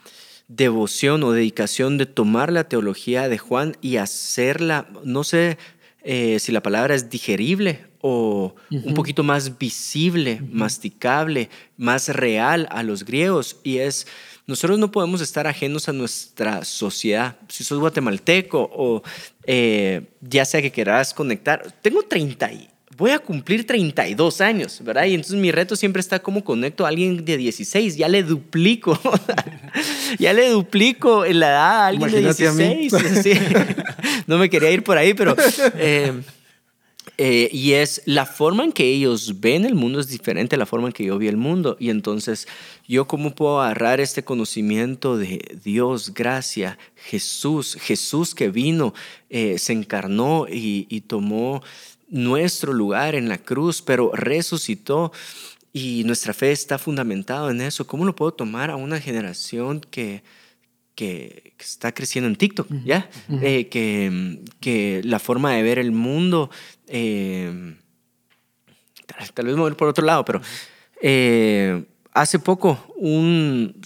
devoción 0.49 1.23
o 1.23 1.33
dedicación 1.33 1.99
de 1.99 2.07
tomar 2.07 2.51
la 2.51 2.65
teología 2.65 3.29
de 3.29 3.37
Juan 3.37 3.77
y 3.83 3.99
hacerla, 3.99 4.89
no 5.05 5.23
sé 5.23 5.59
eh, 6.03 6.39
si 6.39 6.53
la 6.53 6.63
palabra 6.63 6.95
es 6.95 7.11
digerible 7.11 7.87
o 8.01 8.55
un 8.71 8.95
poquito 8.95 9.23
más 9.23 9.59
visible, 9.59 10.41
masticable, 10.51 11.51
más 11.77 12.09
real 12.09 12.67
a 12.71 12.83
los 12.83 13.05
griegos. 13.05 13.59
Y 13.63 13.79
es, 13.79 14.07
nosotros 14.47 14.79
no 14.79 14.91
podemos 14.91 15.21
estar 15.21 15.47
ajenos 15.47 15.89
a 15.89 15.93
nuestra 15.93 16.65
sociedad. 16.65 17.37
Si 17.49 17.63
sos 17.63 17.79
guatemalteco 17.79 18.71
o 18.73 19.03
eh, 19.45 20.09
ya 20.21 20.45
sea 20.45 20.63
que 20.63 20.71
quieras 20.71 21.13
conectar, 21.13 21.75
tengo 21.83 22.03
30 22.03 22.53
y 22.53 22.71
voy 23.01 23.13
a 23.13 23.19
cumplir 23.19 23.67
32 23.67 24.43
años, 24.43 24.79
¿verdad? 24.85 25.07
Y 25.07 25.15
entonces 25.15 25.37
mi 25.37 25.51
reto 25.51 25.75
siempre 25.75 26.01
está 26.01 26.19
cómo 26.19 26.45
conecto 26.45 26.85
a 26.85 26.91
alguien 26.91 27.25
de 27.25 27.39
16, 27.39 27.97
ya 27.97 28.09
le 28.09 28.23
duplico, 28.23 29.01
ya 30.19 30.35
le 30.35 30.51
duplico 30.51 31.25
la 31.25 31.49
edad 31.49 31.71
a 31.71 31.87
alguien 31.87 32.11
de 32.11 32.21
16. 32.21 32.93
no 34.27 34.37
me 34.37 34.51
quería 34.51 34.71
ir 34.71 34.85
por 34.85 34.99
ahí, 34.99 35.15
pero... 35.15 35.35
Eh, 35.77 36.13
eh, 37.17 37.51
y 37.53 37.73
es 37.73 38.01
la 38.07 38.25
forma 38.25 38.65
en 38.65 38.73
que 38.73 38.85
ellos 38.85 39.41
ven 39.41 39.67
el 39.67 39.75
mundo 39.75 40.01
es 40.01 40.09
diferente 40.09 40.57
a 40.57 40.59
la 40.59 40.65
forma 40.65 40.87
en 40.87 40.93
que 40.93 41.05
yo 41.05 41.19
vi 41.19 41.29
el 41.29 41.37
mundo. 41.37 41.77
Y 41.79 41.91
entonces, 41.91 42.49
¿yo 42.89 43.07
cómo 43.07 43.35
puedo 43.35 43.61
agarrar 43.61 44.01
este 44.01 44.25
conocimiento 44.25 45.19
de 45.19 45.59
Dios, 45.63 46.15
gracia, 46.15 46.79
Jesús, 46.97 47.77
Jesús 47.79 48.35
que 48.35 48.49
vino, 48.49 48.95
eh, 49.29 49.59
se 49.59 49.75
encarnó 49.75 50.47
y, 50.49 50.87
y 50.89 51.03
tomó 51.03 51.63
nuestro 52.11 52.73
lugar 52.73 53.15
en 53.15 53.29
la 53.29 53.39
cruz, 53.39 53.83
pero 53.83 54.11
resucitó? 54.13 55.13
Y 55.73 56.03
nuestra 56.05 56.35
fe 56.35 56.51
está 56.51 56.79
fundamentada 56.79 57.51
en 57.51 57.61
eso. 57.61 57.87
¿Cómo 57.87 58.05
lo 58.05 58.17
puedo 58.17 58.33
tomar 58.33 58.71
a 58.71 58.77
una 58.77 59.01
generación 59.01 59.81
que, 59.81 60.25
que, 60.95 61.55
está 61.59 61.93
creciendo 61.93 62.29
en 62.29 62.37
TikTok, 62.37 62.69
¿ya? 62.85 63.09
Eh, 63.41 63.69
que, 63.69 64.41
que, 64.61 65.01
la 65.05 65.19
forma 65.19 65.55
de 65.55 65.63
ver 65.63 65.79
el 65.79 65.93
mundo, 65.93 66.51
eh, 66.89 67.77
tal, 69.35 69.47
vez 69.47 69.57
mover 69.57 69.77
por 69.77 69.89
otro 69.89 70.05
lado, 70.05 70.25
pero 70.25 70.41
eh, 71.01 71.85
hace 72.13 72.39
poco 72.39 72.93
un, 72.97 73.81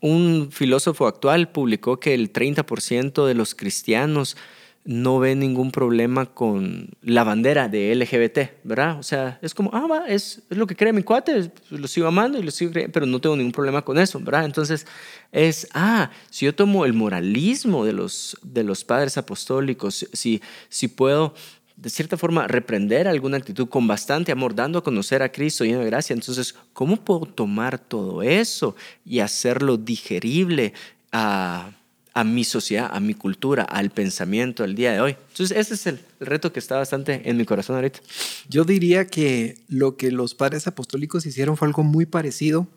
un 0.00 0.48
filósofo 0.52 1.06
actual 1.06 1.50
publicó 1.50 1.98
que 1.98 2.14
el 2.14 2.32
30% 2.32 3.26
de 3.26 3.34
los 3.34 3.54
cristianos 3.54 4.36
no 4.84 5.20
ve 5.20 5.36
ningún 5.36 5.70
problema 5.70 6.26
con 6.26 6.90
la 7.02 7.22
bandera 7.22 7.68
de 7.68 7.94
LGBT, 7.94 8.64
¿verdad? 8.64 8.98
O 8.98 9.02
sea, 9.02 9.38
es 9.40 9.54
como, 9.54 9.70
ah, 9.72 9.86
va, 9.86 10.08
es, 10.08 10.42
lo 10.48 10.66
que 10.66 10.74
cree 10.74 10.92
mi 10.92 11.04
cuate, 11.04 11.52
lo 11.70 11.86
sigo 11.86 12.08
amando 12.08 12.38
y 12.38 12.42
lo 12.42 12.50
sigo 12.50 12.72
creyendo, 12.72 12.92
pero 12.92 13.06
no 13.06 13.20
tengo 13.20 13.36
ningún 13.36 13.52
problema 13.52 13.82
con 13.82 13.98
eso, 13.98 14.18
¿verdad? 14.18 14.44
Entonces, 14.44 14.86
es, 15.30 15.68
ah, 15.72 16.10
si 16.30 16.46
yo 16.46 16.54
tomo 16.54 16.84
el 16.84 16.94
moralismo 16.94 17.84
de 17.84 17.92
los, 17.92 18.36
de 18.42 18.64
los 18.64 18.84
padres 18.84 19.16
apostólicos, 19.16 20.06
si, 20.12 20.42
si 20.68 20.88
puedo 20.88 21.34
de 21.76 21.90
cierta 21.90 22.16
forma 22.16 22.46
reprender 22.46 23.08
alguna 23.08 23.38
actitud 23.38 23.68
con 23.68 23.86
bastante 23.86 24.30
amor, 24.30 24.54
dando 24.54 24.78
a 24.78 24.84
conocer 24.84 25.22
a 25.22 25.32
Cristo 25.32 25.64
lleno 25.64 25.80
de 25.80 25.86
gracia, 25.86 26.14
entonces, 26.14 26.54
¿cómo 26.72 26.96
puedo 26.96 27.26
tomar 27.26 27.78
todo 27.78 28.22
eso 28.22 28.76
y 29.04 29.20
hacerlo 29.20 29.76
digerible 29.76 30.74
a 31.12 31.72
a 32.14 32.24
mi 32.24 32.44
sociedad, 32.44 32.90
a 32.92 33.00
mi 33.00 33.14
cultura, 33.14 33.62
al 33.62 33.90
pensamiento 33.90 34.62
del 34.62 34.74
día 34.74 34.92
de 34.92 35.00
hoy. 35.00 35.16
Entonces, 35.30 35.56
ese 35.56 35.74
es 35.74 35.86
el, 35.86 36.00
reto 36.20 36.52
que 36.52 36.60
está 36.60 36.76
bastante 36.76 37.28
en 37.28 37.36
mi 37.36 37.44
corazón 37.44 37.76
ahorita. 37.76 38.00
Yo 38.48 38.64
diría 38.64 39.06
que 39.06 39.56
lo 39.68 39.96
que 39.96 40.10
los 40.10 40.34
padres 40.34 40.66
apostólicos 40.66 41.26
hicieron 41.26 41.56
fue 41.56 41.68
algo 41.68 41.82
muy 41.82 42.06
parecido 42.06 42.68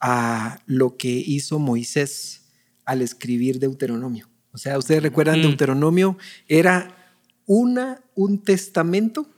a 0.00 0.60
lo 0.66 0.96
que 0.96 1.10
hizo 1.10 1.58
Moisés 1.58 2.42
al 2.84 3.02
escribir 3.02 3.58
Deuteronomio. 3.58 4.28
O 4.52 4.58
sea, 4.58 4.78
ustedes 4.78 5.02
recuerdan, 5.02 5.42
Deuteronomio 5.42 6.16
era 6.48 6.96
una, 7.46 8.02
un 8.14 8.42
testamento, 8.42 9.28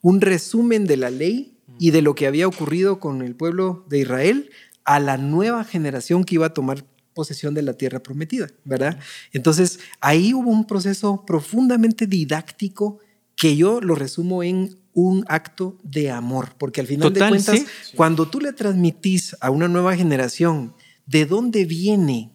un 0.00 0.20
resumen 0.20 0.86
de 0.86 0.96
la 0.96 1.10
ley 1.10 1.58
y 1.78 1.90
de 1.90 2.02
lo 2.02 2.14
que 2.14 2.26
había 2.26 2.46
ocurrido 2.46 3.00
con 3.00 3.22
el 3.22 3.34
pueblo 3.34 3.84
de 3.88 3.98
Israel 3.98 4.50
a 4.84 5.00
la 5.00 5.16
nueva 5.16 5.64
generación 5.64 6.24
que 6.24 6.36
iba 6.36 6.46
a 6.46 6.54
tomar 6.54 6.84
posesión 7.14 7.54
de 7.54 7.62
la 7.62 7.74
tierra 7.74 8.02
prometida, 8.02 8.48
¿verdad? 8.64 8.98
Entonces, 9.32 9.80
ahí 10.00 10.34
hubo 10.34 10.50
un 10.50 10.66
proceso 10.66 11.24
profundamente 11.26 12.06
didáctico 12.06 12.98
que 13.36 13.56
yo 13.56 13.80
lo 13.80 13.94
resumo 13.94 14.42
en 14.42 14.76
un 14.94 15.24
acto 15.28 15.78
de 15.82 16.10
amor, 16.10 16.54
porque 16.58 16.80
al 16.80 16.86
final 16.86 17.12
de 17.12 17.20
cuentas, 17.20 17.64
cuando 17.94 18.28
tú 18.28 18.40
le 18.40 18.52
transmitís 18.52 19.36
a 19.40 19.50
una 19.50 19.68
nueva 19.68 19.96
generación 19.96 20.74
de 21.06 21.26
dónde 21.26 21.64
viene 21.64 22.30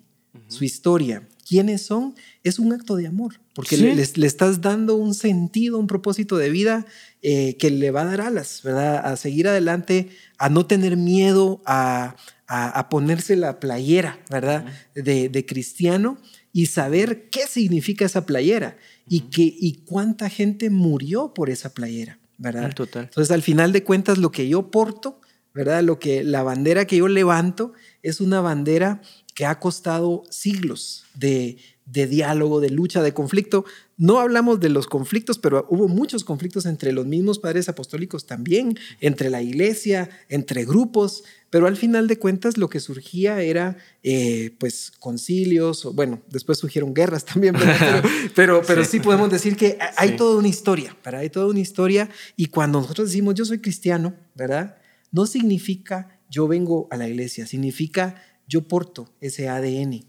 su 0.47 0.63
historia, 0.63 1.27
quiénes 1.47 1.83
son, 1.83 2.15
es 2.43 2.59
un 2.59 2.73
acto 2.73 2.95
de 2.95 3.07
amor, 3.07 3.39
porque 3.53 3.77
le, 3.77 3.95
le, 3.95 4.27
estás 4.27 4.61
dando 4.61 4.95
un 4.95 5.13
sentido, 5.13 5.79
un 5.79 5.87
propósito 5.87 6.37
de 6.37 6.49
vida 6.49 6.85
eh, 7.21 7.55
que 7.57 7.71
le 7.71 7.91
va 7.91 8.01
a 8.01 8.05
dar 8.05 8.21
alas, 8.21 8.61
¿verdad? 8.63 9.05
A 9.05 9.15
seguir 9.17 9.47
adelante, 9.47 10.09
a 10.37 10.49
no 10.49 10.65
tener 10.65 10.97
miedo, 10.97 11.61
a, 11.65 12.15
a, 12.47 12.89
ponerse 12.89 13.35
la 13.35 13.59
playera, 13.59 14.19
¿verdad? 14.29 14.65
de, 14.95 15.45
cristiano 15.45 16.17
y 16.53 16.67
saber 16.67 17.29
qué 17.29 17.45
significa 17.47 18.05
esa 18.05 18.25
playera 18.25 18.77
y, 19.07 19.21
que, 19.29 19.43
y 19.43 19.83
cuánta 19.85 20.29
gente 20.29 20.69
murió 20.69 21.33
por 21.33 21.49
esa 21.49 21.73
playera, 21.73 22.19
¿verdad? 22.37 22.73
Total. 22.73 23.03
Entonces, 23.03 23.31
al 23.31 23.41
final 23.41 23.73
de 23.73 23.83
cuentas, 23.83 24.17
lo 24.17 24.31
que 24.31 24.47
yo 24.47 24.71
porto, 24.71 25.19
¿verdad? 25.53 25.83
Lo 25.83 25.99
que, 25.99 26.23
la 26.23 26.43
bandera 26.43 26.85
que 26.85 26.97
yo 26.97 27.07
levanto 27.07 27.73
es 28.01 28.21
una 28.21 28.41
bandera 28.41 29.01
que 29.33 29.45
ha 29.45 29.59
costado 29.59 30.23
siglos 30.29 31.05
de, 31.15 31.57
de 31.85 32.07
diálogo, 32.07 32.59
de 32.59 32.69
lucha, 32.69 33.01
de 33.01 33.13
conflicto. 33.13 33.65
No 33.99 34.19
hablamos 34.19 34.59
de 34.59 34.69
los 34.69 34.85
conflictos, 34.85 35.39
pero 35.39 35.65
hubo 35.71 35.87
muchos 35.87 36.23
conflictos 36.23 36.67
entre 36.67 36.91
los 36.91 37.07
mismos 37.07 37.39
padres 37.39 37.67
apostólicos 37.67 38.27
también, 38.27 38.77
entre 38.99 39.31
la 39.31 39.41
iglesia, 39.41 40.11
entre 40.29 40.65
grupos, 40.65 41.23
pero 41.49 41.65
al 41.65 41.77
final 41.77 42.07
de 42.07 42.19
cuentas 42.19 42.57
lo 42.59 42.69
que 42.69 42.79
surgía 42.79 43.41
era 43.41 43.77
eh, 44.03 44.55
pues 44.59 44.91
concilios, 44.99 45.83
o 45.83 45.93
bueno, 45.93 46.21
después 46.29 46.59
surgieron 46.59 46.93
guerras 46.93 47.25
también, 47.25 47.55
pero, 48.35 48.61
pero, 48.67 48.85
sí. 48.85 48.99
podemos 48.99 49.31
decir 49.31 49.55
que 49.55 49.79
hay 49.97 50.15
toda 50.15 50.37
una 50.37 50.47
historia, 50.47 50.95
¿verdad? 51.03 51.21
Hay 51.21 51.31
toda 51.31 51.47
una 51.47 51.59
historia 51.59 52.07
y 52.35 52.47
cuando 52.47 52.79
nosotros 52.79 53.09
decimos 53.09 53.33
yo 53.33 53.45
soy 53.45 53.59
cristiano, 53.59 54.13
¿verdad? 54.35 54.77
No 55.11 55.25
significa 55.25 56.19
yo 56.29 56.47
vengo 56.47 56.87
a 56.91 56.97
la 56.97 57.09
iglesia, 57.09 57.47
significa 57.47 58.21
yo 58.47 58.67
porto 58.67 59.11
ese 59.21 59.49
ADN, 59.49 60.05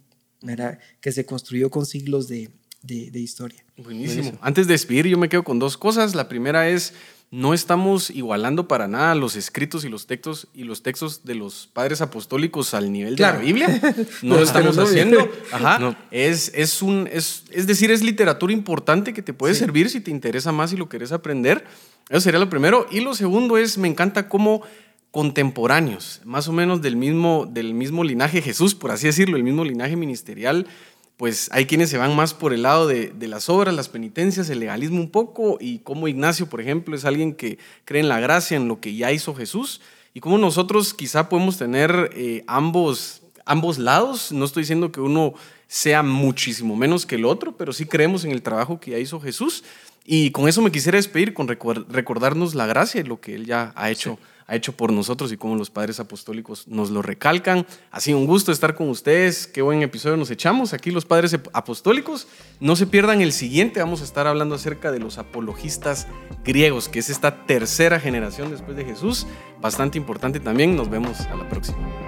que 1.01 1.13
se 1.13 1.25
construyó 1.25 1.71
con 1.71 1.87
siglos 1.87 2.29
de, 2.29 2.51
historia. 2.87 3.65
Buenísimo. 3.77 4.39
Antes 4.41 4.67
de 4.67 4.75
despedir, 4.75 5.07
yo 5.07 5.19
me 5.19 5.29
quedo 5.29 5.43
con 5.43 5.59
dos 5.59 5.77
cosas. 5.77 6.15
La 6.15 6.29
primera 6.29 6.69
es, 6.69 6.95
no 7.31 7.53
estamos 7.53 8.11
igualando 8.11 8.69
para 8.69 8.89
nada 8.89 9.15
los 9.15 9.37
escritos 9.37 9.85
y 9.85 9.89
los 9.89 10.07
textos 10.07 10.49
y 10.55 10.65
los 10.65 10.83
textos 10.83 11.25
de 11.25 11.35
los 11.35 11.69
padres 11.73 12.01
apostólicos 12.01 12.73
al 12.75 12.91
nivel 12.91 13.17
de 13.17 13.23
la 13.23 13.33
Biblia. 13.33 13.81
No 14.23 14.37
lo 14.37 14.43
estamos 14.43 14.79
haciendo. 14.79 15.31
Ajá. 15.53 15.97
Es, 16.11 16.53
es, 16.55 16.83
un, 16.83 17.09
es, 17.13 17.45
es 17.51 17.67
decir, 17.67 17.91
es 17.91 18.03
literatura 18.03 18.53
importante 18.53 19.13
que 19.13 19.23
te 19.23 19.33
puede 19.33 19.55
servir 19.55 19.91
si 19.91 20.01
te 20.01 20.11
interesa 20.11 20.53
más 20.53 20.73
y 20.73 20.77
lo 20.77 20.89
querés 20.89 21.13
aprender. 21.13 21.65
Eso 22.09 22.21
sería 22.21 22.41
lo 22.41 22.49
primero. 22.49 22.87
Y 22.91 23.01
lo 23.01 23.15
segundo 23.15 23.59
es, 23.59 23.77
me 23.77 23.89
encanta 23.89 24.29
cómo 24.29 24.63
contemporáneos, 25.11 26.21
más 26.25 26.49
o 26.49 26.53
menos 26.53 26.83
del 26.83 26.97
mismo, 26.97 27.47
del 27.51 27.75
mismo 27.75 28.05
linaje 28.05 28.43
Jesús, 28.43 28.75
por 28.75 28.91
así 28.91 29.07
decirlo, 29.07 29.37
el 29.37 29.43
mismo 29.43 29.65
linaje 29.65 29.97
ministerial, 29.97 30.67
pues 31.19 31.51
hay 31.53 31.67
quienes 31.67 31.91
se 31.91 31.99
van 31.99 32.15
más 32.15 32.33
por 32.33 32.55
el 32.55 32.63
lado 32.63 32.87
de, 32.87 33.13
las 33.27 33.49
obras, 33.49 33.75
las 33.75 33.89
penitencias, 33.89 34.49
el 34.51 34.61
legalismo 34.61 35.01
un 35.01 35.11
poco, 35.11 35.59
y 35.61 35.81
como 35.81 36.07
Ignacio, 36.07 36.49
por 36.49 36.61
ejemplo, 36.61 36.95
es 36.95 37.05
alguien 37.05 37.35
que 37.35 37.59
cree 37.85 38.01
en 38.01 38.09
la 38.09 38.21
gracia, 38.21 38.57
en 38.57 38.69
lo 38.69 38.81
que 38.81 38.95
ya 38.95 39.11
hizo 39.11 39.35
Jesús, 39.35 39.81
y 40.15 40.21
como 40.21 40.39
nosotros 40.39 40.95
quizá 40.95 41.29
podemos 41.29 41.59
tener 41.59 42.13
eh, 42.15 42.45
ambos, 42.47 43.23
ambos 43.45 43.79
lados, 43.79 44.31
no 44.31 44.45
estoy 44.45 44.63
diciendo 44.63 44.93
que 44.93 45.01
uno 45.01 45.35
sea 45.67 46.05
muchísimo 46.05 46.77
menos 46.77 47.05
que 47.05 47.17
el 47.17 47.25
otro, 47.25 47.57
pero 47.57 47.73
sí 47.73 47.87
creemos 47.87 48.25
en 48.25 48.31
el 48.31 48.41
trabajo 48.41 48.79
que 48.79 48.93
ya 48.93 48.99
hizo 48.99 49.21
Jesús, 49.21 49.65
y 50.11 50.31
con 50.31 50.49
eso 50.49 50.63
me 50.63 50.73
quisiera 50.73 50.97
despedir, 50.97 51.35
con 51.35 51.49
recordarnos 51.49 52.55
la 52.55 52.65
gracia 52.65 53.03
y 53.03 53.05
lo 53.05 53.21
que 53.21 53.35
Él 53.35 53.45
ya 53.45 53.73
ha 53.77 53.91
hecho 53.91 54.19
ha 54.49 54.57
hecho 54.57 54.73
por 54.73 54.93
nosotros 54.93 55.31
y 55.31 55.37
como 55.37 55.57
los 55.57 55.69
padres 55.69 56.01
apostólicos 56.01 56.67
nos 56.67 56.89
lo 56.91 57.03
recalcan. 57.03 57.67
Ha 57.91 58.01
sido 58.01 58.17
un 58.17 58.27
gusto 58.27 58.51
estar 58.51 58.75
con 58.75 58.89
ustedes. 58.89 59.47
Qué 59.47 59.61
buen 59.61 59.83
episodio 59.83 60.17
nos 60.17 60.31
echamos 60.31 60.73
aquí 60.73 60.91
los 60.91 61.05
padres 61.05 61.39
apostólicos. 61.53 62.27
No 62.59 62.75
se 62.75 62.87
pierdan 62.87 63.21
el 63.21 63.33
siguiente. 63.33 63.81
Vamos 63.81 64.01
a 64.01 64.05
estar 64.05 64.27
hablando 64.27 64.55
acerca 64.55 64.91
de 64.91 65.01
los 65.01 65.19
apologistas 65.19 66.09
griegos, 66.45 66.89
que 66.89 67.01
es 67.01 67.11
esta 67.11 67.45
tercera 67.45 68.01
generación 68.01 68.51
después 68.51 68.75
de 68.75 68.87
Jesús. 68.87 69.27
Bastante 69.61 69.99
importante 69.99 70.41
también. 70.41 70.77
Nos 70.77 70.89
vemos 70.89 71.21
a 71.21 71.37
la 71.37 71.47
próxima. 71.47 72.08